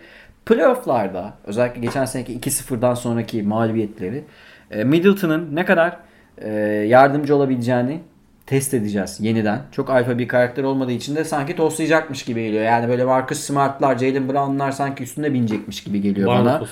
Playoff'larda 0.46 1.34
özellikle 1.44 1.80
geçen 1.80 2.04
seneki 2.04 2.38
2-0'dan 2.40 2.94
sonraki 2.94 3.42
mağlubiyetleri 3.42 4.24
e, 4.70 4.84
Middleton'ın 4.84 5.56
ne 5.56 5.64
kadar 5.64 5.96
e, 6.38 6.50
yardımcı 6.88 7.36
olabileceğini 7.36 8.00
test 8.46 8.74
edeceğiz 8.74 9.16
yeniden. 9.20 9.62
Çok 9.72 9.90
alfa 9.90 10.18
bir 10.18 10.28
karakter 10.28 10.62
olmadığı 10.62 10.92
için 10.92 11.16
de 11.16 11.24
sanki 11.24 11.56
toslayacakmış 11.56 12.24
gibi 12.24 12.44
geliyor. 12.44 12.64
Yani 12.64 12.88
böyle 12.88 13.04
Marcus 13.04 13.40
Smart'lar, 13.40 13.98
Jalen 13.98 14.28
Brown'lar 14.28 14.72
sanki 14.72 15.02
üstüne 15.02 15.34
binecekmiş 15.34 15.84
gibi 15.84 16.00
geliyor 16.00 16.28
Var 16.28 16.44
bana. 16.44 16.62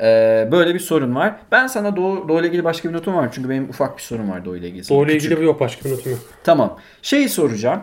Ee, 0.00 0.48
böyle 0.52 0.74
bir 0.74 0.78
sorun 0.80 1.14
var. 1.14 1.36
Ben 1.52 1.66
sana 1.66 1.96
Doğu, 1.96 2.28
Doğu 2.28 2.40
ile 2.40 2.46
ilgili 2.46 2.64
başka 2.64 2.88
bir 2.88 2.94
notum 2.94 3.14
var. 3.14 3.28
Çünkü 3.32 3.50
benim 3.50 3.68
ufak 3.68 3.96
bir 3.96 4.02
sorun 4.02 4.30
var 4.30 4.44
Doğu 4.44 4.56
ile 4.56 4.68
ilgili. 4.68 4.88
Doğru 4.88 5.10
ile 5.10 5.16
ilgili 5.16 5.44
yok 5.44 5.60
başka 5.60 5.84
bir 5.84 5.94
notum 5.94 6.12
yok. 6.12 6.20
Tamam. 6.44 6.78
Şeyi 7.02 7.28
soracağım. 7.28 7.82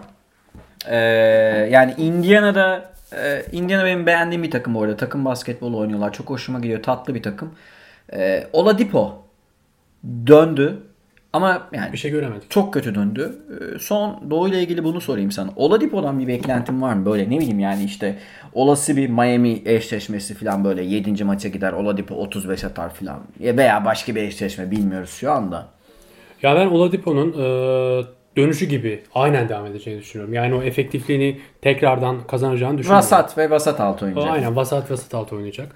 Ee, 0.87 0.95
yani 1.71 1.93
Indiana'da 1.97 2.93
e, 3.17 3.45
Indiana 3.51 3.85
benim 3.85 4.05
beğendiğim 4.05 4.43
bir 4.43 4.51
takım 4.51 4.75
orada. 4.75 4.97
Takım 4.97 5.25
basketbolu 5.25 5.77
oynuyorlar. 5.77 6.13
Çok 6.13 6.29
hoşuma 6.29 6.59
gidiyor. 6.59 6.83
Tatlı 6.83 7.15
bir 7.15 7.23
takım. 7.23 7.51
Ee, 8.13 8.47
Oladipo 8.53 9.23
döndü. 10.27 10.79
Ama 11.33 11.67
yani 11.73 11.93
Bir 11.93 11.97
şey 11.97 12.11
göremedik. 12.11 12.51
çok 12.51 12.73
kötü 12.73 12.95
döndü. 12.95 13.35
Ee, 13.75 13.79
Son 13.79 14.19
Doğu 14.29 14.47
ile 14.49 14.61
ilgili 14.61 14.83
bunu 14.83 15.01
sorayım 15.01 15.31
sana. 15.31 15.49
Oladipo'dan 15.55 16.19
bir 16.19 16.27
beklentin 16.27 16.81
var 16.81 16.93
mı? 16.93 17.05
Böyle 17.05 17.29
ne 17.29 17.39
bileyim 17.39 17.59
yani 17.59 17.83
işte 17.83 18.15
olası 18.53 18.97
bir 18.97 19.09
Miami 19.09 19.61
eşleşmesi 19.65 20.33
falan 20.33 20.63
böyle 20.63 20.83
7. 20.83 21.23
maça 21.23 21.49
gider 21.49 21.73
Oladipo 21.73 22.15
35 22.15 22.63
atar 22.63 22.93
falan. 22.93 23.19
Ya 23.39 23.57
Veya 23.57 23.85
başka 23.85 24.15
bir 24.15 24.21
eşleşme 24.21 24.71
bilmiyoruz 24.71 25.09
şu 25.09 25.31
anda. 25.31 25.67
Ya 26.41 26.55
ben 26.55 26.67
Oladipo'nun 26.67 27.29
e, 27.31 27.43
dönüşü 28.37 28.65
gibi 28.65 29.03
aynen 29.15 29.49
devam 29.49 29.65
edeceğini 29.65 29.99
düşünüyorum. 30.01 30.33
Yani 30.33 30.55
o 30.55 30.61
efektifliğini 30.63 31.39
tekrardan 31.61 32.27
kazanacağını 32.27 32.77
düşünüyorum. 32.77 32.97
Vasat 32.97 33.37
ve 33.37 33.49
vasat 33.49 33.79
altı 33.79 34.05
oynayacak. 34.05 34.33
Aynen 34.33 34.55
vasat 34.55 34.91
vasat 34.91 35.13
altı 35.13 35.35
oynayacak. 35.35 35.75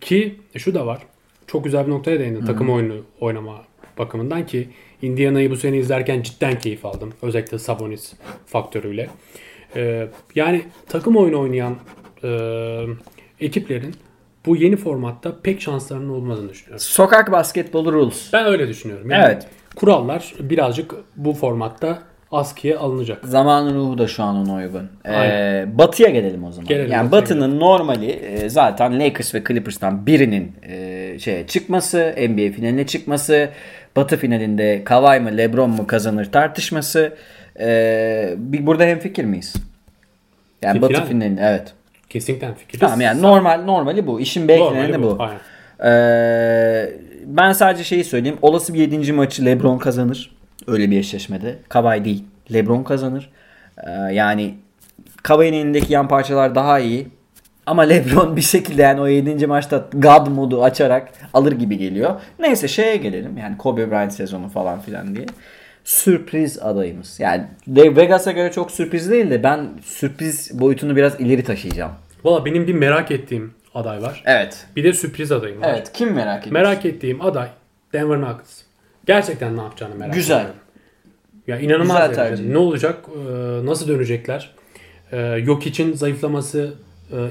Ki 0.00 0.40
şu 0.56 0.74
da 0.74 0.86
var. 0.86 0.98
Çok 1.46 1.64
güzel 1.64 1.86
bir 1.86 1.90
noktaya 1.90 2.20
değindin. 2.20 2.46
Takım 2.46 2.70
oyunu 2.70 2.94
oynama 3.20 3.54
bakımından 4.00 4.46
ki 4.46 4.68
Indiana'yı 5.02 5.50
bu 5.50 5.56
sene 5.56 5.76
izlerken 5.78 6.22
cidden 6.22 6.58
keyif 6.58 6.84
aldım. 6.84 7.12
Özellikle 7.22 7.58
Sabonis 7.58 8.12
faktörüyle. 8.46 9.08
Ee, 9.76 10.08
yani 10.34 10.62
takım 10.88 11.16
oyunu 11.16 11.40
oynayan 11.40 11.76
e, 12.24 12.30
ekiplerin 13.40 13.94
bu 14.46 14.56
yeni 14.56 14.76
formatta 14.76 15.36
pek 15.42 15.60
şanslarının 15.60 16.08
olmadığını 16.08 16.50
düşünüyorum. 16.50 16.80
Sokak 16.80 17.32
basketbolu 17.32 17.92
rules. 17.92 18.32
Ben 18.32 18.46
öyle 18.46 18.68
düşünüyorum. 18.68 19.10
Yani 19.10 19.24
Evet. 19.24 19.46
Kurallar 19.76 20.34
birazcık 20.40 20.94
bu 21.16 21.32
formatta 21.32 22.02
askıya 22.32 22.78
alınacak. 22.78 23.24
Zamanın 23.24 23.74
ruhu 23.74 23.98
da 23.98 24.06
şu 24.06 24.22
an 24.22 24.36
ona 24.36 24.54
uygun. 24.54 24.90
Ee, 25.06 25.66
batıya 25.72 26.08
gelelim 26.08 26.44
o 26.44 26.52
zaman. 26.52 26.68
Gelelim, 26.68 26.92
yani 26.92 27.12
Batı'nın 27.12 27.60
normali 27.60 28.10
e, 28.10 28.48
zaten 28.48 29.00
Lakers 29.00 29.34
ve 29.34 29.44
Clippers'tan 29.48 30.06
birinin 30.06 30.52
e, 30.62 31.18
şeye 31.18 31.46
çıkması, 31.46 32.14
NBA 32.18 32.52
finaline 32.52 32.86
çıkması, 32.86 33.50
Batı 33.96 34.16
finalinde 34.16 34.84
Kawhi 34.84 35.20
mı 35.20 35.36
LeBron 35.36 35.70
mu 35.70 35.86
kazanır 35.86 36.24
tartışması. 36.32 37.16
E, 37.60 38.34
bir 38.36 38.66
burada 38.66 38.84
hemfikir 38.84 39.24
miyiz? 39.24 39.54
Yani 40.62 40.78
Fi- 40.78 40.82
Batı 40.82 40.94
final 40.94 41.06
finalinde 41.06 41.40
evet. 41.44 41.72
Kesinlikle 42.08 42.54
fikiriz. 42.54 42.80
Tamam 42.80 43.00
yani 43.00 43.22
normal 43.22 43.62
normali 43.64 44.06
bu. 44.06 44.20
İşin 44.20 44.48
bekleyeni 44.48 45.02
bu. 45.02 45.16
Aynen. 45.18 45.40
Ee, 45.84 46.90
ben 47.24 47.52
sadece 47.52 47.84
şeyi 47.84 48.04
söyleyeyim. 48.04 48.38
Olası 48.42 48.74
bir 48.74 48.78
7. 48.78 49.12
maçı 49.12 49.44
LeBron 49.46 49.78
kazanır. 49.78 50.30
Öyle 50.66 50.90
bir 50.90 50.98
eşleşmede. 50.98 51.56
Kawhi 51.68 52.04
değil. 52.04 52.24
LeBron 52.52 52.82
kazanır. 52.82 53.30
Ee, 53.86 53.90
yani 53.90 54.54
Kawhi'nin 55.22 55.52
elindeki 55.58 55.92
yan 55.92 56.08
parçalar 56.08 56.54
daha 56.54 56.78
iyi. 56.78 57.08
Ama 57.66 57.82
LeBron 57.82 58.36
bir 58.36 58.40
şekilde 58.40 58.82
yani 58.82 59.00
o 59.00 59.06
7. 59.06 59.46
maçta 59.46 59.88
God 59.94 60.26
modu 60.26 60.64
açarak 60.64 61.08
alır 61.34 61.52
gibi 61.52 61.78
geliyor. 61.78 62.20
Neyse 62.38 62.68
şeye 62.68 62.96
gelelim. 62.96 63.36
Yani 63.38 63.56
Kobe 63.56 63.90
Bryant 63.90 64.12
sezonu 64.12 64.48
falan 64.48 64.80
filan 64.80 65.14
diye. 65.14 65.26
Sürpriz 65.84 66.58
adayımız. 66.58 67.20
Yani 67.20 67.44
Vegas'a 67.68 68.32
göre 68.32 68.52
çok 68.52 68.70
sürpriz 68.70 69.10
değil 69.10 69.30
de 69.30 69.42
ben 69.42 69.68
sürpriz 69.84 70.60
boyutunu 70.60 70.96
biraz 70.96 71.20
ileri 71.20 71.44
taşıyacağım. 71.44 71.92
Valla 72.24 72.44
benim 72.44 72.66
bir 72.66 72.74
merak 72.74 73.10
ettiğim 73.10 73.54
aday 73.74 74.02
var. 74.02 74.22
Evet. 74.26 74.66
Bir 74.76 74.84
de 74.84 74.92
sürpriz 74.92 75.32
adayım 75.32 75.60
var. 75.62 75.68
Evet. 75.74 75.90
Kim 75.92 76.12
merak 76.14 76.42
ediyor? 76.46 76.52
Merak 76.62 76.86
ettiğim 76.86 77.22
aday 77.22 77.48
Denver 77.92 78.20
Nuggets. 78.20 78.60
Gerçekten 79.06 79.56
ne 79.56 79.60
yapacağını 79.60 79.94
merak 79.94 80.14
Güzel. 80.14 80.36
ediyorum. 80.40 80.60
Ya 81.46 81.58
inanılmaz 81.58 82.08
Güzel 82.08 82.14
tercih. 82.28 82.48
Ne 82.48 82.58
olacak? 82.58 82.98
Ee, 83.08 83.66
Nasıl 83.66 83.88
dönecekler? 83.88 84.50
Ee, 85.12 85.18
Yok 85.18 85.66
için 85.66 85.92
zayıflaması 85.92 86.74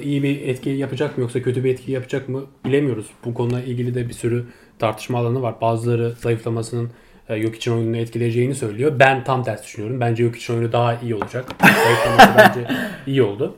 iyi 0.01 0.23
bir 0.23 0.47
etki 0.47 0.69
yapacak 0.69 1.17
mı 1.17 1.21
yoksa 1.21 1.41
kötü 1.41 1.63
bir 1.63 1.73
etki 1.73 1.91
yapacak 1.91 2.29
mı 2.29 2.45
bilemiyoruz. 2.65 3.05
Bu 3.25 3.33
konuyla 3.33 3.61
ilgili 3.61 3.95
de 3.95 4.09
bir 4.09 4.13
sürü 4.13 4.45
tartışma 4.79 5.19
alanı 5.19 5.41
var. 5.41 5.55
Bazıları 5.61 6.11
zayıflamasının 6.11 6.89
e, 7.29 7.35
Yok 7.35 7.55
için 7.55 7.71
oyununu 7.71 7.97
etkileyeceğini 7.97 8.55
söylüyor. 8.55 8.91
Ben 8.99 9.23
tam 9.23 9.43
ters 9.43 9.63
düşünüyorum. 9.63 9.99
Bence 9.99 10.23
Yok 10.23 10.35
için 10.35 10.53
oyunu 10.53 10.71
daha 10.71 10.95
iyi 10.95 11.15
olacak. 11.15 11.45
Zayıflaması 11.83 12.29
bence 12.37 12.75
iyi 13.07 13.23
oldu. 13.23 13.55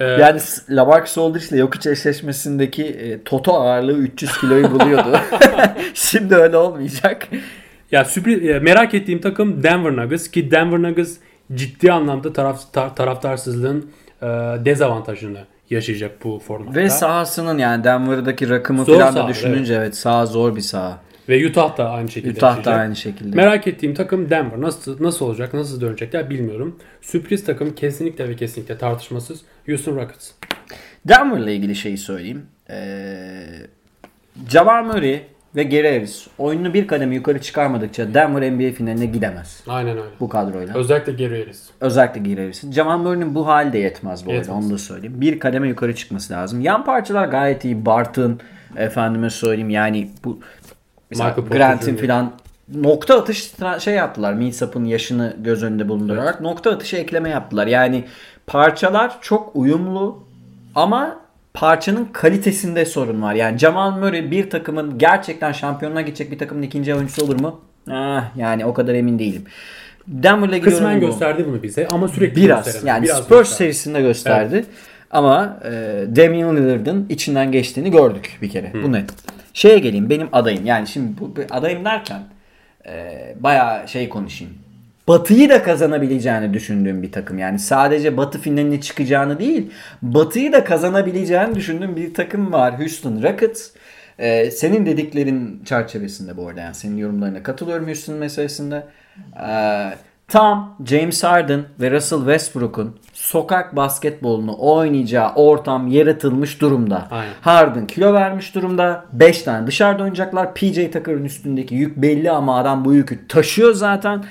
Ee, 0.00 0.04
Yani 0.04 0.40
Lamarcus 0.70 1.18
Aldridge 1.18 1.46
ile 1.46 1.58
Jokic 1.58 1.90
eşleşmesindeki 1.90 2.84
e, 2.84 3.22
Toto 3.22 3.52
ağırlığı 3.52 3.92
300 3.92 4.38
kiloyu 4.40 4.70
buluyordu. 4.70 5.20
Şimdi 5.94 6.34
öyle 6.34 6.56
olmayacak. 6.56 7.28
Ya 7.92 8.04
sürpriz 8.04 8.62
merak 8.62 8.94
ettiğim 8.94 9.20
takım 9.20 9.62
Denver 9.62 9.96
Nuggets 9.96 10.30
ki 10.30 10.50
Denver 10.50 10.82
Nuggets 10.82 11.16
ciddi 11.54 11.92
anlamda 11.92 12.32
taraf, 12.32 12.60
tar- 12.74 12.94
taraftarsızlığın 12.94 13.90
e, 14.22 14.26
dezavantajını 14.64 15.38
yaşayacak 15.70 16.24
bu 16.24 16.38
formatta. 16.38 16.80
Ve 16.80 16.90
sahasının 16.90 17.58
yani 17.58 17.84
Denver'daki 17.84 18.48
rakımı 18.48 18.84
Zor 18.84 18.98
falan 18.98 19.14
da 19.14 19.28
düşününce 19.28 19.74
evet. 19.74 19.96
saha 19.96 20.26
zor 20.26 20.56
bir 20.56 20.60
saha. 20.60 21.00
Ve 21.28 21.46
Utah 21.46 21.76
da 21.76 21.90
aynı 21.90 22.08
şekilde 22.08 22.32
Utah 22.32 22.54
da 22.54 22.56
yaşayacak. 22.56 22.80
aynı 22.80 22.96
şekilde. 22.96 23.36
Merak 23.36 23.66
ettiğim 23.66 23.94
takım 23.94 24.30
Denver. 24.30 24.60
Nasıl 24.60 25.02
nasıl 25.02 25.26
olacak, 25.26 25.54
nasıl 25.54 25.80
dönecekler 25.80 26.30
bilmiyorum. 26.30 26.78
Sürpriz 27.00 27.44
takım 27.44 27.74
kesinlikle 27.74 28.28
ve 28.28 28.36
kesinlikle 28.36 28.78
tartışmasız 28.78 29.40
Houston 29.66 29.96
Rockets. 29.96 30.30
Denver'la 31.04 31.50
ilgili 31.50 31.76
şeyi 31.76 31.98
söyleyeyim. 31.98 32.46
Ee, 32.70 33.46
Jamal 34.48 34.84
Murray 34.84 35.22
ve 35.56 35.64
Harris 35.64 36.26
oyununu 36.38 36.74
bir 36.74 36.86
kademe 36.86 37.14
yukarı 37.14 37.40
çıkarmadıkça 37.40 38.14
Denver 38.14 38.52
NBA 38.52 38.72
finaline 38.72 39.06
gidemez. 39.06 39.62
Aynen 39.68 39.98
öyle. 39.98 40.08
Bu 40.20 40.28
kadroyla. 40.28 40.74
Özellikle 40.74 41.28
Harris. 41.28 41.62
Özellikle 41.80 42.42
Harris'in. 42.42 42.72
Jamal 42.72 42.98
Murray'nin 42.98 43.34
bu 43.34 43.46
hali 43.46 43.72
de 43.72 43.78
yetmez 43.78 44.26
bu 44.26 44.30
arada 44.30 44.38
Yetmez. 44.38 44.64
onu 44.64 44.70
da 44.70 44.78
söyleyeyim. 44.78 45.20
Bir 45.20 45.38
kademe 45.38 45.68
yukarı 45.68 45.94
çıkması 45.94 46.32
lazım. 46.32 46.60
Yan 46.60 46.84
parçalar 46.84 47.28
gayet 47.28 47.64
iyi. 47.64 47.86
Barton 47.86 48.40
efendime 48.76 49.30
söyleyeyim 49.30 49.70
yani 49.70 50.10
bu 50.24 50.40
mesela 51.10 51.30
Grant'in 51.50 51.96
filan 51.96 52.32
nokta 52.74 53.18
atış 53.18 53.52
şey 53.78 53.94
yaptılar. 53.94 54.34
Millsap'ın 54.34 54.84
yaşını 54.84 55.36
göz 55.38 55.62
önünde 55.62 55.88
bulundurarak 55.88 56.40
nokta 56.40 56.70
atışı 56.70 56.96
ekleme 56.96 57.30
yaptılar. 57.30 57.66
Yani 57.66 58.04
parçalar 58.46 59.18
çok 59.20 59.56
uyumlu 59.56 60.24
ama 60.74 61.20
parçanın 61.60 62.04
kalitesinde 62.12 62.84
sorun 62.84 63.22
var. 63.22 63.34
Yani 63.34 63.58
Jamal 63.58 63.90
Murray 63.98 64.30
bir 64.30 64.50
takımın 64.50 64.98
gerçekten 64.98 65.52
şampiyonluğa 65.52 66.00
gidecek 66.00 66.30
bir 66.30 66.38
takımın 66.38 66.62
ikinci 66.62 66.94
oyuncusu 66.94 67.24
olur 67.24 67.40
mu? 67.40 67.60
Ah, 67.90 68.36
yani 68.36 68.64
o 68.64 68.74
kadar 68.74 68.94
emin 68.94 69.18
değilim. 69.18 69.44
Denver'la 70.06 70.60
Kısmen 70.60 71.00
gösterdi 71.00 71.44
bunu 71.48 71.62
bize 71.62 71.88
ama 71.88 72.08
sürekli 72.08 72.42
Biraz 72.42 72.64
gösteremedi. 72.64 72.88
yani 72.88 73.04
Biraz 73.04 73.16
Spurs 73.16 73.38
gösterdi. 73.38 73.58
serisinde 73.58 74.00
gösterdi. 74.00 74.64
Ama 75.10 75.60
e, 75.64 75.70
Damian 76.16 76.56
Lillard'ın 76.56 77.06
içinden 77.08 77.52
geçtiğini 77.52 77.90
gördük 77.90 78.38
bir 78.42 78.50
kere. 78.50 78.72
Bu 78.82 78.92
net. 78.92 79.10
Şeye 79.52 79.78
geleyim 79.78 80.10
benim 80.10 80.28
adayım. 80.32 80.66
Yani 80.66 80.86
şimdi 80.86 81.20
bu, 81.20 81.36
bu 81.36 81.40
adayım 81.50 81.84
derken 81.84 82.20
e, 82.86 83.34
bayağı 83.40 83.88
şey 83.88 84.08
konuşayım. 84.08 84.54
Batı'yı 85.08 85.48
da 85.48 85.62
kazanabileceğini 85.62 86.54
düşündüğüm 86.54 87.02
bir 87.02 87.12
takım. 87.12 87.38
Yani 87.38 87.58
sadece 87.58 88.16
Batı 88.16 88.38
finaline 88.38 88.80
çıkacağını 88.80 89.38
değil, 89.38 89.70
Batı'yı 90.02 90.52
da 90.52 90.64
kazanabileceğini 90.64 91.54
düşündüğüm 91.54 91.96
bir 91.96 92.14
takım 92.14 92.52
var. 92.52 92.78
Houston 92.78 93.22
Rockets. 93.22 93.70
E, 94.18 94.50
senin 94.50 94.86
dediklerin 94.86 95.62
çerçevesinde 95.64 96.36
bu 96.36 96.48
arada. 96.48 96.60
Yani 96.60 96.74
senin 96.74 96.96
yorumlarına 96.96 97.42
katılıyorum 97.42 97.86
Houston 97.86 98.14
meselesinde. 98.14 98.86
E, 99.48 99.50
tam 100.28 100.76
James 100.84 101.24
Harden 101.24 101.64
ve 101.80 101.90
Russell 101.90 102.18
Westbrook'un 102.18 102.96
sokak 103.12 103.76
basketbolunu 103.76 104.56
oynayacağı 104.58 105.34
ortam 105.34 105.88
yaratılmış 105.88 106.60
durumda. 106.60 107.08
Aynen. 107.10 107.32
Harden 107.40 107.86
kilo 107.86 108.12
vermiş 108.12 108.54
durumda. 108.54 109.04
5 109.12 109.42
tane 109.42 109.66
dışarıda 109.66 110.02
oynayacaklar. 110.02 110.54
PJ 110.54 110.74
Tucker'ın 110.74 111.24
üstündeki 111.24 111.74
yük 111.74 111.96
belli 111.96 112.30
ama 112.30 112.58
adam 112.58 112.84
bu 112.84 112.94
yükü 112.94 113.28
taşıyor 113.28 113.72
zaten. 113.74 114.24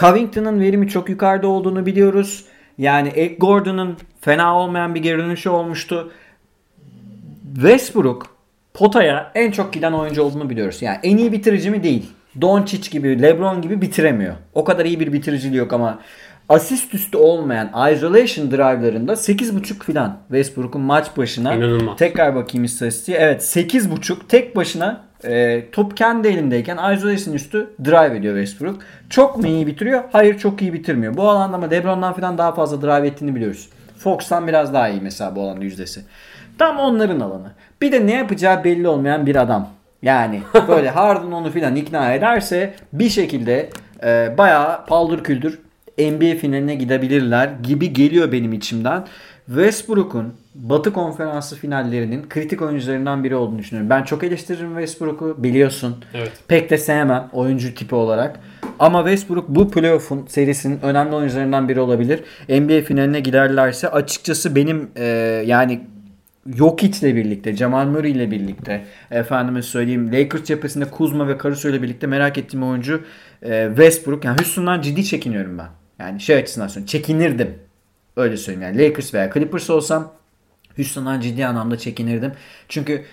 Covington'ın 0.00 0.60
verimi 0.60 0.88
çok 0.88 1.08
yukarıda 1.08 1.48
olduğunu 1.48 1.86
biliyoruz. 1.86 2.44
Yani 2.78 3.08
Eric 3.08 3.34
Gordon'ın 3.34 3.96
fena 4.20 4.58
olmayan 4.58 4.94
bir 4.94 5.02
geri 5.02 5.18
dönüşü 5.18 5.48
olmuştu. 5.48 6.12
Westbrook 7.54 8.26
potaya 8.74 9.32
en 9.34 9.50
çok 9.50 9.72
giden 9.72 9.92
oyuncu 9.92 10.22
olduğunu 10.22 10.50
biliyoruz. 10.50 10.82
Yani 10.82 10.98
en 11.02 11.16
iyi 11.16 11.32
bitirici 11.32 11.70
mi 11.70 11.82
değil. 11.82 12.10
Doncic 12.40 12.90
gibi, 12.90 13.22
LeBron 13.22 13.62
gibi 13.62 13.80
bitiremiyor. 13.80 14.34
O 14.54 14.64
kadar 14.64 14.84
iyi 14.84 15.00
bir 15.00 15.12
bitiriciliği 15.12 15.58
yok 15.58 15.72
ama 15.72 15.98
asist 16.48 16.94
üstü 16.94 17.16
olmayan 17.16 17.92
isolation 17.92 18.50
drive'larında 18.50 19.12
8.5 19.12 19.84
filan 19.84 20.18
Westbrook'un 20.28 20.80
maç 20.80 21.16
başına. 21.16 21.54
İnanılmaz. 21.54 21.98
Tekrar 21.98 22.34
bakayım 22.34 22.64
istatistiğe. 22.64 23.18
Evet 23.18 23.42
8.5 23.42 24.16
tek 24.28 24.56
başına 24.56 25.09
e, 25.24 25.64
top 25.72 25.96
kendi 25.96 26.28
elindeyken 26.28 26.92
isolation 26.94 27.34
üstü 27.34 27.70
drive 27.84 28.16
ediyor 28.16 28.36
Westbrook. 28.36 28.82
Çok 29.10 29.36
mu 29.36 29.46
iyi 29.46 29.66
bitiriyor? 29.66 30.02
Hayır 30.12 30.38
çok 30.38 30.62
iyi 30.62 30.72
bitirmiyor. 30.72 31.16
Bu 31.16 31.28
alanda 31.28 31.56
ama 31.56 31.66
LeBron'dan 31.66 32.12
falan 32.12 32.38
daha 32.38 32.52
fazla 32.52 32.82
drive 32.82 33.06
ettiğini 33.06 33.34
biliyoruz. 33.34 33.68
Fox'tan 33.98 34.48
biraz 34.48 34.74
daha 34.74 34.88
iyi 34.88 35.00
mesela 35.00 35.36
bu 35.36 35.42
alanda 35.42 35.64
yüzdesi. 35.64 36.04
Tam 36.58 36.78
onların 36.78 37.20
alanı. 37.20 37.52
Bir 37.82 37.92
de 37.92 38.06
ne 38.06 38.14
yapacağı 38.14 38.64
belli 38.64 38.88
olmayan 38.88 39.26
bir 39.26 39.36
adam. 39.36 39.68
Yani 40.02 40.40
böyle 40.68 40.90
Harden 40.90 41.32
onu 41.32 41.50
filan 41.50 41.76
ikna 41.76 42.12
ederse 42.12 42.74
bir 42.92 43.08
şekilde 43.08 43.70
e, 44.04 44.34
bayağı 44.38 44.86
paldır 44.86 45.24
küldür 45.24 45.58
NBA 45.98 46.38
finaline 46.38 46.74
gidebilirler 46.74 47.50
gibi 47.62 47.92
geliyor 47.92 48.32
benim 48.32 48.52
içimden. 48.52 49.04
Westbrook'un 49.46 50.34
Batı 50.54 50.92
Konferansı 50.92 51.56
finallerinin 51.56 52.28
kritik 52.28 52.62
oyuncularından 52.62 53.24
biri 53.24 53.36
olduğunu 53.36 53.58
düşünüyorum. 53.58 53.90
Ben 53.90 54.02
çok 54.02 54.24
eleştiririm 54.24 54.68
Westbrook'u 54.68 55.42
biliyorsun. 55.42 56.04
Evet. 56.14 56.32
Pek 56.48 56.70
de 56.70 56.78
sevmem 56.78 57.28
oyuncu 57.32 57.74
tipi 57.74 57.94
olarak. 57.94 58.40
Ama 58.78 58.98
Westbrook 58.98 59.48
bu 59.48 59.70
playoff'un 59.70 60.26
serisinin 60.26 60.80
önemli 60.82 61.14
oyuncularından 61.14 61.68
biri 61.68 61.80
olabilir. 61.80 62.20
NBA 62.48 62.80
finaline 62.80 63.20
giderlerse 63.20 63.90
açıkçası 63.90 64.56
benim 64.56 64.90
e, 64.96 65.04
yani 65.46 65.80
Jokic'le 66.56 67.02
birlikte, 67.16 67.56
Jamal 67.56 67.86
Murray 67.86 68.10
ile 68.10 68.30
birlikte, 68.30 68.84
efendime 69.10 69.62
söyleyeyim 69.62 70.12
Lakers 70.12 70.44
cephesinde 70.44 70.84
Kuzma 70.84 71.28
ve 71.28 71.38
Caruso 71.42 71.68
ile 71.68 71.82
birlikte 71.82 72.06
merak 72.06 72.38
ettiğim 72.38 72.62
oyuncu 72.62 73.02
e, 73.42 73.66
Westbrook. 73.68 74.24
Yani 74.24 74.36
Houston'dan 74.38 74.80
ciddi 74.80 75.04
çekiniyorum 75.04 75.58
ben. 75.58 75.68
Yani 75.98 76.20
şey 76.20 76.36
açısından 76.36 76.68
söyleyeyim. 76.68 76.86
Çekinirdim. 76.86 77.54
Öyle 78.16 78.36
söyleyeyim 78.36 78.76
yani. 78.76 78.88
Lakers 78.88 79.14
veya 79.14 79.30
Clippers 79.32 79.70
olsam 79.70 80.12
Houston'dan 80.76 81.20
ciddi 81.20 81.46
anlamda 81.46 81.78
çekinirdim. 81.78 82.32
Çünkü 82.68 83.04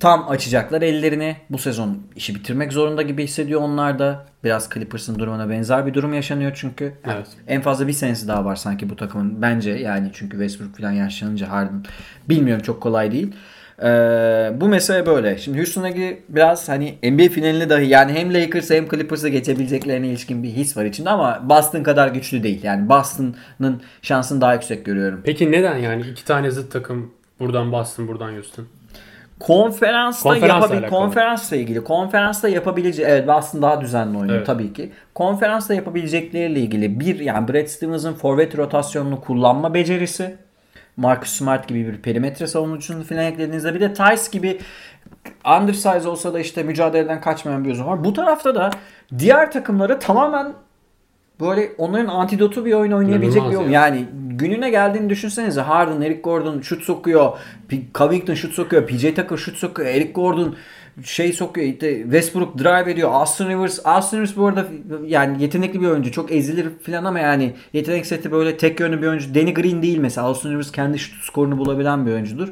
tam 0.00 0.28
açacaklar 0.28 0.82
ellerini. 0.82 1.36
Bu 1.50 1.58
sezon 1.58 1.98
işi 2.16 2.34
bitirmek 2.34 2.72
zorunda 2.72 3.02
gibi 3.02 3.24
hissediyor 3.24 3.60
onlar 3.60 3.98
da. 3.98 4.26
Biraz 4.44 4.70
Clippers'ın 4.74 5.18
durumuna 5.18 5.50
benzer 5.50 5.86
bir 5.86 5.94
durum 5.94 6.14
yaşanıyor 6.14 6.52
çünkü. 6.54 6.94
Evet. 7.04 7.26
En 7.48 7.62
fazla 7.62 7.88
bir 7.88 7.92
senesi 7.92 8.28
daha 8.28 8.44
var 8.44 8.56
sanki 8.56 8.90
bu 8.90 8.96
takımın 8.96 9.42
bence 9.42 9.70
yani 9.70 10.10
çünkü 10.12 10.36
Westbrook 10.36 10.76
falan 10.76 10.92
yaşlanınca 10.92 11.50
Harden 11.50 11.84
bilmiyorum 12.28 12.62
çok 12.62 12.80
kolay 12.80 13.12
değil. 13.12 13.32
Ee, 13.82 14.52
bu 14.60 14.68
mesele 14.68 15.06
böyle. 15.06 15.38
Şimdi 15.38 15.58
Houston'a 15.58 15.90
biraz 16.28 16.68
hani 16.68 16.94
NBA 17.02 17.28
finaline 17.28 17.70
dahi 17.70 17.88
yani 17.88 18.12
hem 18.12 18.34
Lakers 18.34 18.70
hem 18.70 18.88
Clippers'a 18.88 19.28
geçebileceklerine 19.28 20.08
ilişkin 20.08 20.42
bir 20.42 20.48
his 20.48 20.76
var 20.76 20.84
içinde 20.84 21.10
ama 21.10 21.40
Boston 21.48 21.82
kadar 21.82 22.08
güçlü 22.08 22.42
değil. 22.42 22.60
Yani 22.62 22.88
Boston'ın 22.88 23.82
şansını 24.02 24.40
daha 24.40 24.54
yüksek 24.54 24.84
görüyorum. 24.84 25.20
Peki 25.24 25.52
neden 25.52 25.76
yani 25.76 26.02
iki 26.02 26.24
tane 26.24 26.50
zıt 26.50 26.72
takım 26.72 27.10
buradan 27.40 27.72
Boston 27.72 28.08
buradan 28.08 28.32
Houston? 28.32 28.66
Konferansta 29.40 30.28
Konferansla 30.28 30.74
yapabil 30.74 30.88
konferansla 30.88 31.56
ilgili. 31.56 31.84
Konferansta 31.84 32.48
yapabileceği 32.48 33.08
evet 33.08 33.28
Boston 33.28 33.62
daha 33.62 33.80
düzenli 33.80 34.18
oynuyor 34.18 34.36
Evet. 34.36 34.46
tabii 34.46 34.72
ki. 34.72 34.92
Konferansta 35.14 35.74
yapabilecekleriyle 35.74 36.60
ilgili 36.60 37.00
bir 37.00 37.20
yani 37.20 37.48
Brad 37.48 37.66
Stevens'ın 37.66 38.14
forvet 38.14 38.58
rotasyonunu 38.58 39.20
kullanma 39.20 39.74
becerisi. 39.74 40.36
Marcus 40.98 41.30
Smart 41.30 41.68
gibi 41.68 41.86
bir 41.86 41.96
perimetre 41.96 42.46
savunucusunu 42.46 43.04
falan 43.04 43.24
eklediğinizde 43.24 43.74
bir 43.74 43.80
de 43.80 43.92
Tice 43.92 44.22
gibi 44.32 44.58
undersize 45.58 46.08
olsa 46.08 46.34
da 46.34 46.40
işte 46.40 46.62
mücadeleden 46.62 47.20
kaçmayan 47.20 47.64
bir 47.64 47.70
uzun 47.70 47.86
var. 47.86 48.04
Bu 48.04 48.12
tarafta 48.12 48.54
da 48.54 48.70
diğer 49.18 49.52
takımları 49.52 49.98
tamamen 49.98 50.52
böyle 51.40 51.72
onların 51.78 52.06
antidotu 52.06 52.64
bir 52.64 52.72
oyun 52.72 52.92
oynayabilecek 52.92 53.42
bir 53.42 53.56
oyun. 53.56 53.70
ya. 53.70 53.82
Yani 53.86 54.06
gününe 54.30 54.70
geldiğini 54.70 55.10
düşünsenize. 55.10 55.60
Harden, 55.60 56.00
Eric 56.00 56.20
Gordon 56.20 56.60
şut 56.60 56.82
sokuyor. 56.82 57.38
Covington 57.94 58.34
şut 58.34 58.52
sokuyor. 58.52 58.86
PJ 58.86 59.02
Tucker 59.02 59.36
şut 59.36 59.56
sokuyor. 59.56 59.88
Eric 59.88 60.12
Gordon 60.12 60.56
şey 61.04 61.32
sokuyor. 61.32 61.66
İşte 61.66 62.02
Westbrook 62.02 62.58
drive 62.58 62.90
ediyor. 62.90 63.10
Austin 63.12 63.48
Rivers. 63.48 63.80
Austin 63.84 64.16
Rivers 64.16 64.36
bu 64.36 64.46
arada 64.46 64.66
yani 65.06 65.42
yetenekli 65.42 65.80
bir 65.80 65.86
oyuncu. 65.86 66.12
Çok 66.12 66.32
ezilir 66.32 66.68
falan 66.82 67.04
ama 67.04 67.20
yani 67.20 67.54
yetenek 67.72 68.06
seti 68.06 68.32
böyle 68.32 68.56
tek 68.56 68.80
yönlü 68.80 69.02
bir 69.02 69.06
oyuncu. 69.06 69.34
Danny 69.34 69.54
Green 69.54 69.82
değil 69.82 69.98
mesela. 69.98 70.26
Austin 70.26 70.50
Rivers 70.50 70.72
kendi 70.72 70.98
şut 70.98 71.24
skorunu 71.24 71.58
bulabilen 71.58 72.06
bir 72.06 72.12
oyuncudur. 72.12 72.48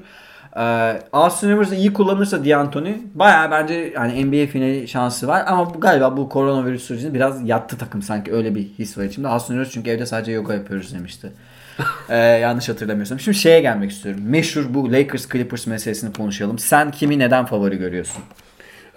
Ee, 0.56 1.02
Austin 1.12 1.50
Rivers'ı 1.50 1.74
iyi 1.74 1.92
kullanırsa 1.92 2.44
D'Antoni 2.44 3.02
bayağı 3.14 3.50
bence 3.50 3.74
yani 3.94 4.24
NBA 4.24 4.46
finali 4.46 4.88
şansı 4.88 5.28
var 5.28 5.44
ama 5.46 5.74
bu, 5.74 5.80
galiba 5.80 6.16
bu 6.16 6.28
koronavirüs 6.28 6.82
sürecinde 6.82 7.14
biraz 7.14 7.48
yattı 7.48 7.78
takım 7.78 8.02
sanki 8.02 8.32
öyle 8.32 8.54
bir 8.54 8.62
his 8.78 8.98
var 8.98 9.04
içimde. 9.04 9.28
Austin 9.28 9.54
Rivers 9.54 9.70
çünkü 9.70 9.90
evde 9.90 10.06
sadece 10.06 10.32
yoga 10.32 10.54
yapıyoruz 10.54 10.94
demişti. 10.94 11.32
Ee, 12.08 12.16
yanlış 12.16 12.68
hatırlamıyorsam. 12.68 13.20
Şimdi 13.20 13.38
şeye 13.38 13.60
gelmek 13.60 13.90
istiyorum. 13.90 14.20
Meşhur 14.26 14.74
bu 14.74 14.92
Lakers 14.92 15.28
Clippers 15.28 15.66
meselesini 15.66 16.12
konuşalım. 16.12 16.58
Sen 16.58 16.90
kimi 16.90 17.18
neden 17.18 17.46
favori 17.46 17.78
görüyorsun? 17.78 18.22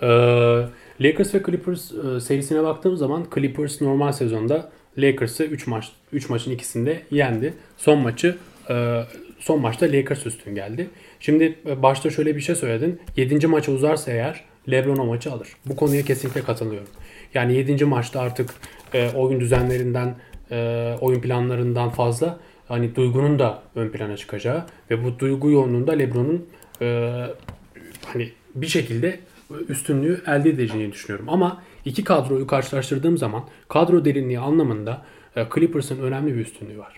Ee, 0.02 0.08
Lakers 1.02 1.36
ve 1.36 1.44
Clippers 1.46 1.92
e, 1.92 2.20
serisine 2.20 2.64
baktığım 2.64 2.98
zaman 2.98 3.26
Clippers 3.36 3.82
normal 3.82 4.12
sezonda 4.12 4.70
Lakers'ı 4.98 5.44
3 5.44 5.68
maç 5.68 5.92
3 6.14 6.30
maçın 6.30 6.52
ikisinde 6.52 7.02
yendi. 7.12 7.54
Son 7.78 8.00
maçı 8.00 8.38
e, 8.70 9.04
son 9.40 9.62
maçta 9.62 9.86
Lakers 9.86 10.26
üstün 10.26 10.56
geldi. 10.56 10.90
Şimdi 11.20 11.56
e, 11.66 11.82
başta 11.82 12.10
şöyle 12.10 12.36
bir 12.36 12.42
şey 12.42 12.56
söyledin. 12.56 13.02
7. 13.18 13.48
maça 13.48 13.72
uzarsa 13.72 14.12
eğer 14.12 14.44
LeBron 14.72 14.98
o 14.98 15.06
maçı 15.06 15.32
alır. 15.32 15.48
Bu 15.66 15.76
konuya 15.76 16.02
kesinlikle 16.02 16.42
katılıyorum. 16.42 16.90
Yani 17.34 17.54
7. 17.56 17.86
maçta 17.86 18.20
artık 18.20 18.50
e, 18.94 19.10
oyun 19.10 19.40
düzenlerinden, 19.40 20.16
e, 20.52 20.96
oyun 21.02 21.22
planlarından 21.22 21.90
fazla 21.90 22.40
hani 22.70 22.96
duygunun 22.96 23.40
da 23.40 23.62
ön 23.76 23.90
plana 23.90 24.18
çıkacağı 24.18 24.64
ve 24.92 25.04
bu 25.04 25.20
duygu 25.20 25.52
yoğunluğunda 25.52 25.92
LeBron'un 25.92 26.46
e, 26.82 27.12
hani 28.06 28.32
bir 28.56 28.68
şekilde 28.68 29.20
üstünlüğü 29.70 30.22
elde 30.28 30.50
edeceğini 30.50 30.92
düşünüyorum. 30.92 31.30
Ama 31.30 31.62
iki 31.86 32.04
kadroyu 32.04 32.48
karşılaştırdığım 32.48 33.18
zaman 33.18 33.44
kadro 33.68 34.06
derinliği 34.06 34.40
anlamında 34.40 35.02
e, 35.36 35.46
Clippers'ın 35.56 36.00
önemli 36.00 36.36
bir 36.36 36.40
üstünlüğü 36.40 36.80
var. 36.80 36.94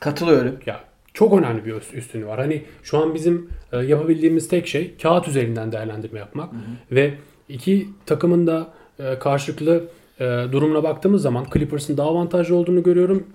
Katılıyorum. 0.00 0.56
Ya 0.66 0.84
çok 1.14 1.38
önemli 1.38 1.64
bir 1.64 1.72
üst- 1.72 1.94
üstünlüğü 1.94 2.26
var. 2.26 2.38
Hani 2.38 2.62
şu 2.82 2.98
an 2.98 3.14
bizim 3.14 3.50
e, 3.72 3.78
yapabildiğimiz 3.78 4.48
tek 4.48 4.66
şey 4.66 4.94
kağıt 5.02 5.28
üzerinden 5.28 5.72
değerlendirme 5.72 6.18
yapmak 6.18 6.50
ve 6.92 7.14
iki 7.48 7.88
takımın 8.06 8.46
da 8.46 8.68
e, 8.98 9.18
karşılıklı 9.18 9.84
e, 10.20 10.24
durumuna 10.52 10.82
baktığımız 10.82 11.22
zaman 11.22 11.46
Clippers'ın 11.52 11.96
daha 11.96 12.08
avantajlı 12.08 12.56
olduğunu 12.56 12.82
görüyorum. 12.82 13.26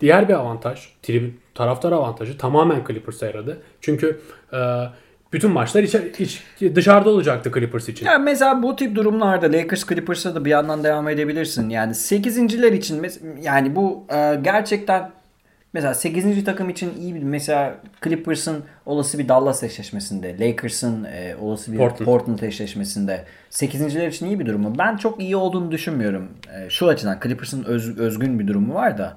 Diğer 0.00 0.28
bir 0.28 0.34
avantaj, 0.34 0.88
tribün, 1.02 1.40
taraftar 1.54 1.92
avantajı 1.92 2.38
tamamen 2.38 2.84
Clippers'a 2.88 3.26
yaradı. 3.26 3.60
Çünkü 3.80 4.20
e, 4.52 4.58
bütün 5.32 5.50
maçlar 5.50 5.82
içe- 5.82 6.12
iç, 6.18 6.42
dışarıda 6.74 7.10
olacaktı 7.10 7.50
Clippers 7.54 7.88
için. 7.88 8.06
Ya 8.06 8.18
mesela 8.18 8.62
bu 8.62 8.76
tip 8.76 8.94
durumlarda 8.96 9.52
Lakers 9.52 9.86
Clippers'a 9.86 10.34
da 10.34 10.44
bir 10.44 10.50
yandan 10.50 10.84
devam 10.84 11.08
edebilirsin. 11.08 11.68
Yani 11.68 11.92
8.ler 11.92 12.72
için 12.74 13.06
yani 13.42 13.76
bu 13.76 14.04
e, 14.14 14.38
gerçekten 14.42 15.10
mesela 15.72 15.94
8. 15.94 16.44
takım 16.44 16.70
için 16.70 16.90
iyi 17.00 17.14
bir 17.14 17.22
mesela 17.22 17.74
Clippers'ın 18.04 18.64
olası 18.86 19.18
bir 19.18 19.28
Dallas 19.28 19.62
eşleşmesinde, 19.62 20.36
Lakers'ın 20.40 21.04
e, 21.04 21.36
olası 21.40 21.72
bir 21.72 21.78
Portland. 21.78 22.04
Portland, 22.06 22.38
eşleşmesinde 22.38 23.24
8.ler 23.50 24.08
için 24.08 24.26
iyi 24.26 24.40
bir 24.40 24.46
durumu. 24.46 24.78
Ben 24.78 24.96
çok 24.96 25.20
iyi 25.20 25.36
olduğunu 25.36 25.70
düşünmüyorum. 25.70 26.28
E, 26.66 26.70
şu 26.70 26.88
açıdan 26.88 27.18
Clippers'ın 27.22 27.64
öz- 27.64 27.98
özgün 27.98 28.38
bir 28.38 28.46
durumu 28.46 28.74
var 28.74 28.98
da. 28.98 29.16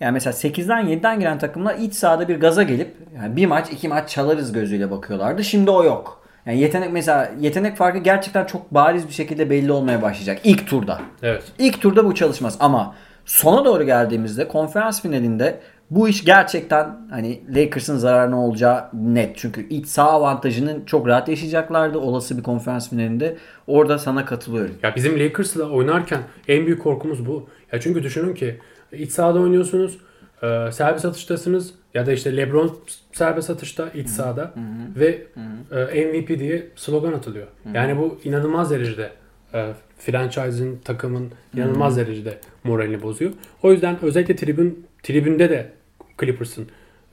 Yani 0.00 0.12
mesela 0.12 0.34
8'den 0.34 0.84
7'den 0.84 1.20
giren 1.20 1.38
takımlar 1.38 1.74
iç 1.74 1.94
sahada 1.94 2.28
bir 2.28 2.40
gaza 2.40 2.62
gelip 2.62 2.94
yani 3.16 3.36
bir 3.36 3.46
maç 3.46 3.72
iki 3.72 3.88
maç 3.88 4.10
çalarız 4.10 4.52
gözüyle 4.52 4.90
bakıyorlardı. 4.90 5.44
Şimdi 5.44 5.70
o 5.70 5.84
yok. 5.84 6.22
Yani 6.46 6.60
yetenek 6.60 6.92
mesela 6.92 7.30
yetenek 7.40 7.76
farkı 7.76 7.98
gerçekten 7.98 8.44
çok 8.44 8.74
bariz 8.74 9.08
bir 9.08 9.12
şekilde 9.12 9.50
belli 9.50 9.72
olmaya 9.72 10.02
başlayacak 10.02 10.38
ilk 10.44 10.66
turda. 10.66 11.00
Evet. 11.22 11.42
İlk 11.58 11.80
turda 11.80 12.04
bu 12.04 12.14
çalışmaz 12.14 12.56
ama 12.60 12.94
sona 13.24 13.64
doğru 13.64 13.84
geldiğimizde 13.84 14.48
konferans 14.48 15.02
finalinde 15.02 15.60
bu 15.90 16.08
iş 16.08 16.24
gerçekten 16.24 16.96
hani 17.10 17.40
Lakers'ın 17.48 17.96
zararına 17.96 18.44
olacağı 18.44 18.84
net. 18.92 19.36
Çünkü 19.36 19.68
iç 19.68 19.86
saha 19.86 20.10
avantajının 20.10 20.84
çok 20.84 21.06
rahat 21.06 21.28
yaşayacaklardı 21.28 21.98
olası 21.98 22.38
bir 22.38 22.42
konferans 22.42 22.90
finalinde. 22.90 23.36
Orada 23.66 23.98
sana 23.98 24.24
katılıyorum. 24.24 24.74
Ya 24.82 24.94
bizim 24.96 25.20
Lakers'la 25.20 25.64
oynarken 25.64 26.20
en 26.48 26.66
büyük 26.66 26.82
korkumuz 26.82 27.26
bu. 27.26 27.48
Ya 27.72 27.80
çünkü 27.80 28.02
düşünün 28.02 28.34
ki 28.34 28.60
iç 28.92 29.10
sahada 29.10 29.40
oynuyorsunuz, 29.40 29.98
e, 30.42 30.72
serbest 30.72 31.04
atıştasınız 31.04 31.74
ya 31.94 32.06
da 32.06 32.12
işte 32.12 32.36
LeBron 32.36 32.78
serbest 33.12 33.50
atışta 33.50 33.88
iç 33.94 34.08
sahada 34.08 34.54
ve 34.96 35.26
e, 35.72 36.04
MVP 36.04 36.28
diye 36.38 36.66
slogan 36.76 37.12
atılıyor. 37.12 37.46
Yani 37.74 37.96
bu 37.98 38.20
inanılmaz 38.24 38.70
derecede 38.70 39.10
e, 39.54 39.72
franchise'ın, 39.98 40.78
takımın 40.84 41.30
inanılmaz 41.54 41.96
derecede 41.96 42.38
moralini 42.64 43.02
bozuyor. 43.02 43.32
O 43.62 43.72
yüzden 43.72 43.96
özellikle 44.02 44.36
tribün 44.36 44.86
tribünde 45.02 45.50
de 45.50 45.72
Clippers'ın 46.20 46.68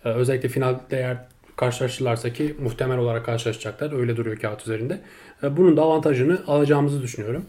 e, 0.05 0.09
özellikle 0.09 0.49
finalde 0.49 0.79
eğer 0.91 1.17
karşılaşırlarsa 1.55 2.33
ki 2.33 2.55
muhtemel 2.63 2.97
olarak 2.97 3.25
karşılaşacaklar. 3.25 3.99
Öyle 3.99 4.17
duruyor 4.17 4.37
kağıt 4.37 4.61
üzerinde. 4.61 4.99
E, 5.43 5.57
bunun 5.57 5.77
da 5.77 5.81
avantajını 5.81 6.41
alacağımızı 6.47 7.01
düşünüyorum. 7.01 7.45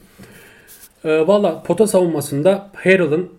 E, 1.04 1.26
Valla 1.26 1.62
pota 1.62 1.86
savunmasında 1.86 2.70
Harrell'ın 2.74 3.30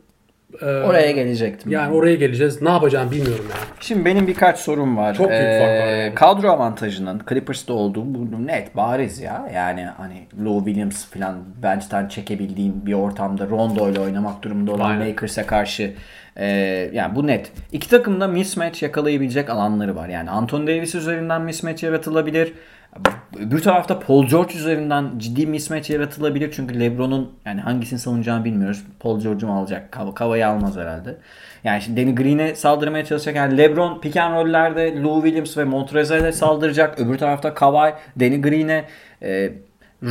e, 0.61 0.65
Oraya 0.65 1.11
gelecektim. 1.11 1.71
yani 1.71 1.93
oraya 1.95 2.15
geleceğiz. 2.15 2.61
Ne 2.61 2.69
yapacağımı 2.69 3.11
bilmiyorum 3.11 3.45
yani. 3.49 3.59
Şimdi 3.79 4.05
benim 4.05 4.27
birkaç 4.27 4.59
sorum 4.59 4.97
var. 4.97 5.13
Çok 5.13 5.29
büyük 5.29 5.41
fark 5.41 5.61
var 5.61 5.87
Ee, 5.87 5.97
yani. 5.97 6.15
Kadro 6.15 6.49
avantajının 6.49 7.21
Clippers'ta 7.29 7.73
olduğu 7.73 8.03
bu 8.05 8.47
net 8.47 8.75
bariz 8.75 9.19
ya. 9.19 9.49
Yani 9.55 9.85
hani 9.97 10.27
Lou 10.45 10.65
Williams 10.65 11.05
falan 11.05 11.35
bench'ten 11.63 12.07
çekebildiğin 12.07 12.85
bir 12.85 12.93
ortamda 12.93 13.47
Rondo 13.47 13.89
ile 13.89 13.99
oynamak 13.99 14.43
durumunda 14.43 14.71
olan 14.71 14.89
Aynen. 14.89 15.09
Lakers'e 15.09 15.43
karşı 15.45 15.93
e, 16.37 16.45
yani 16.93 17.15
bu 17.15 17.27
net. 17.27 17.51
İki 17.71 17.89
takım 17.89 18.21
da 18.21 18.27
mismatch 18.27 18.83
yakalayabilecek 18.83 19.49
alanları 19.49 19.95
var. 19.95 20.09
Yani 20.09 20.29
Anthony 20.29 20.67
Davis 20.67 20.95
üzerinden 20.95 21.41
mismatch 21.41 21.83
yaratılabilir. 21.83 22.53
Öbür 23.39 23.61
tarafta 23.61 23.99
Paul 23.99 24.27
George 24.27 24.53
üzerinden 24.53 25.11
ciddi 25.17 25.47
mismatch 25.47 25.89
yaratılabilir. 25.89 26.51
Çünkü 26.51 26.79
LeBron'un 26.79 27.31
yani 27.45 27.61
hangisini 27.61 27.99
savunacağını 27.99 28.45
bilmiyoruz. 28.45 28.83
Paul 28.99 29.19
George'u 29.19 29.49
mu 29.49 29.59
alacak? 29.59 29.93
Kav- 29.93 30.13
Kavayı 30.13 30.47
almaz 30.47 30.77
herhalde. 30.77 31.17
Yani 31.63 31.81
şimdi 31.81 32.01
Danny 32.01 32.15
Green'e 32.15 32.55
saldırmaya 32.55 33.05
çalışacak. 33.05 33.35
Yani 33.35 33.57
LeBron 33.57 34.01
pick 34.01 34.17
and 34.17 34.35
roll'lerde 34.35 35.01
Lou 35.01 35.21
Williams 35.21 35.57
ve 35.57 35.63
Montrezl'e 35.63 36.31
saldıracak. 36.31 36.99
Öbür 36.99 37.17
tarafta 37.17 37.53
Kawhi, 37.53 37.93
Danny 38.19 38.41
Green'e, 38.41 38.85
e, 39.21 39.53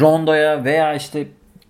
Rondo'ya 0.01 0.65
veya 0.65 0.95
işte 0.95 1.27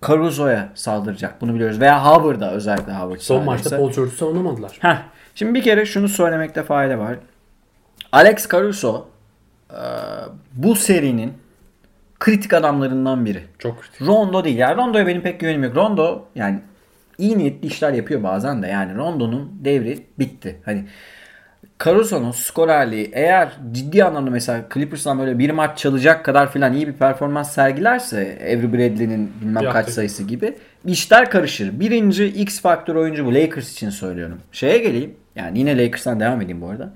Caruso'ya 0.07 0.69
saldıracak. 0.73 1.41
Bunu 1.41 1.53
biliyoruz. 1.53 1.79
Veya 1.79 2.05
Howard'a 2.05 2.51
özellikle 2.51 2.93
Howard 2.93 3.19
Son 3.19 3.43
maçta 3.43 3.77
Paul 3.77 3.91
George'u 3.91 4.15
savunamadılar. 4.15 4.77
Heh. 4.79 4.97
Şimdi 5.35 5.53
bir 5.53 5.63
kere 5.63 5.85
şunu 5.85 6.09
söylemekte 6.09 6.63
fayda 6.63 6.99
var. 6.99 7.15
Alex 8.11 8.49
Caruso 8.51 9.07
bu 10.53 10.75
serinin 10.75 11.33
kritik 12.19 12.53
adamlarından 12.53 13.25
biri. 13.25 13.43
Çok 13.59 13.81
kritik. 13.81 14.01
Rondo 14.01 14.43
değil. 14.43 14.57
Yani 14.57 14.77
Rondo'ya 14.77 15.07
benim 15.07 15.21
pek 15.21 15.39
güvenim 15.39 15.63
yok. 15.63 15.75
Rondo 15.75 16.25
yani 16.35 16.59
iyi 17.17 17.37
niyetli 17.37 17.67
işler 17.67 17.93
yapıyor 17.93 18.23
bazen 18.23 18.63
de. 18.63 18.67
Yani 18.67 18.95
Rondo'nun 18.95 19.51
devri 19.63 19.99
bitti. 20.19 20.55
Hani 20.65 20.85
Caruso'nun 21.83 22.31
skorerliği 22.31 23.09
eğer 23.13 23.49
ciddi 23.71 24.03
anlamda 24.03 24.29
mesela 24.29 24.65
Clippers'tan 24.73 25.19
böyle 25.19 25.39
bir 25.39 25.49
maç 25.49 25.77
çalacak 25.77 26.25
kadar 26.25 26.51
filan 26.51 26.73
iyi 26.73 26.87
bir 26.87 26.93
performans 26.93 27.53
sergilerse 27.53 28.37
Avery 28.41 28.73
Bradley'nin 28.73 29.31
bilmem 29.41 29.63
kaç 29.63 29.75
Yaptı. 29.75 29.91
sayısı 29.91 30.23
gibi 30.23 30.53
işler 30.85 31.29
karışır. 31.29 31.79
Birinci 31.79 32.25
X 32.25 32.61
faktör 32.61 32.95
oyuncu 32.95 33.25
bu 33.25 33.33
Lakers 33.33 33.71
için 33.71 33.89
söylüyorum. 33.89 34.41
Şeye 34.51 34.77
geleyim. 34.77 35.13
Yani 35.35 35.59
yine 35.59 35.77
Lakers'tan 35.77 36.19
devam 36.19 36.41
edeyim 36.41 36.61
bu 36.61 36.69
arada. 36.69 36.93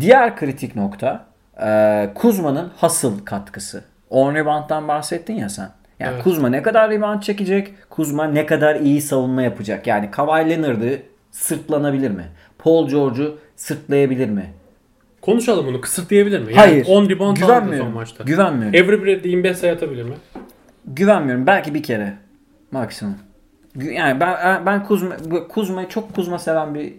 Diğer 0.00 0.36
kritik 0.36 0.76
nokta 0.76 1.26
e, 1.62 2.10
Kuzma'nın 2.14 2.72
hasıl 2.76 3.24
katkısı. 3.24 3.84
10 4.10 4.34
rebound'dan 4.34 4.88
bahsettin 4.88 5.34
ya 5.34 5.48
sen. 5.48 5.70
Yani 5.98 6.12
Evet. 6.14 6.24
Kuzma 6.24 6.48
ne 6.48 6.62
kadar 6.62 6.90
rebound 6.90 7.22
çekecek? 7.22 7.74
Kuzma 7.90 8.24
ne 8.24 8.46
kadar 8.46 8.76
iyi 8.76 9.00
savunma 9.00 9.42
yapacak? 9.42 9.86
Yani 9.86 10.10
Kawhi 10.10 10.50
Leonard'ı 10.50 11.02
sırtlanabilir 11.30 12.10
mi? 12.10 12.24
Paul 12.58 12.88
George'u 12.88 13.38
sırtlayabilir 13.56 14.28
mi? 14.28 14.52
Konuşalım 15.20 15.66
bunu. 15.66 15.80
Kısıtlayabilir 15.80 16.40
mi? 16.40 16.46
Yani 16.46 16.56
Hayır. 16.56 16.86
10 16.88 17.08
rebound 17.08 17.36
aldı 17.36 17.78
son 17.78 17.92
maçta. 17.92 18.24
Güvenmiyorum. 18.24 18.74
Every 18.74 19.02
Bradley 19.02 19.30
25 19.30 19.56
sayı 19.56 19.72
atabilir 19.72 20.02
mi? 20.02 20.14
Güvenmiyorum. 20.86 21.46
Belki 21.46 21.74
bir 21.74 21.82
kere. 21.82 22.14
Maksimum. 22.70 23.16
Yani 23.76 24.20
ben 24.20 24.66
ben 24.66 24.84
Kuzma 24.84 25.16
Kuzma'yı 25.48 25.88
çok 25.88 26.14
Kuzma 26.14 26.38
seven 26.38 26.74
bir 26.74 26.94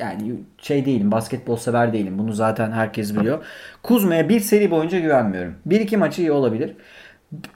yani 0.00 0.34
şey 0.58 0.86
değilim. 0.86 1.10
Basketbol 1.10 1.56
sever 1.56 1.92
değilim. 1.92 2.18
Bunu 2.18 2.32
zaten 2.32 2.72
herkes 2.72 3.16
biliyor. 3.16 3.44
Kuzma'ya 3.82 4.28
bir 4.28 4.40
seri 4.40 4.70
boyunca 4.70 4.98
güvenmiyorum. 4.98 5.54
Bir 5.66 5.80
iki 5.80 5.96
maçı 5.96 6.22
iyi 6.22 6.32
olabilir. 6.32 6.76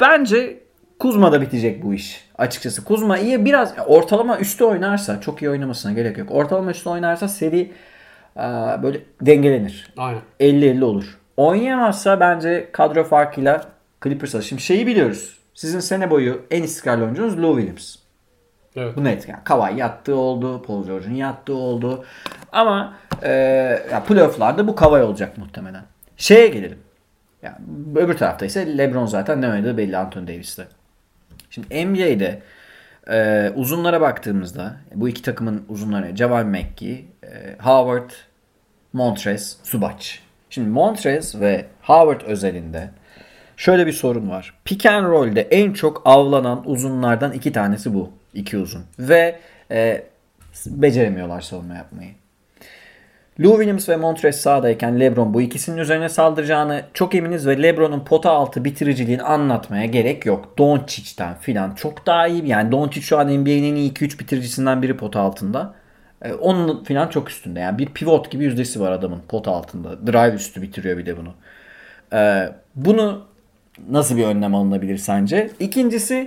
Bence 0.01 0.61
Kuzma'da 0.99 1.41
bitecek 1.41 1.83
bu 1.83 1.95
iş. 1.95 2.25
Açıkçası 2.39 2.85
Kuzma 2.85 3.19
iyi 3.19 3.45
biraz 3.45 3.75
ortalama 3.87 4.39
üstü 4.39 4.65
oynarsa 4.65 5.21
çok 5.21 5.43
iyi 5.43 5.51
oynamasına 5.51 5.93
gerek 5.93 6.19
yok. 6.19 6.31
Ortalama 6.31 6.71
üstü 6.71 6.89
oynarsa 6.89 7.29
seri 7.29 7.73
e, 8.37 8.43
böyle 8.83 9.01
dengelenir. 9.21 9.93
Aynen. 9.97 10.23
50-50 10.41 10.85
olur. 10.85 11.19
Oynayamazsa 11.37 12.21
bence 12.21 12.69
kadro 12.73 13.05
farkıyla 13.05 13.65
Clippers'a. 14.05 14.43
Şimdi 14.43 14.63
şeyi 14.63 14.87
biliyoruz. 14.87 15.39
Sizin 15.55 15.81
sene 15.81 16.11
boyu 16.11 16.43
en 16.51 16.63
istikrarlı 16.63 17.05
oyuncunuz 17.05 17.43
Lou 17.43 17.57
Williams. 17.57 17.97
Evet. 18.77 18.97
Bu 18.97 19.05
net 19.05 19.29
yani. 19.29 19.41
Kawhi 19.45 19.79
yattığı 19.79 20.17
oldu. 20.17 20.63
Paul 20.63 20.87
George'un 20.87 21.15
yattığı 21.15 21.55
oldu. 21.55 22.05
Ama 22.53 22.97
e, 23.23 23.31
ya 23.93 24.03
playoff'larda 24.09 24.67
bu 24.67 24.75
Kawhi 24.75 25.03
olacak 25.03 25.39
muhtemelen. 25.39 25.83
Şeye 26.17 26.49
gelelim. 26.49 26.79
Yani 27.43 27.57
öbür 27.97 28.17
tarafta 28.17 28.47
ise 28.47 28.79
LeBron 28.79 29.07
zaten 29.07 29.43
ne 29.43 29.49
oynadığı 29.49 29.77
belli 29.77 29.97
Anthony 29.97 30.29
Davis'te. 30.29 30.67
Şimdi 31.51 31.87
NBA'de 31.87 32.43
e, 33.11 33.51
uzunlara 33.57 34.01
baktığımızda 34.01 34.77
bu 34.95 35.09
iki 35.09 35.23
takımın 35.23 35.65
uzunları 35.69 36.17
Javal 36.17 36.45
McGee, 36.45 37.05
e, 37.23 37.57
Howard, 37.63 38.11
Montrez, 38.93 39.57
Zubac. 39.63 40.07
Şimdi 40.51 40.69
Montrez 40.69 41.41
ve 41.41 41.67
Howard 41.83 42.21
özelinde 42.21 42.91
şöyle 43.57 43.87
bir 43.87 43.93
sorun 43.93 44.31
var. 44.31 44.55
Pick 44.65 44.87
and 44.87 45.07
roll'de 45.07 45.41
en 45.41 45.73
çok 45.73 46.03
avlanan 46.05 46.63
uzunlardan 46.71 47.33
iki 47.33 47.53
tanesi 47.53 47.95
bu. 47.95 48.20
İki 48.35 48.59
uzun. 48.59 48.83
Ve 48.99 49.39
e, 49.71 50.05
beceremiyorlar 50.67 51.41
savunma 51.41 51.75
yapmayı. 51.75 52.11
Lou 53.41 53.57
Williams 53.57 53.89
ve 53.89 53.97
Montrez 53.97 54.41
sahadayken 54.41 55.01
LeBron 55.01 55.35
bu 55.35 55.43
ikisinin 55.43 55.77
üzerine 55.77 56.09
saldıracağını 56.09 56.83
çok 56.95 57.15
eminiz 57.15 57.47
ve 57.47 57.63
LeBron'un 57.63 58.05
pota 58.05 58.31
altı 58.31 58.65
bitiriciliğini 58.65 59.23
anlatmaya 59.23 59.85
gerek 59.85 60.27
yok. 60.27 60.59
Doncic'ten 60.59 61.35
filan 61.35 61.75
çok 61.75 62.07
daha 62.07 62.27
iyi. 62.27 62.49
Yani 62.49 62.73
Doncic 62.73 63.01
şu 63.01 63.19
an 63.19 63.27
NBA'nin 63.27 63.63
en 63.63 63.75
iyi 63.75 63.93
2-3 63.93 64.19
bitiricisinden 64.19 64.83
biri 64.83 64.97
pota 64.97 65.21
altında. 65.21 65.75
Ee, 66.23 66.33
onun 66.33 66.85
filan 66.85 67.09
çok 67.09 67.31
üstünde. 67.31 67.61
Yani 67.61 67.79
bir 67.79 67.87
pivot 67.87 68.31
gibi 68.31 68.45
yüzdesi 68.45 68.81
var 68.81 68.93
adamın 68.93 69.21
pota 69.29 69.51
altında. 69.51 70.07
Drive 70.07 70.35
üstü 70.35 70.63
bitiriyor 70.63 70.99
bir 70.99 71.07
de 71.07 71.17
bunu. 71.17 71.35
Ee, 72.13 72.49
bunu 72.77 73.23
nasıl 73.91 74.17
bir 74.17 74.25
önlem 74.25 74.55
alınabilir 74.55 74.99
sence? 74.99 75.51
İkincisi 75.61 76.27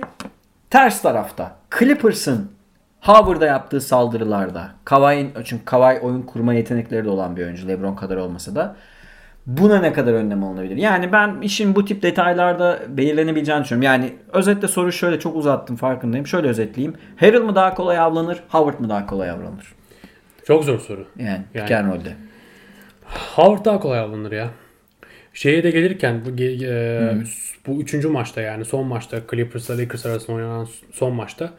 ters 0.70 1.02
tarafta. 1.02 1.56
Clippers'ın 1.78 2.50
Howard'a 3.00 3.46
yaptığı 3.46 3.80
saldırılarda 3.80 4.70
Kawhi'nin 4.84 5.32
çünkü 5.44 5.64
Kawhi 5.64 6.00
oyun 6.00 6.22
kurma 6.22 6.54
yetenekleri 6.54 7.04
de 7.04 7.08
olan 7.08 7.36
bir 7.36 7.44
oyuncu 7.44 7.68
LeBron 7.68 7.94
kadar 7.94 8.16
olmasa 8.16 8.54
da 8.54 8.76
buna 9.46 9.78
ne 9.80 9.92
kadar 9.92 10.12
önlem 10.12 10.44
alınabilir? 10.44 10.76
Yani 10.76 11.12
ben 11.12 11.40
işin 11.42 11.74
bu 11.74 11.84
tip 11.84 12.02
detaylarda 12.02 12.80
belirlenebileceğini 12.88 13.64
düşünüyorum. 13.64 13.82
Yani 13.82 14.14
özetle 14.32 14.68
soru 14.68 14.92
şöyle 14.92 15.18
çok 15.18 15.36
uzattım 15.36 15.76
farkındayım. 15.76 16.26
Şöyle 16.26 16.48
özetleyeyim. 16.48 16.96
Harrell 17.16 17.42
mı 17.42 17.54
daha 17.54 17.74
kolay 17.74 17.98
avlanır? 17.98 18.42
Howard 18.48 18.80
mı 18.80 18.88
daha 18.88 19.06
kolay 19.06 19.30
avlanır? 19.30 19.74
Çok 20.46 20.64
zor 20.64 20.78
soru. 20.78 21.06
Yani, 21.18 21.40
Yani- 21.54 22.02
pick. 22.02 22.12
Howard 23.36 23.64
daha 23.64 23.80
kolay 23.80 23.98
alınır 23.98 24.32
ya. 24.32 24.48
Şeye 25.34 25.62
de 25.62 25.70
gelirken 25.70 26.20
bu, 26.24 26.42
e, 26.42 27.14
bu 27.66 27.82
üçüncü 27.82 28.08
maçta 28.08 28.40
yani 28.40 28.64
son 28.64 28.86
maçta 28.86 29.20
Clippers'la 29.30 29.78
Lakers 29.78 30.06
arasında 30.06 30.36
oynanan 30.36 30.68
son 30.92 31.14
maçta 31.14 31.54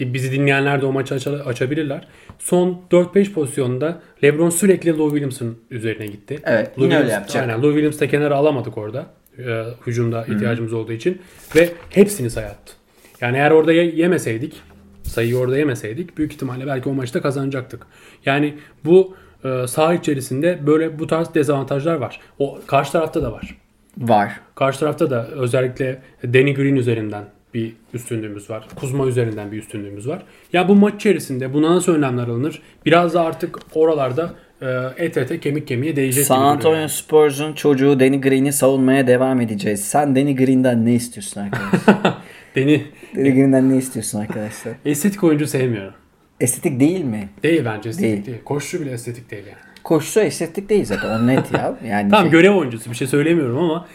e, 0.00 0.12
bizi 0.14 0.32
dinleyenler 0.32 0.82
de 0.82 0.86
o 0.86 0.92
maçı 0.92 1.14
aç- 1.14 1.26
açabilirler. 1.26 2.08
Son 2.38 2.82
4-5 2.90 3.32
pozisyonda 3.32 4.00
LeBron 4.24 4.50
sürekli 4.50 4.98
Lou 4.98 5.08
Williams'ın 5.10 5.58
üzerine 5.70 6.06
gitti. 6.06 6.38
Evet, 6.44 6.78
Lou 6.78 6.84
yine 6.84 6.96
öyle 6.96 7.06
Williams- 7.08 7.12
yapacak. 7.12 7.42
Aynen, 7.42 7.62
Lou 7.62 7.70
Williams 7.72 8.00
da 8.00 8.08
kenara 8.08 8.34
alamadık 8.36 8.78
orada. 8.78 9.06
E, 9.38 9.64
hücumda 9.86 10.26
ihtiyacımız 10.26 10.72
olduğu 10.72 10.92
için 10.92 11.18
ve 11.56 11.68
hepsini 11.90 12.30
sayattı. 12.30 12.72
Yani 13.20 13.36
eğer 13.36 13.50
orada 13.50 13.72
ye- 13.72 13.94
yemeseydik 13.96 14.54
sayıyı 15.02 15.36
orada 15.38 15.58
yemeseydik 15.58 16.18
büyük 16.18 16.32
ihtimalle 16.32 16.66
belki 16.66 16.88
o 16.88 16.92
maçta 16.92 17.22
kazanacaktık. 17.22 17.86
Yani 18.26 18.54
bu 18.84 19.14
e, 19.44 19.66
saha 19.66 19.94
içerisinde 19.94 20.58
böyle 20.66 20.98
bu 20.98 21.06
tarz 21.06 21.34
dezavantajlar 21.34 21.94
var. 21.94 22.20
O 22.38 22.58
karşı 22.66 22.92
tarafta 22.92 23.22
da 23.22 23.32
var. 23.32 23.56
Var. 23.98 24.32
Karşı 24.54 24.80
tarafta 24.80 25.10
da 25.10 25.28
özellikle 25.28 26.02
Danny 26.24 26.54
Green 26.54 26.76
üzerinden 26.76 27.24
bir 27.54 27.72
üstünlüğümüz 27.94 28.50
var. 28.50 28.68
Kuzma 28.76 29.06
üzerinden 29.06 29.52
bir 29.52 29.58
üstünlüğümüz 29.58 30.08
var. 30.08 30.22
Ya 30.52 30.68
bu 30.68 30.74
maç 30.74 30.94
içerisinde 30.94 31.54
buna 31.54 31.74
nasıl 31.74 31.92
önlemler 31.92 32.22
alınır? 32.22 32.62
Biraz 32.86 33.14
da 33.14 33.22
artık 33.22 33.58
oralarda 33.74 34.34
e, 34.62 34.66
et 34.96 35.16
ete 35.16 35.40
kemik 35.40 35.68
kemiğe 35.68 35.96
değecek 35.96 36.26
San 36.26 36.42
Antonio 36.42 36.76
yani. 36.76 36.88
Spurs'un 36.88 37.52
çocuğu 37.52 38.00
Danny 38.00 38.20
Green'i 38.20 38.52
savunmaya 38.52 39.06
devam 39.06 39.40
edeceğiz. 39.40 39.84
Sen 39.84 40.16
Danny 40.16 40.36
Green'den 40.36 40.86
ne 40.86 40.94
istiyorsun 40.94 41.40
arkadaşlar? 41.44 42.14
Danny 42.56 42.80
Danny 43.16 43.34
Green'den 43.34 43.70
ne 43.70 43.76
istiyorsun 43.76 44.18
arkadaşlar? 44.20 44.72
estetik 44.84 45.24
oyuncu 45.24 45.46
sevmiyorum. 45.46 45.94
Estetik 46.40 46.80
değil 46.80 47.04
mi? 47.04 47.28
Değil 47.42 47.64
bence 47.64 47.88
estetik 47.88 48.12
Değil. 48.12 48.26
değil. 48.26 48.38
Koşucu 48.44 48.84
bile 48.84 48.92
estetik 48.92 49.30
değil 49.30 49.44
yani. 49.46 49.56
Koşusu 49.84 50.20
estetik 50.20 50.68
değil 50.68 50.84
zaten. 50.84 51.08
O 51.08 51.26
net 51.26 51.52
ya. 51.54 51.74
Yani 51.88 52.10
Tamam 52.10 52.24
şey- 52.24 52.30
görev 52.40 52.50
oyuncusu 52.56 52.90
bir 52.90 52.96
şey 52.96 53.06
söylemiyorum 53.06 53.58
ama 53.58 53.86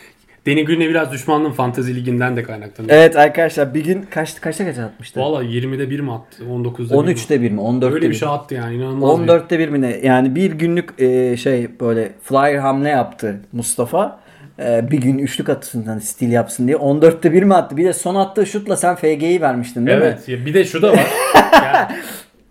Danny 0.47 0.65
Green'e 0.65 0.89
biraz 0.89 1.11
düşmanlığım 1.11 1.51
fantezi 1.53 1.95
liginden 1.95 2.37
de 2.37 2.43
kaynaklanıyor. 2.43 2.95
Evet 2.97 3.15
arkadaşlar 3.15 3.73
bir 3.73 3.83
gün 3.83 4.05
kaç 4.09 4.41
kaçta 4.41 4.65
kaç 4.65 4.77
atmıştı? 4.77 5.19
Valla 5.19 5.43
20'de 5.43 5.89
1 5.89 5.99
mi 5.99 6.13
attı? 6.13 6.43
19'da 6.43 6.93
1 6.93 7.05
mi? 7.07 7.11
13'te 7.11 7.41
1 7.41 7.51
mi? 7.51 7.59
14'te 7.61 7.85
Öyle 7.93 8.05
bir 8.05 8.09
1 8.11 8.15
şey 8.15 8.29
attı 8.29 8.55
yani 8.55 8.75
inanılmaz. 8.75 9.19
bir- 9.21 9.27
14'te 9.27 9.59
1 9.59 9.69
mi 9.69 9.81
ne? 9.81 9.99
Yani 10.03 10.35
bir 10.35 10.51
günlük 10.51 11.01
e, 11.01 11.37
şey 11.37 11.67
böyle 11.79 12.11
flyer 12.23 12.55
hamle 12.55 12.89
yaptı 12.89 13.39
Mustafa. 13.51 14.19
E, 14.59 14.91
bir 14.91 14.97
gün 15.01 15.17
üçlük 15.17 15.49
atısından 15.49 15.99
stil 15.99 16.31
yapsın 16.31 16.67
diye. 16.67 16.77
14'te 16.77 17.33
1 17.33 17.43
mi 17.43 17.53
attı? 17.53 17.77
Bir 17.77 17.85
de 17.85 17.93
son 17.93 18.15
attığı 18.15 18.45
şutla 18.45 18.77
sen 18.77 18.95
FG'yi 18.95 19.41
vermiştin 19.41 19.85
değil 19.87 19.97
mi? 19.97 20.03
Evet. 20.27 20.45
Bir 20.45 20.53
de 20.53 20.65
şu 20.65 20.81
da 20.81 20.91
var. 20.93 21.07
Yani 21.53 21.87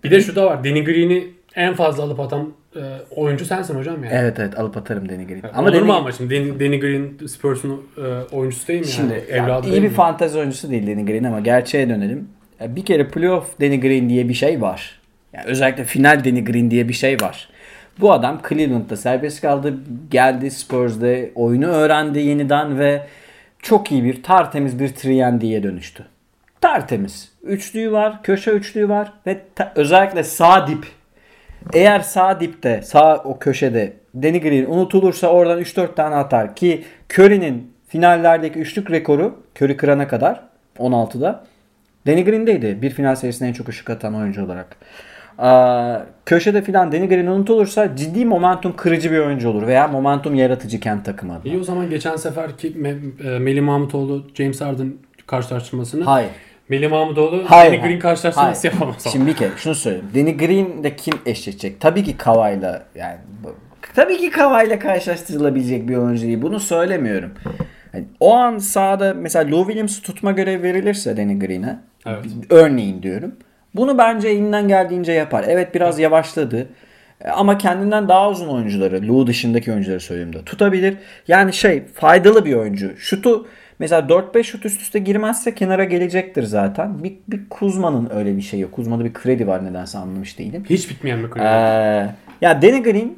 bir 0.05 0.11
de 0.11 0.21
şu 0.21 0.37
da 0.37 0.47
var. 0.47 0.65
Danny 0.65 0.85
Green'i 0.85 1.29
en 1.55 1.75
fazla 1.75 2.03
alıp 2.03 2.21
atan 2.21 2.53
e, 2.77 2.81
oyuncu 3.17 3.45
sensin 3.45 3.75
hocam 3.75 4.05
yani. 4.05 4.15
Evet 4.15 4.39
evet 4.39 4.59
alıp 4.59 4.77
atarım 4.77 5.09
Danny 5.09 5.27
Green. 5.27 5.43
Ama 5.55 5.69
Olur 5.69 5.77
Danny- 5.77 5.85
mu 5.85 5.93
ama 5.93 6.13
şimdi 6.13 6.35
Danny, 6.35 6.61
Danny 6.61 6.81
Green 6.81 7.27
Spurs'un 7.27 7.83
e, 7.99 8.35
oyuncusu 8.35 8.69
değil 8.69 8.81
mi 8.81 8.87
yani? 8.87 8.95
Şimdi 8.95 9.15
ya, 9.31 9.45
Evladı 9.45 9.69
iyi 9.69 9.77
bir 9.83 9.89
mi? 9.89 9.95
fantezi 9.95 10.39
oyuncusu 10.39 10.71
değil 10.71 10.87
Danny 10.87 11.07
Green 11.07 11.25
ama 11.25 11.41
gerçeğe 11.41 11.89
dönelim. 11.89 12.29
Ya 12.61 12.77
Bir 12.77 12.85
kere 12.85 13.09
playoff 13.09 13.61
Danny 13.61 13.81
Green 13.81 14.09
diye 14.09 14.29
bir 14.29 14.35
şey 14.35 14.61
var. 14.61 15.01
Yani 15.33 15.45
özellikle 15.47 15.85
final 15.85 16.25
Danny 16.25 16.45
Green 16.45 16.71
diye 16.71 16.89
bir 16.89 16.95
şey 16.95 17.21
var. 17.21 17.49
Bu 18.01 18.13
adam 18.13 18.41
Cleveland'da 18.49 18.97
serbest 18.97 19.41
kaldı. 19.41 19.75
Geldi 20.11 20.51
Spurs'de 20.51 21.31
oyunu 21.35 21.67
öğrendi 21.67 22.19
yeniden 22.19 22.79
ve 22.79 23.03
çok 23.63 23.93
iyi 23.93 24.05
bir 24.05 24.23
tertemiz 24.23 24.79
bir 24.79 24.85
3 24.85 25.05
dönüştü. 25.63 26.05
Tertemiz. 26.65 27.33
Üçlüğü 27.43 27.93
var, 27.93 28.23
köşe 28.23 28.51
üçlüğü 28.51 28.89
var 28.89 29.13
ve 29.27 29.39
özellikle 29.75 30.25
sağ 30.25 30.67
dip. 30.67 30.87
Eğer 31.73 32.01
sağ 32.01 32.41
dipte, 32.41 32.83
sağ 32.83 33.17
o 33.17 33.39
köşede 33.39 33.93
Danny 34.23 34.41
Green 34.41 34.65
unutulursa 34.65 35.29
oradan 35.29 35.61
3-4 35.61 35.95
tane 35.95 36.15
atar 36.15 36.57
ki 36.57 36.85
Curry'nin 37.13 37.73
finallerdeki 37.89 38.59
üçlük 38.59 38.91
rekoru 38.91 39.43
Curry 39.61 39.77
kırana 39.77 40.09
kadar 40.09 40.41
16'da 40.79 41.45
Danny 42.07 42.25
Green'deydi. 42.25 42.83
Bir 42.83 42.91
final 42.91 43.15
serisinde 43.15 43.49
en 43.49 43.53
çok 43.53 43.69
ışık 43.69 43.91
atan 43.91 44.15
oyuncu 44.15 44.45
olarak. 44.45 44.77
Aa, 45.39 45.99
köşede 46.27 46.63
filan 46.63 46.93
Danny 46.93 47.09
Green 47.09 47.27
unutulursa 47.27 47.97
ciddi 47.97 48.25
momentum 48.25 48.77
kırıcı 48.77 49.13
bir 49.13 49.19
oyuncu 49.19 49.49
olur 49.49 49.67
veya 49.67 49.89
momentum 49.89 50.35
yaratıcı 50.35 50.81
kent 50.81 51.05
takımı 51.05 51.33
adına. 51.35 51.53
İyi 51.53 51.61
o 51.61 51.65
zaman 51.65 51.91
geçen 51.91 52.17
seferki 52.17 52.71
Me- 52.71 53.37
e, 53.37 53.39
Melih 53.39 53.63
Mahmutoğlu 53.63 54.27
James 54.35 54.61
Harden 54.61 54.93
karşılaştırmasını 55.27 56.05
Hayır. 56.05 56.31
Melih 56.69 56.91
Mahmutoğlu 56.91 57.43
Hayır. 57.47 57.73
Danny 57.73 57.83
Green 57.89 57.99
karşılaştırması 57.99 58.61
Hayır. 58.69 58.75
yapamaz. 58.75 59.03
ama. 59.05 59.13
Şimdi 59.13 59.27
bir 59.27 59.37
kere 59.37 59.51
şunu 59.57 59.75
söyleyeyim. 59.75 60.07
Danny 60.15 60.37
Green'de 60.37 60.97
kim 60.97 61.15
eşleşecek? 61.27 61.81
Tabii 61.81 62.05
ki 62.05 62.17
Kawhi'la 62.17 62.83
yani 62.95 63.17
tabii 63.95 64.17
ki 64.19 64.31
Kawhi'la 64.31 64.79
karşılaştırılabilecek 64.79 65.89
bir 65.89 65.97
oyuncu 65.97 66.23
değil. 66.23 66.43
Bunu 66.43 66.61
söylemiyorum. 66.61 67.31
Yani 67.95 68.05
o 68.21 68.35
an 68.35 68.59
sahada 68.59 69.15
mesela 69.15 69.51
Lou 69.51 69.65
Williams'ı 69.65 70.03
tutma 70.03 70.33
görevi 70.33 70.63
verilirse 70.63 71.17
Danny 71.17 71.39
Green'e 71.39 71.79
Evet. 72.07 72.25
örneğin 72.51 73.03
diyorum. 73.03 73.35
Bunu 73.75 73.99
bence 73.99 74.29
elinden 74.29 74.69
geldiğince 74.69 75.13
yapar. 75.13 75.45
Evet 75.49 75.75
biraz 75.75 75.99
yavaşladı. 75.99 76.69
E, 77.25 77.29
Ama 77.29 77.59
kendinden 77.59 78.09
daha 78.09 78.31
uzun 78.31 78.49
oyuncuları, 78.49 79.09
Lou 79.09 79.27
dışındaki 79.27 79.73
oyuncuları 79.73 80.01
söyleyeyim 80.01 80.33
de 80.33 80.45
tutabilir. 80.45 80.97
Yani 81.29 81.53
şey 81.53 81.83
faydalı 81.87 82.45
bir 82.45 82.55
oyuncu. 82.55 82.97
Şutu 82.97 83.47
mesela 83.79 84.09
4-5 84.09 84.45
şut 84.45 84.67
üst 84.67 84.81
üste 84.81 84.99
girmezse 84.99 85.55
kenara 85.55 85.85
gelecektir 85.85 86.43
zaten. 86.43 87.05
Bir, 87.05 87.15
bir 87.29 87.49
Kuzma'nın 87.51 88.11
öyle 88.17 88.37
bir 88.37 88.43
şey 88.43 88.61
yok. 88.61 88.73
Kuzma'da 88.73 89.05
bir 89.05 89.13
kredi 89.13 89.47
var 89.47 89.65
nedense 89.65 89.99
anlamış 89.99 90.39
değilim. 90.39 90.65
Hiç 90.71 90.91
bitmeyen 90.91 91.19
bir 91.19 91.25
Ee, 91.25 91.31
kulüp. 91.31 91.45
ya 92.41 92.63
Danny 92.63 92.83
Green 92.83 93.13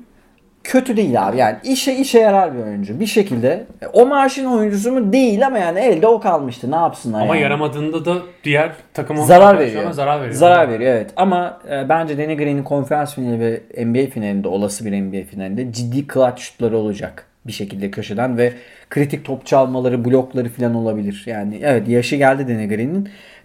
kötü 0.64 0.96
değil 0.96 1.28
abi. 1.28 1.36
Yani 1.36 1.56
işe 1.64 1.92
işe 1.94 2.18
yarar 2.18 2.54
bir 2.54 2.62
oyuncu. 2.62 3.00
Bir 3.00 3.06
şekilde 3.06 3.66
o 3.92 4.06
maaşın 4.06 4.44
oyuncusu 4.44 4.92
mu 4.92 5.12
değil 5.12 5.46
ama 5.46 5.58
yani 5.58 5.78
elde 5.80 6.06
o 6.06 6.20
kalmıştı. 6.20 6.70
Ne 6.70 6.76
yapsınlar 6.76 7.22
Ama 7.22 7.34
yani. 7.34 7.42
yaramadığında 7.42 8.04
da 8.04 8.16
diğer 8.44 8.70
takıma 8.94 9.22
Zarar 9.24 9.58
veriyor. 9.58 9.90
Zarar 9.90 10.20
veriyor. 10.20 10.34
Zarar 10.34 10.68
veriyor 10.70 10.92
evet. 10.94 11.10
Ama 11.16 11.60
e, 11.70 11.88
bence 11.88 12.18
Danny 12.18 12.36
Green'in 12.36 12.62
konferans 12.62 13.14
finali 13.14 13.40
ve 13.40 13.84
NBA 13.86 14.10
finalinde 14.10 14.48
olası 14.48 14.84
bir 14.84 15.02
NBA 15.02 15.24
finalinde 15.30 15.72
ciddi 15.72 16.06
clutch 16.14 16.40
şutları 16.40 16.76
olacak. 16.78 17.26
Bir 17.46 17.52
şekilde 17.52 17.90
köşeden 17.90 18.38
ve 18.38 18.52
kritik 18.90 19.24
top 19.24 19.46
çalmaları, 19.46 20.04
blokları 20.04 20.48
falan 20.48 20.74
olabilir. 20.74 21.22
Yani 21.26 21.60
evet 21.62 21.88
yaşı 21.88 22.16
geldi. 22.16 22.48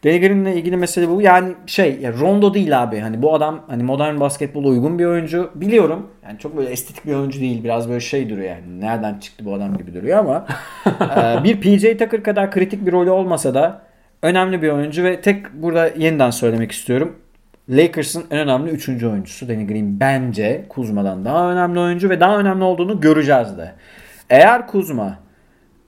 Danny 0.04 0.20
Green'le 0.20 0.56
ilgili 0.56 0.78
mesele 0.78 1.10
bu. 1.10 1.22
Yani 1.22 1.54
şey 1.66 1.98
ya 2.02 2.14
Rondo 2.14 2.54
değil 2.54 2.84
abi. 2.84 3.00
Hani 3.00 3.22
bu 3.22 3.36
adam 3.36 3.66
hani 3.68 3.84
modern 3.84 4.20
basketbola 4.20 4.68
uygun 4.68 5.00
bir 5.00 5.06
oyuncu. 5.06 5.52
Biliyorum. 5.56 6.08
Yani 6.24 6.40
çok 6.40 6.58
böyle 6.58 6.70
estetik 6.70 7.06
bir 7.06 7.14
oyuncu 7.14 7.40
değil. 7.40 7.64
Biraz 7.64 7.90
böyle 7.90 8.00
şey 8.00 8.30
duruyor 8.30 8.50
yani. 8.50 8.82
Nereden 8.82 9.20
çıktı 9.20 9.46
bu 9.46 9.54
adam 9.54 9.78
gibi 9.78 9.94
duruyor 9.94 10.18
ama 10.18 10.48
bir 11.44 11.62
PJ 11.62 11.82
Tucker 11.82 12.24
kadar 12.24 12.52
kritik 12.52 12.86
bir 12.86 12.92
rolü 12.92 13.10
olmasa 13.10 13.54
da 13.54 13.82
önemli 14.22 14.62
bir 14.62 14.70
oyuncu 14.70 15.04
ve 15.04 15.22
tek 15.22 15.54
burada 15.54 15.88
yeniden 15.88 16.30
söylemek 16.30 16.72
istiyorum. 16.72 17.16
Lakers'ın 17.70 18.26
en 18.32 18.40
önemli 18.40 18.70
3. 18.70 18.90
oyuncusu 18.90 19.50
Danny 19.50 19.68
Green 19.68 20.00
bence 20.00 20.66
Kuzma'dan 20.70 21.26
daha 21.26 21.52
önemli 21.52 21.80
oyuncu 21.80 22.10
ve 22.10 22.20
daha 22.20 22.38
önemli 22.38 22.64
olduğunu 22.64 23.02
göreceğiz 23.02 23.58
de. 23.58 23.72
Eğer 24.30 24.68
Kuzma 24.68 25.20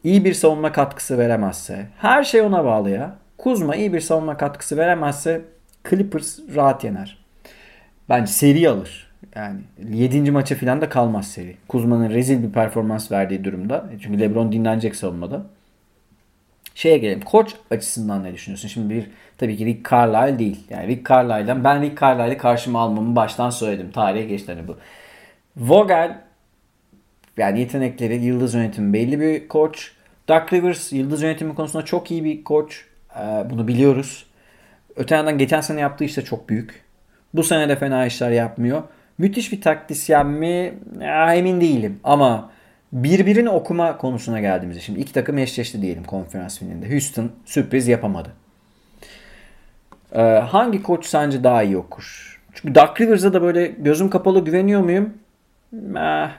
iyi 0.04 0.26
bir 0.26 0.34
savunma 0.34 0.72
katkısı 0.72 1.18
veremezse 1.18 1.88
her 1.98 2.24
şey 2.24 2.42
ona 2.42 2.66
bağlı 2.66 2.90
ya. 2.90 3.16
Kuzma 3.38 3.76
iyi 3.76 3.94
bir 3.94 4.00
savunma 4.00 4.38
katkısı 4.38 4.78
veremezse 4.78 5.42
Clippers 5.90 6.40
rahat 6.56 6.84
yener. 6.84 7.18
Bence 8.10 8.32
seri 8.32 8.70
alır. 8.70 9.12
Yani 9.36 9.60
7. 9.90 10.32
maça 10.32 10.56
falan 10.56 10.82
da 10.82 10.90
kalmaz 10.90 11.28
seri. 11.28 11.58
Kuzma'nın 11.68 12.10
rezil 12.10 12.44
bir 12.44 12.52
performans 12.52 13.12
verdiği 13.12 13.44
durumda. 13.44 13.86
Çünkü 14.02 14.20
LeBron 14.20 14.52
dinlenecek 14.52 14.96
savunmada. 14.96 15.46
Şeye 16.76 16.98
gelelim. 16.98 17.22
Koç 17.22 17.56
açısından 17.72 18.24
ne 18.24 18.34
düşünüyorsun? 18.34 18.68
Şimdi 18.68 18.94
bir 18.94 19.10
tabii 19.38 19.58
ki 19.58 19.66
Rick 19.66 19.92
Carlisle 19.92 20.40
değil. 20.40 20.64
Yani 20.70 20.88
Rick 20.88 21.10
Carlisle'dan 21.10 21.64
ben 21.64 21.82
Rick 21.82 22.02
Carlisle'ı 22.02 22.38
karşıma 22.38 22.80
almamı 22.80 23.16
baştan 23.16 23.50
söyledim. 23.50 23.92
Tarihe 23.92 24.24
geçti 24.24 24.54
hani 24.56 24.68
bu. 24.68 24.78
Vogel 25.58 26.18
yani 27.38 27.60
yetenekleri, 27.60 28.16
yıldız 28.16 28.54
yönetimi 28.54 28.94
belli 28.94 29.20
bir 29.20 29.48
koç. 29.48 29.92
Doug 30.28 30.54
Rivers 30.54 30.94
yıldız 30.94 31.24
yönetimi 31.24 31.56
konusunda 31.56 31.86
çok 31.86 32.12
iyi 32.12 32.24
bir 32.24 32.44
koç. 32.44 32.86
Ee, 33.20 33.50
bunu 33.50 33.68
biliyoruz. 33.68 34.26
Öte 34.96 35.16
yandan 35.16 35.38
geçen 35.38 35.62
sene 35.62 35.82
yaptığı 35.82 36.04
işte 36.04 36.22
çok 36.22 36.50
büyük. 36.50 36.84
Bu 37.34 37.44
sene 37.44 37.70
de 37.70 37.76
fena 37.76 38.06
işler 38.06 38.32
yapmıyor. 38.32 38.84
Müthiş 39.18 39.52
bir 39.52 39.62
taktisyen 39.62 40.28
mi? 40.28 40.74
Ya, 41.02 41.36
emin 41.36 41.62
değilim. 41.62 42.00
Ama 42.04 42.52
birbirini 42.94 43.50
okuma 43.50 43.98
konusuna 43.98 44.40
geldiğimizde 44.40 44.82
şimdi 44.82 45.00
iki 45.00 45.14
takım 45.14 45.38
eşleşti 45.38 45.82
diyelim 45.82 46.04
konferans 46.04 46.60
finalinde. 46.60 46.92
Houston 46.92 47.32
sürpriz 47.46 47.88
yapamadı. 47.88 48.30
Ee, 50.16 50.22
hangi 50.22 50.84
koç 50.84 51.06
sence 51.06 51.44
daha 51.44 51.64
iyi 51.64 51.78
okur? 51.78 52.40
Çünkü 52.54 52.76
Doug 52.76 53.02
Rivers'a 53.02 53.34
da 53.34 53.42
böyle 53.42 53.68
gözüm 53.68 54.10
kapalı 54.10 54.46
güveniyor 54.46 54.82
muyum? 54.82 55.14
Eh, 55.98 56.30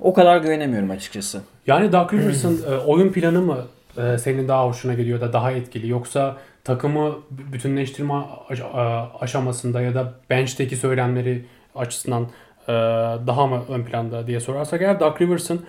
o 0.00 0.14
kadar 0.14 0.36
güvenemiyorum 0.36 0.90
açıkçası. 0.90 1.42
Yani 1.66 1.92
Doug 1.92 2.12
Rivers'ın 2.12 2.72
e, 2.72 2.76
oyun 2.76 3.12
planı 3.12 3.42
mı 3.42 3.58
e, 3.98 4.18
senin 4.18 4.48
daha 4.48 4.66
hoşuna 4.66 4.94
gidiyor 4.94 5.20
da 5.20 5.32
daha 5.32 5.52
etkili 5.52 5.88
yoksa 5.88 6.36
takımı 6.64 7.14
bütünleştirme 7.30 8.14
a- 8.14 9.06
aşamasında 9.20 9.80
ya 9.80 9.94
da 9.94 10.12
bench'teki 10.30 10.76
söylemleri 10.76 11.44
açısından 11.74 12.22
e, 12.68 12.72
daha 13.26 13.46
mı 13.46 13.62
ön 13.68 13.84
planda 13.84 14.26
diye 14.26 14.40
sorarsak 14.40 14.82
eğer 14.82 15.00
Doug 15.00 15.20
Rivers'ın 15.20 15.56
e, 15.56 15.60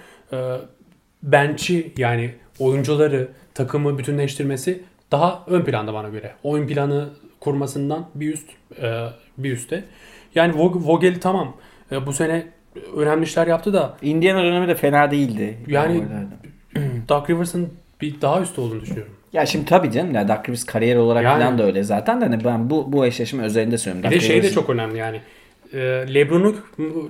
bench'i 1.24 1.94
yani 1.98 2.32
oyuncuları 2.60 3.28
takımı 3.54 3.98
bütünleştirmesi 3.98 4.82
daha 5.12 5.44
ön 5.48 5.62
planda 5.62 5.94
bana 5.94 6.10
göre. 6.10 6.32
Oyun 6.44 6.68
planı 6.68 7.10
kurmasından 7.40 8.06
bir 8.16 8.34
üst 8.34 8.50
e, 8.82 9.08
bir 9.38 9.52
üstte. 9.52 9.84
Yani 10.36 10.54
Vog- 10.54 10.88
Vogel 10.88 11.20
tamam 11.22 11.56
e, 11.92 12.06
bu 12.06 12.14
sene 12.14 12.48
önemli 12.98 13.24
işler 13.24 13.48
yaptı 13.48 13.74
da 13.74 13.98
Indiana 14.02 14.44
dönemi 14.44 14.68
de 14.68 14.76
fena 14.76 15.12
değildi. 15.12 15.58
Yani-. 15.68 16.04
Doug 17.10 17.30
Rivers'ın 17.30 17.74
bir 18.02 18.22
daha 18.22 18.42
üstte 18.42 18.62
olduğunu 18.62 18.82
düşünüyorum. 18.82 19.14
Ya 19.34 19.46
şimdi 19.46 19.66
tabii 19.66 19.92
canım 19.92 20.16
ya 20.16 20.28
Doug 20.28 20.46
Rivers 20.48 20.64
kariyer 20.64 20.96
olarak 20.96 21.24
Yani- 21.24 21.42
falan 21.44 21.58
da 21.58 21.64
öyle 21.64 21.84
zaten 21.84 22.22
de 22.22 22.26
hani 22.26 22.44
ben 22.44 22.70
bu 22.70 22.92
bu 22.94 23.06
eşleşme 23.06 23.44
özelinde 23.44 23.78
söylüyorum. 23.78 24.12
Bir 24.12 24.16
de 24.16 24.20
şey 24.20 24.44
de 24.44 24.50
çok 24.52 24.70
önemli 24.70 24.98
yani. 24.98 25.22
E, 25.74 25.80
LeBron'u 26.14 26.56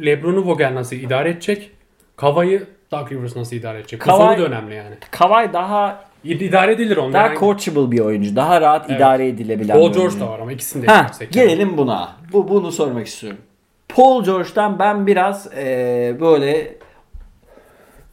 LeBron'u 0.05 0.45
Vogel 0.45 0.75
nasıl 0.75 0.95
idare 0.95 1.29
edecek? 1.29 1.71
Kava'yı 2.15 2.63
Doug 2.91 3.11
Rivers 3.11 3.35
nasıl 3.35 3.55
idare 3.55 3.79
edecek? 3.79 4.01
Bu 4.01 4.11
soru 4.11 4.19
da 4.37 4.45
önemli 4.45 4.75
yani. 4.75 4.95
Kawhi 5.11 5.53
daha 5.53 6.07
İd- 6.25 6.43
İdare 6.43 6.71
edilir 6.73 6.97
onlar. 6.97 7.13
daha 7.13 7.27
Yani 7.27 7.39
coachable 7.39 7.91
bir 7.91 7.99
oyuncu. 7.99 8.35
Daha 8.35 8.61
rahat 8.61 8.85
Evet. 8.89 8.97
idare 8.99 9.27
edilebilen 9.27 9.73
Paul 9.73 9.81
George 9.83 9.99
oyuncu. 9.99 10.19
da 10.19 10.29
var 10.29 10.39
ama 10.39 10.51
ikisini 10.51 10.83
de 10.83 10.87
Ha, 10.87 11.07
yani. 11.19 11.29
gelelim 11.31 11.77
buna. 11.77 12.09
Bu 12.33 12.47
bunu 12.49 12.71
sormak 12.71 13.07
istiyorum. 13.07 13.39
Paul 13.89 14.23
George'dan 14.23 14.79
ben 14.79 15.07
biraz 15.07 15.47
eee, 15.57 16.15
böyle 16.21 16.75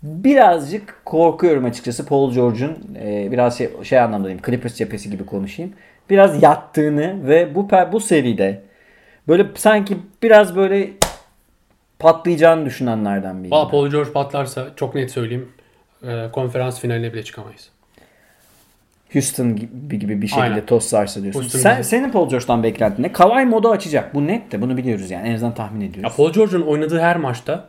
birazcık 0.03 1.01
korkuyorum 1.05 1.65
açıkçası 1.65 2.07
Paul 2.07 2.33
George'un 2.33 2.79
eee, 2.95 3.29
biraz 3.33 3.59
şey, 3.59 3.71
şey 3.85 4.01
anlamda 4.01 4.25
diyeyim 4.25 4.43
Clippers 4.47 4.75
cephesi 4.75 5.11
gibi 5.11 5.27
konuşayım. 5.27 5.73
Biraz 6.11 6.43
yattığını 6.43 7.29
ve 7.29 7.55
bu 7.55 7.69
bu 7.93 8.01
seride 8.01 8.63
böyle 9.29 9.47
sanki 9.55 9.97
biraz 10.23 10.57
böyle 10.57 10.91
patlayacağını 12.05 12.67
düşünenlerden 12.67 13.39
biriyim. 13.39 13.51
Valla 13.51 13.69
Paul 13.69 13.91
George 13.91 14.13
patlarsa 14.13 14.67
çok 14.77 14.95
net 14.95 15.11
söyleyeyim 15.11 15.49
e, 16.07 16.29
konferans 16.33 16.81
finaline 16.81 17.13
bile 17.13 17.23
çıkamayız. 17.23 17.69
Houston 19.13 19.57
gibi, 19.57 19.99
gibi 19.99 20.23
bir 20.23 20.27
şekilde 20.27 20.45
Aynen. 20.45 20.67
toz 20.67 20.85
sarsa 20.85 21.23
diyorsun. 21.23 21.41
Houston 21.41 21.59
Sen, 21.59 21.75
gibi. 21.75 21.85
senin 21.85 22.11
Paul 22.11 22.29
George'dan 22.29 22.63
beklentin 22.63 23.03
ne? 23.03 23.13
Kawhi 23.13 23.45
modu 23.45 23.71
açacak. 23.71 24.15
Bu 24.15 24.27
net 24.27 24.53
de 24.53 24.63
bunu 24.63 24.77
biliyoruz 24.77 25.11
yani. 25.11 25.29
En 25.29 25.35
azından 25.35 25.55
tahmin 25.55 25.81
ediyoruz. 25.81 26.03
Ya 26.03 26.17
Paul 26.17 26.33
George'un 26.33 26.63
oynadığı 26.63 27.01
her 27.01 27.17
maçta 27.17 27.69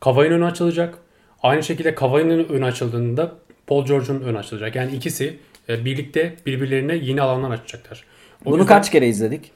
Kavai'nin 0.00 0.34
önü 0.34 0.44
açılacak. 0.44 0.98
Aynı 1.42 1.62
şekilde 1.62 1.94
Kavai'nin 1.94 2.48
önü 2.48 2.64
açıldığında 2.64 3.32
Paul 3.66 3.86
George'un 3.86 4.20
önü 4.20 4.38
açılacak. 4.38 4.76
Yani 4.76 4.92
ikisi 4.92 5.36
e, 5.68 5.84
birlikte 5.84 6.34
birbirlerine 6.46 6.94
yeni 6.94 7.22
alanlar 7.22 7.50
açacaklar. 7.50 8.04
O 8.44 8.50
Bunu 8.50 8.58
yüzden 8.58 8.76
kaç 8.76 8.90
kere 8.90 9.08
izledik? 9.08 9.52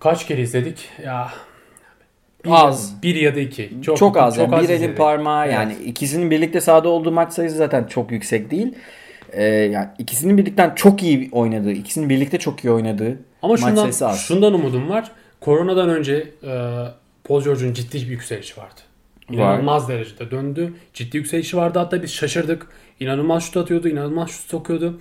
kaç 0.00 0.26
kere 0.26 0.40
izledik? 0.40 0.88
Ya 1.04 1.28
bir, 2.44 2.50
Az. 2.52 3.02
bir 3.02 3.14
ya 3.14 3.34
da 3.34 3.40
iki. 3.40 3.70
Çok, 3.82 3.96
Çok, 3.96 4.16
az. 4.16 4.36
yani. 4.38 4.62
bir 4.62 4.68
elin 4.68 4.94
parmağı 4.94 5.44
Evet. 5.44 5.54
yani 5.54 5.74
ikisinin 5.84 6.30
birlikte 6.30 6.60
sahada 6.60 6.88
olduğu 6.88 7.12
maç 7.12 7.32
sayısı 7.32 7.56
zaten 7.56 7.84
çok 7.84 8.10
yüksek 8.12 8.50
değil. 8.50 8.74
Ee, 9.32 9.44
yani 9.44 9.88
ikisinin 9.98 10.38
birlikten 10.38 10.74
çok 10.74 11.02
iyi 11.02 11.28
oynadığı, 11.32 11.72
ikisinin 11.72 12.08
birlikte 12.08 12.38
çok 12.38 12.64
iyi 12.64 12.70
oynadığı 12.70 13.18
Ama 13.42 13.52
maç 13.52 13.60
şundan, 13.60 13.74
sayısı 13.82 14.08
az. 14.08 14.20
şundan 14.20 14.54
umudum 14.54 14.88
var. 14.90 15.10
Koronadan 15.40 15.88
önce 15.88 16.14
e, 16.42 16.84
Paul 17.24 17.42
George'un 17.44 17.72
ciddi 17.72 17.96
bir 17.96 18.06
yükselişi 18.06 18.60
vardı. 18.60 18.80
İnanılmaz 19.30 19.88
derecede 19.88 20.30
döndü. 20.30 20.72
Ciddi 20.94 21.16
yükselişi 21.16 21.56
vardı. 21.56 21.78
Hatta 21.78 22.02
biz 22.02 22.12
şaşırdık. 22.12 22.66
İnanılmaz 23.00 23.42
şut 23.42 23.56
atıyordu. 23.56 23.88
inanılmaz 23.88 24.30
şut 24.30 24.50
sokuyordu. 24.50 25.00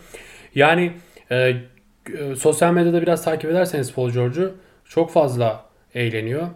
Yani 0.55 0.91
e, 1.31 1.35
e, 1.37 1.55
sosyal 2.39 2.73
medyada 2.73 3.01
biraz 3.01 3.23
takip 3.23 3.51
ederseniz 3.51 3.93
Paul 3.93 4.09
George'u 4.11 4.51
çok 4.85 5.11
fazla 5.11 5.65
eğleniyor. 5.95 6.47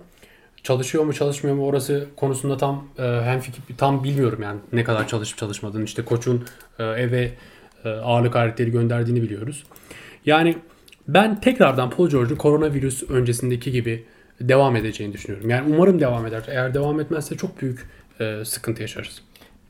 Çalışıyor 0.64 1.04
mu 1.04 1.14
çalışmıyor 1.14 1.56
mu 1.56 1.66
orası 1.66 2.08
konusunda 2.16 2.58
tam 2.58 2.88
e, 3.00 3.04
hemfikir 3.04 3.62
tam 3.78 4.04
bilmiyorum 4.04 4.42
yani 4.44 4.60
ne 4.74 4.84
kadar 4.84 5.08
çalışıp 5.08 5.38
çalışmadığını 5.38 5.84
işte 5.84 6.06
koçun 6.06 6.46
e, 6.80 6.84
eve 6.84 7.32
e, 7.86 7.90
ağırlık 7.90 8.36
aletleri 8.36 8.72
gönderdiğini 8.72 9.22
biliyoruz. 9.22 9.64
Yani 10.26 10.56
ben 11.08 11.42
tekrardan 11.42 11.90
Paul 11.90 12.10
George'un 12.10 12.38
koronavirüs 12.38 13.04
öncesindeki 13.10 13.72
gibi 13.72 14.06
devam 14.42 14.76
edeceğini 14.76 15.14
düşünüyorum. 15.14 15.50
Yani 15.50 15.76
umarım 15.76 16.00
devam 16.00 16.26
eder. 16.26 16.44
Eğer 16.48 16.74
devam 16.74 17.00
etmezse 17.00 17.38
çok 17.38 17.62
büyük 17.62 17.88
e, 18.20 18.46
sıkıntı 18.46 18.82
yaşarız. 18.82 19.22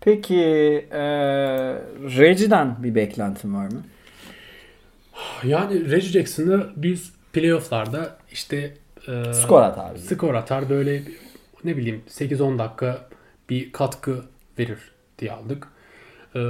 Peki 0.02 0.36
e, 0.92 1.02
Reggie'den 2.18 2.84
bir 2.84 2.96
beklentin 2.96 3.54
var 3.54 3.66
mı? 3.66 3.84
Yani 5.44 5.92
Reggie 5.92 6.12
Jackson'ı 6.12 6.68
biz 6.76 7.14
playofflarda 7.34 8.18
işte 8.32 8.74
e, 9.08 9.34
Skor 9.34 9.62
at 9.62 9.78
abi. 9.78 10.00
skor 10.00 10.34
atar 10.34 10.70
böyle 10.70 11.04
ne 11.64 11.78
bileyim 11.78 12.02
8-10 12.10 12.60
dakika 12.60 12.98
bir 13.50 13.72
katkı 13.72 14.22
verir 14.60 14.80
diye 15.20 15.32
aldık. 15.32 15.68
E, 16.36 16.42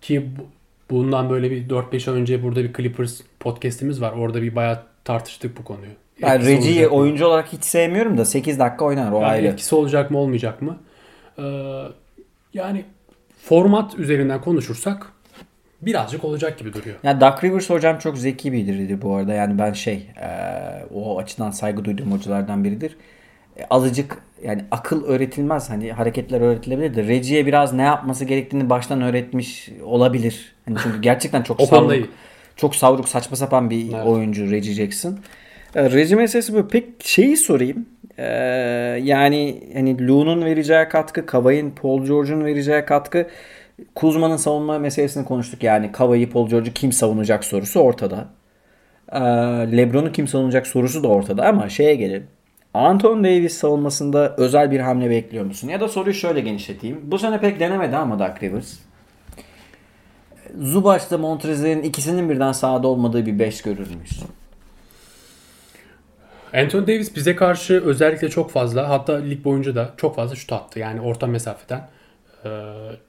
ki 0.00 0.30
bu- 0.38 0.46
bundan 0.90 1.30
böyle 1.30 1.50
bir 1.50 1.68
4-5 1.68 2.10
ay 2.10 2.20
önce 2.20 2.42
burada 2.42 2.64
bir 2.64 2.72
Clippers 2.72 3.20
podcast'imiz 3.40 4.00
var. 4.00 4.12
Orada 4.12 4.42
bir 4.42 4.56
bayağı 4.56 4.82
tartıştık 5.04 5.58
bu 5.58 5.64
konuyu. 5.64 5.90
Ben 6.22 6.40
Reggie'yi 6.46 6.58
olacak 6.76 6.90
mı? 6.92 6.96
oyuncu 6.98 7.26
olarak 7.26 7.52
hiç 7.52 7.64
sevmiyorum 7.64 8.18
da 8.18 8.24
8 8.24 8.58
dakika 8.58 8.84
oynar 8.84 9.12
o 9.12 9.16
Yani 9.16 9.26
ayrı. 9.26 9.46
etkisi 9.46 9.74
olacak 9.74 10.10
mı 10.10 10.18
olmayacak 10.18 10.62
mı? 10.62 10.76
Ee, 11.38 11.42
yani 12.54 12.84
format 13.42 13.98
üzerinden 13.98 14.40
konuşursak 14.40 15.06
birazcık 15.82 16.24
olacak 16.24 16.58
gibi 16.58 16.72
duruyor. 16.72 16.96
Ya 17.02 17.20
Doug 17.20 17.44
Rivers 17.44 17.70
hocam 17.70 17.98
çok 17.98 18.18
zeki 18.18 18.52
biridir 18.52 19.02
bu 19.02 19.14
arada. 19.14 19.32
Yani 19.34 19.58
ben 19.58 19.72
şey 19.72 20.06
e, 20.20 20.28
o 20.94 21.18
açıdan 21.18 21.50
saygı 21.50 21.84
duyduğum 21.84 22.12
hocalardan 22.12 22.64
biridir. 22.64 22.96
E, 23.58 23.64
azıcık 23.70 24.18
yani 24.44 24.64
akıl 24.70 25.04
öğretilmez. 25.04 25.70
Hani 25.70 25.92
hareketler 25.92 26.40
öğretilebilir 26.40 26.94
de 26.94 27.02
Reggie'ye 27.02 27.46
biraz 27.46 27.72
ne 27.72 27.82
yapması 27.82 28.24
gerektiğini 28.24 28.70
baştan 28.70 29.02
öğretmiş 29.02 29.68
olabilir. 29.84 30.54
Hani 30.64 30.76
çünkü 30.82 31.00
gerçekten 31.02 31.42
çok 31.42 31.62
savruk, 31.62 32.08
çok 32.56 32.76
savruk 32.76 33.08
saçma 33.08 33.36
sapan 33.36 33.70
bir 33.70 33.92
Evet. 33.94 34.06
oyuncu 34.06 34.50
Reggie 34.50 34.72
Jackson. 34.72 35.18
E, 35.74 35.90
Reggie 35.90 36.16
meselesi 36.16 36.54
bu. 36.54 36.68
Pek 36.68 36.84
şeyi 37.04 37.36
sorayım. 37.36 37.86
Ee, 38.18 38.24
yani 39.02 39.62
hani 39.74 40.08
Lou'nun 40.08 40.44
vereceği 40.44 40.88
katkı, 40.88 41.26
Kavay'ın, 41.26 41.70
Paul 41.70 42.04
George'un 42.04 42.44
vereceği 42.44 42.84
katkı. 42.84 43.26
Kuzma'nın 43.94 44.36
savunma 44.36 44.78
meselesini 44.78 45.24
konuştuk. 45.24 45.62
Yani 45.62 45.92
Kavay'ı, 45.92 46.30
Paul 46.30 46.48
George'u 46.48 46.72
kim 46.72 46.92
savunacak 46.92 47.44
sorusu 47.44 47.80
ortada. 47.80 48.28
Ee, 49.12 49.20
Lebron'u 49.76 50.12
kim 50.12 50.28
savunacak 50.28 50.66
sorusu 50.66 51.02
da 51.02 51.08
ortada 51.08 51.46
ama 51.46 51.68
şeye 51.68 51.94
gelelim. 51.94 52.26
Anthony 52.74 53.24
Davis 53.24 53.58
savunmasında 53.58 54.34
özel 54.36 54.70
bir 54.70 54.80
hamle 54.80 55.10
bekliyor 55.10 55.44
musun? 55.44 55.68
Ya 55.68 55.80
da 55.80 55.88
soruyu 55.88 56.14
şöyle 56.14 56.40
genişleteyim. 56.40 57.00
Bu 57.02 57.18
sene 57.18 57.40
pek 57.40 57.60
denemedi 57.60 57.96
ama 57.96 58.18
Doug 58.18 58.42
Rivers. 58.42 58.78
Zubac'la 60.60 61.18
Montrezl'in 61.18 61.82
ikisinin 61.82 62.30
birden 62.30 62.52
sahada 62.52 62.88
olmadığı 62.88 63.26
bir 63.26 63.38
5 63.38 63.62
görür 63.62 63.88
müyüz? 63.94 64.22
Anthony 66.54 66.82
Davis 66.82 67.16
bize 67.16 67.36
karşı 67.36 67.82
özellikle 67.84 68.28
çok 68.28 68.50
fazla 68.50 68.88
hatta 68.88 69.16
lig 69.16 69.44
boyunca 69.44 69.74
da 69.74 69.94
çok 69.96 70.16
fazla 70.16 70.36
şut 70.36 70.52
attı. 70.52 70.78
Yani 70.78 71.00
orta 71.00 71.26
mesafeden 71.26 71.88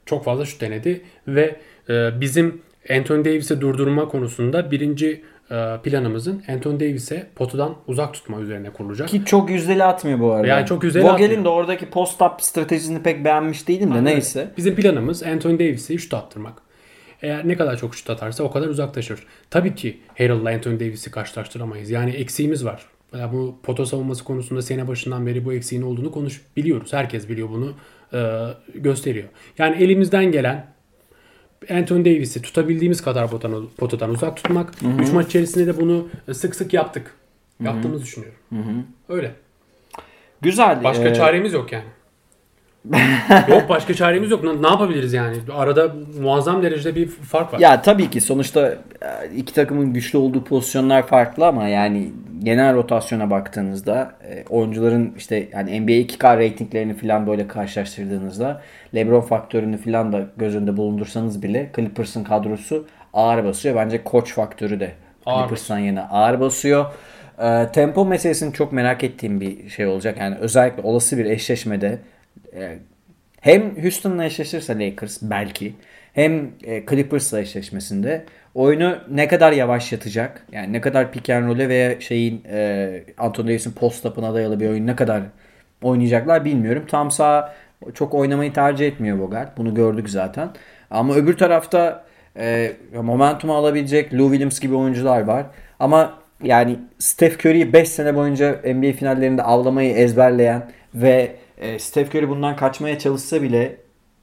çok 0.06 0.24
fazla 0.24 0.44
şut 0.44 0.60
denedi 0.60 1.02
ve 1.28 1.56
e, 1.88 2.20
bizim 2.20 2.62
Anthony 2.90 3.24
Davis'i 3.24 3.60
durdurma 3.60 4.08
konusunda 4.08 4.70
birinci 4.70 5.22
e, 5.50 5.76
planımızın 5.82 6.42
Anthony 6.48 6.80
Davis'e 6.80 7.26
potadan 7.34 7.74
uzak 7.86 8.14
tutma 8.14 8.40
üzerine 8.40 8.70
kurulacak. 8.70 9.08
Ki 9.08 9.24
çok 9.24 9.50
yüzdeli 9.50 9.84
atmıyor 9.84 10.20
bu 10.20 10.32
arada. 10.32 10.46
Yani 10.46 10.66
çok 10.66 10.84
yüzdeli 10.84 11.04
Vogel'in 11.04 11.24
atmıyor. 11.24 11.44
de 11.44 11.48
oradaki 11.48 11.90
post-up 11.90 12.42
stratejisini 12.42 13.02
pek 13.02 13.24
beğenmiş 13.24 13.68
değilim 13.68 13.94
de 13.94 14.04
neyse. 14.04 14.50
Bizim 14.56 14.74
planımız 14.74 15.22
Anthony 15.22 15.54
Davis'i 15.58 15.98
şut 15.98 16.14
attırmak. 16.14 16.62
Eğer 17.22 17.48
ne 17.48 17.56
kadar 17.56 17.76
çok 17.76 17.94
şut 17.94 18.10
atarsa 18.10 18.44
o 18.44 18.50
kadar 18.50 18.68
uzaklaşır. 18.68 19.26
Tabii 19.50 19.74
ki 19.74 20.00
Harrell'la 20.18 20.50
Anthony 20.50 20.80
Davis'i 20.80 21.10
karşılaştıramayız. 21.10 21.90
Yani 21.90 22.10
eksiğimiz 22.10 22.64
var. 22.64 22.86
Ya 23.18 23.32
bu 23.32 23.56
pota 23.62 23.86
savunması 23.86 24.24
konusunda 24.24 24.62
sene 24.62 24.88
başından 24.88 25.26
beri 25.26 25.44
bu 25.44 25.52
eksiğin 25.52 25.82
olduğunu 25.82 26.12
konuş 26.12 26.42
biliyoruz. 26.56 26.92
Herkes 26.92 27.28
biliyor 27.28 27.48
bunu 27.48 27.66
e, 27.68 27.74
gösteriyor. 28.74 29.28
Yani 29.58 29.82
elimizden 29.82 30.24
gelen 30.32 30.66
Anthony 31.70 32.04
Davis'i 32.04 32.42
tutabildiğimiz 32.42 33.02
kadar 33.02 33.30
potadan, 33.30 33.68
potadan 33.78 34.10
uzak 34.10 34.36
tutmak. 34.36 34.72
3 35.00 35.12
maç 35.12 35.26
içerisinde 35.26 35.66
de 35.66 35.80
bunu 35.80 36.08
sık 36.32 36.54
sık 36.56 36.72
yaptık. 36.74 37.14
Yaptığımızı 37.60 38.04
düşünüyorum. 38.04 38.38
Öyle. 39.08 39.34
Güzel. 40.40 40.84
Başka 40.84 41.08
Ee, 41.08 41.14
çaremiz 41.14 41.52
yok 41.52 41.72
yani. 41.72 41.84
Yok 43.48 43.68
başka 43.68 43.94
çaremiz 43.94 44.30
yok. 44.30 44.44
Ne- 44.44 44.68
yapabiliriz 44.68 45.12
yani? 45.12 45.36
Arada 45.54 45.92
muazzam 46.20 46.62
derecede 46.62 46.94
bir 46.96 47.06
fark 47.08 47.52
var. 47.52 47.58
Ya 47.58 47.82
tabii 47.82 48.10
ki 48.10 48.20
sonuçta 48.20 48.68
e, 49.02 49.36
iki 49.36 49.54
takımın 49.54 49.92
güçlü 49.92 50.18
olduğu 50.18 50.44
pozisyonlar 50.44 51.06
farklı 51.06 51.46
ama 51.46 51.68
yani 51.68 52.10
genel 52.42 52.74
rotasyona 52.74 53.30
baktığınızda 53.30 54.12
e, 54.28 54.44
oyuncuların 54.50 55.14
işte 55.16 55.48
yani 55.52 55.80
NBA 55.80 55.92
2K 55.92 56.38
reytinglerini 56.38 56.94
falan 56.94 57.26
böyle 57.26 57.48
karşılaştırdığınızda 57.48 58.60
LeBron 58.94 59.20
faktörünü 59.20 59.76
falan 59.76 60.12
da 60.12 60.26
göz 60.36 60.56
önünde 60.56 60.76
bulundursanız 60.76 61.42
bile 61.42 61.70
Clippers'ın 61.76 62.24
kadrosu 62.24 62.86
ağır 63.12 63.44
basıyor. 63.44 63.76
Bence 63.76 64.04
koç 64.04 64.34
faktörü 64.34 64.80
de 64.80 64.92
Clippers'tan 65.24 65.78
yana 65.78 66.08
ağır 66.10 66.40
basıyor. 66.40 66.86
E, 67.38 67.68
tempo 67.72 68.04
meselesini 68.04 68.52
çok 68.52 68.72
merak 68.72 69.04
ettiğim 69.04 69.40
bir 69.40 69.68
şey 69.68 69.86
olacak. 69.86 70.16
Yani 70.20 70.36
özellikle 70.36 70.82
olası 70.82 71.18
bir 71.18 71.24
eşleşmede 71.24 71.98
e, 72.56 72.78
hem 73.40 73.82
Houston'la 73.82 74.24
eşleşirse 74.24 74.78
Lakers 74.78 75.18
belki 75.22 75.74
hem 76.12 76.50
e, 76.64 76.86
Clippers'la 76.86 77.40
eşleşmesinde 77.40 78.24
oyunu 78.54 78.98
ne 79.10 79.28
kadar 79.28 79.52
yavaşlatacak 79.52 80.46
yani 80.52 80.72
ne 80.72 80.80
kadar 80.80 81.12
pick 81.12 81.30
and 81.30 81.48
roll'e 81.48 81.68
veya 81.68 82.00
şeyin 82.00 82.42
e, 82.50 83.04
Anthony 83.18 83.48
Davis'in 83.48 83.72
post-up'ına 83.72 84.34
dayalı 84.34 84.60
bir 84.60 84.68
oyun 84.68 84.86
ne 84.86 84.96
kadar 84.96 85.22
oynayacaklar 85.82 86.44
bilmiyorum. 86.44 86.84
Tam 86.90 87.10
sağ 87.10 87.54
çok 87.94 88.14
oynamayı 88.14 88.52
tercih 88.52 88.86
etmiyor 88.86 89.18
Bogart. 89.18 89.58
Bunu 89.58 89.74
gördük 89.74 90.10
zaten. 90.10 90.48
Ama 90.90 91.14
öbür 91.14 91.36
tarafta 91.36 92.04
e, 92.36 92.72
momentumu 93.02 93.54
alabilecek 93.54 94.14
Lou 94.14 94.28
Williams 94.30 94.60
gibi 94.60 94.74
oyuncular 94.74 95.20
var. 95.20 95.46
Ama 95.80 96.18
yani 96.42 96.78
Steph 96.98 97.46
Curry'i 97.46 97.72
5 97.72 97.88
sene 97.88 98.14
boyunca 98.14 98.52
NBA 98.52 98.92
finallerinde 98.92 99.42
avlamayı 99.42 99.94
ezberleyen 99.94 100.62
ve 100.94 101.36
e, 101.62 101.78
Steph 101.78 102.14
Curry 102.14 102.28
bundan 102.28 102.56
kaçmaya 102.56 102.98
çalışsa 102.98 103.42
bile 103.42 103.76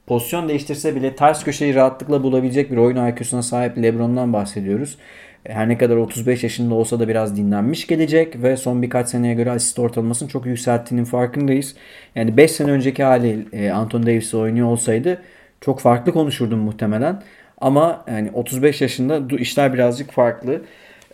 pozisyon 0.06 0.48
değiştirse 0.48 0.96
bile 0.96 1.16
ters 1.16 1.44
köşeyi 1.44 1.74
rahatlıkla 1.74 2.22
bulabilecek 2.22 2.70
bir 2.70 2.76
oyun 2.76 3.06
IQ'suna 3.06 3.42
sahip 3.42 3.78
LeBron'dan 3.78 4.32
bahsediyoruz. 4.32 4.98
E, 5.46 5.52
Her 5.52 5.68
ne 5.68 5.78
kadar 5.78 5.96
35 5.96 6.42
yaşında 6.42 6.74
olsa 6.74 7.00
da 7.00 7.08
biraz 7.08 7.36
dinlenmiş 7.36 7.86
gelecek 7.86 8.42
ve 8.42 8.56
son 8.56 8.82
birkaç 8.82 9.08
seneye 9.08 9.34
göre 9.34 9.50
asist 9.50 9.78
ortalamasını 9.78 10.28
çok 10.28 10.46
yükselttiğinin 10.46 11.04
farkındayız. 11.04 11.74
Yani 12.14 12.36
5 12.36 12.50
sene 12.50 12.70
önceki 12.70 13.02
hali 13.04 13.46
e, 13.52 13.70
Anthony 13.70 14.02
Davis 14.02 14.34
oynuyor 14.34 14.68
olsaydı 14.68 15.22
çok 15.60 15.80
farklı 15.80 16.12
konuşurdum 16.12 16.58
muhtemelen. 16.58 17.22
Ama 17.60 18.04
yani 18.08 18.30
35 18.34 18.80
yaşında 18.80 19.36
işler 19.36 19.74
birazcık 19.74 20.12
farklı. 20.12 20.62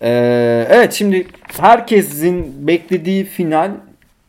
Ee, 0.03 0.67
evet 0.71 0.93
şimdi 0.93 1.27
herkesin 1.61 2.67
beklediği 2.67 3.25
final 3.25 3.71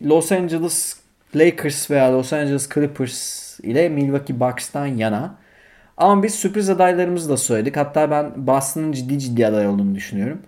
Los 0.06 0.32
Angeles 0.32 0.96
Lakers 1.36 1.92
veya 1.92 2.14
Los 2.14 2.34
Angeles 2.34 2.70
Clippers 2.74 3.60
ile 3.60 3.90
Milwaukee 3.90 4.40
Bucks'tan 4.40 4.86
yana. 4.88 5.36
Ama 5.98 6.24
biz 6.24 6.36
sürpriz 6.36 6.70
adaylarımızı 6.70 7.30
da 7.30 7.38
söyledik. 7.38 7.78
Hatta 7.78 8.12
ben 8.12 8.48
Boston'ın 8.48 8.92
ciddi 8.92 9.20
ciddi 9.20 9.48
aday 9.48 9.68
olduğunu 9.68 9.96
düşünüyorum. 9.96 10.42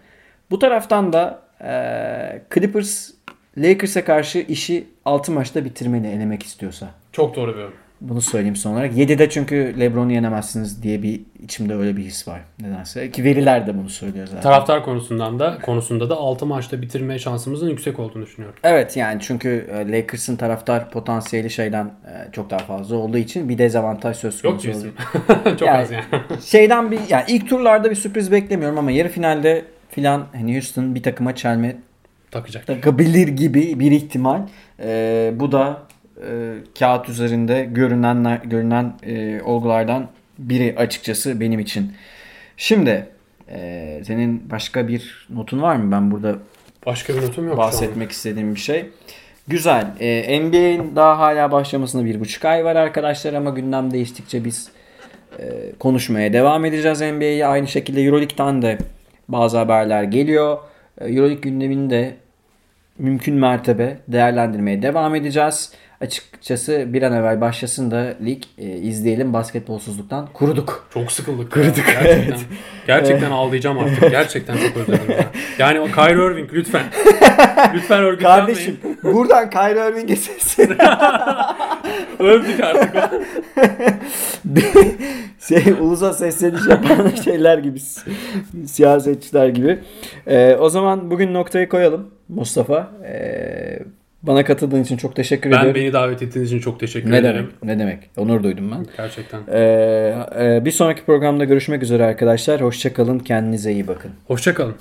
Bu 0.51 0.59
taraftan 0.59 1.13
da 1.13 1.41
eee, 1.61 2.41
Clippers 2.53 3.11
Lakers'a 3.57 4.05
karşı 4.05 4.39
işi 4.39 4.87
6 5.05 5.31
maçta 5.31 5.65
bitirmeli 5.65 6.07
elemek 6.07 6.43
istiyorsa. 6.43 6.87
Çok 7.11 7.35
doğru 7.35 7.55
bir 7.55 7.59
yorum. 7.61 7.73
Bunu 8.01 8.21
söyleyeyim 8.21 8.55
son 8.55 8.73
olarak. 8.73 8.93
7'de 8.93 9.29
çünkü 9.29 9.75
LeBron'u 9.79 10.11
yenemezsiniz 10.11 10.83
diye 10.83 11.03
bir 11.03 11.21
içimde 11.43 11.75
öyle 11.75 11.97
bir 11.97 12.03
his 12.03 12.27
var. 12.27 12.41
Nedense. 12.61 13.11
Ki 13.11 13.23
veriler 13.23 13.67
de 13.67 13.77
bunu 13.77 13.89
söylüyor 13.89 14.27
zaten. 14.27 14.41
Taraftar 14.41 14.85
konusundan 14.85 15.39
da 15.39 15.57
konusunda 15.61 16.09
da 16.09 16.15
6 16.15 16.45
maçta 16.45 16.81
bitirme 16.81 17.19
şansımızın 17.19 17.69
yüksek 17.69 17.99
olduğunu 17.99 18.25
düşünüyorum. 18.25 18.59
Evet 18.63 18.97
yani 18.97 19.19
çünkü 19.21 19.67
e, 19.73 19.91
Lakers'ın 19.91 20.35
taraftar 20.35 20.91
potansiyeli 20.91 21.49
şeyden 21.49 21.85
e, 21.85 22.31
çok 22.31 22.49
daha 22.49 22.59
fazla 22.59 22.95
olduğu 22.95 23.17
için 23.17 23.49
bir 23.49 23.57
dezavantaj 23.57 24.17
söz 24.17 24.43
Yok 24.43 24.51
konusu 24.51 24.63
diyorsun. 24.63 24.81
oluyor. 24.81 25.57
Çok 25.59 25.67
Yani- 25.67 25.77
az 25.77 25.91
yani. 25.91 26.03
Şeyden 26.45 26.91
bir 26.91 26.99
yani 27.09 27.23
ilk 27.27 27.49
turlarda 27.49 27.89
bir 27.91 27.95
sürpriz 27.95 28.31
beklemiyorum 28.31 28.77
ama 28.77 28.91
yarı 28.91 29.09
finalde 29.09 29.65
filan 29.89 30.25
hani 30.33 30.53
Houston 30.53 30.95
bir 30.95 31.03
takıma 31.03 31.35
çelme 31.35 31.75
Takacak. 32.31 32.67
takabilir 32.67 33.27
gibi 33.27 33.79
bir 33.79 33.91
ihtimal. 33.91 34.41
E, 34.83 35.31
bu 35.35 35.51
da 35.51 35.77
e, 36.27 36.53
kağıt 36.79 37.09
üzerinde 37.09 37.69
görünen 37.71 38.41
görünen 38.43 38.93
e, 39.03 39.41
olgulardan 39.41 40.07
biri 40.37 40.75
açıkçası 40.77 41.39
benim 41.39 41.59
için. 41.59 41.93
Şimdi 42.57 43.07
e, 43.51 44.01
senin 44.07 44.49
başka 44.51 44.87
bir 44.87 45.27
notun 45.29 45.61
var 45.61 45.75
mı? 45.75 45.91
Ben 45.91 46.11
burada 46.11 46.35
Başka 46.85 47.15
bir 47.15 47.21
notum 47.21 47.47
yok 47.47 47.57
bahsetmek 47.57 48.11
istediğim 48.11 48.55
bir 48.55 48.59
şey. 48.59 48.85
Güzel. 49.47 49.87
Ee, 49.99 50.41
NBA'in 50.41 50.95
daha 50.95 51.19
hala 51.19 51.51
başlamasına 51.51 52.05
bir 52.05 52.19
buçuk 52.19 52.45
ay 52.45 52.65
var 52.65 52.75
arkadaşlar 52.75 53.33
ama 53.33 53.49
gündem 53.49 53.91
değiştikçe 53.91 54.45
biz 54.45 54.71
e, 55.39 55.43
konuşmaya 55.79 56.33
devam 56.33 56.65
edeceğiz 56.65 57.01
NBA'yi. 57.01 57.45
Aynı 57.45 57.67
şekilde 57.67 58.01
Euroleague'den 58.01 58.61
de 58.61 58.77
bazı 59.27 59.57
haberler 59.57 60.03
geliyor. 60.03 60.57
E, 61.01 61.07
Euroleague 61.07 61.41
gündemini 61.41 61.89
de 61.89 62.15
mümkün 62.97 63.35
mertebe 63.35 63.97
değerlendirmeye 64.07 64.81
devam 64.81 65.15
edeceğiz. 65.15 65.73
Açıkçası 66.01 66.93
bir 66.93 67.01
an 67.01 67.13
evvel 67.13 67.41
başlasın 67.41 67.91
da 67.91 68.13
lig 68.25 68.43
e, 68.57 68.67
izleyelim. 68.67 69.33
Basketbolsuzluktan 69.33 70.27
kuruduk. 70.33 70.87
Çok 70.93 71.11
sıkıldık. 71.11 71.51
Kırdık. 71.51 71.85
Gerçekten, 71.85 72.39
gerçekten 72.87 73.31
ağlayacağım 73.31 73.79
artık. 73.79 74.11
Gerçekten 74.11 74.57
çok 74.57 74.77
özledim 74.77 75.11
ya. 75.11 75.25
Yani 75.59 75.79
o 75.79 75.85
Kyrie 75.85 76.31
Irving 76.31 76.53
lütfen. 76.53 76.83
Lütfen 77.73 78.03
örgütlenmeyin. 78.03 78.45
Kardeşim 78.47 78.79
buradan 79.03 79.49
Kyrie 79.49 79.89
Irving'e 79.89 80.15
seslen. 80.15 80.67
Öldük 82.19 82.59
artık. 82.63 82.95
şey, 85.47 85.73
ulusa 85.79 86.13
sesleniş 86.13 86.67
yapan 86.69 87.09
şeyler 87.23 87.57
gibi 87.57 87.79
siyasetçiler 88.65 89.47
gibi. 89.47 89.79
Ee, 90.27 90.55
o 90.55 90.69
zaman 90.69 91.11
bugün 91.11 91.33
noktayı 91.33 91.69
koyalım 91.69 92.11
Mustafa. 92.29 92.91
Ee, 93.05 93.79
bana 94.23 94.43
katıldığın 94.45 94.83
için 94.83 94.97
çok 94.97 95.15
teşekkür 95.15 95.51
Ben 95.51 95.57
ediyorum. 95.57 95.81
beni 95.81 95.93
davet 95.93 96.21
ettiğiniz 96.21 96.51
için 96.51 96.59
çok 96.59 96.79
teşekkür 96.79 97.11
ne 97.11 97.17
ederim. 97.17 97.35
demek? 97.61 97.63
Ne 97.63 97.79
demek? 97.79 98.09
Onur 98.17 98.43
duydum 98.43 98.71
ben. 98.71 98.85
Gerçekten. 98.97 99.39
Ee, 99.51 100.15
e, 100.39 100.65
bir 100.65 100.71
sonraki 100.71 101.05
programda 101.05 101.45
görüşmek 101.45 101.83
üzere 101.83 102.03
arkadaşlar. 102.05 102.61
Hoşçakalın. 102.61 103.19
Kendinize 103.19 103.71
iyi 103.71 103.87
bakın. 103.87 104.11
Hoşçakalın. 104.27 104.75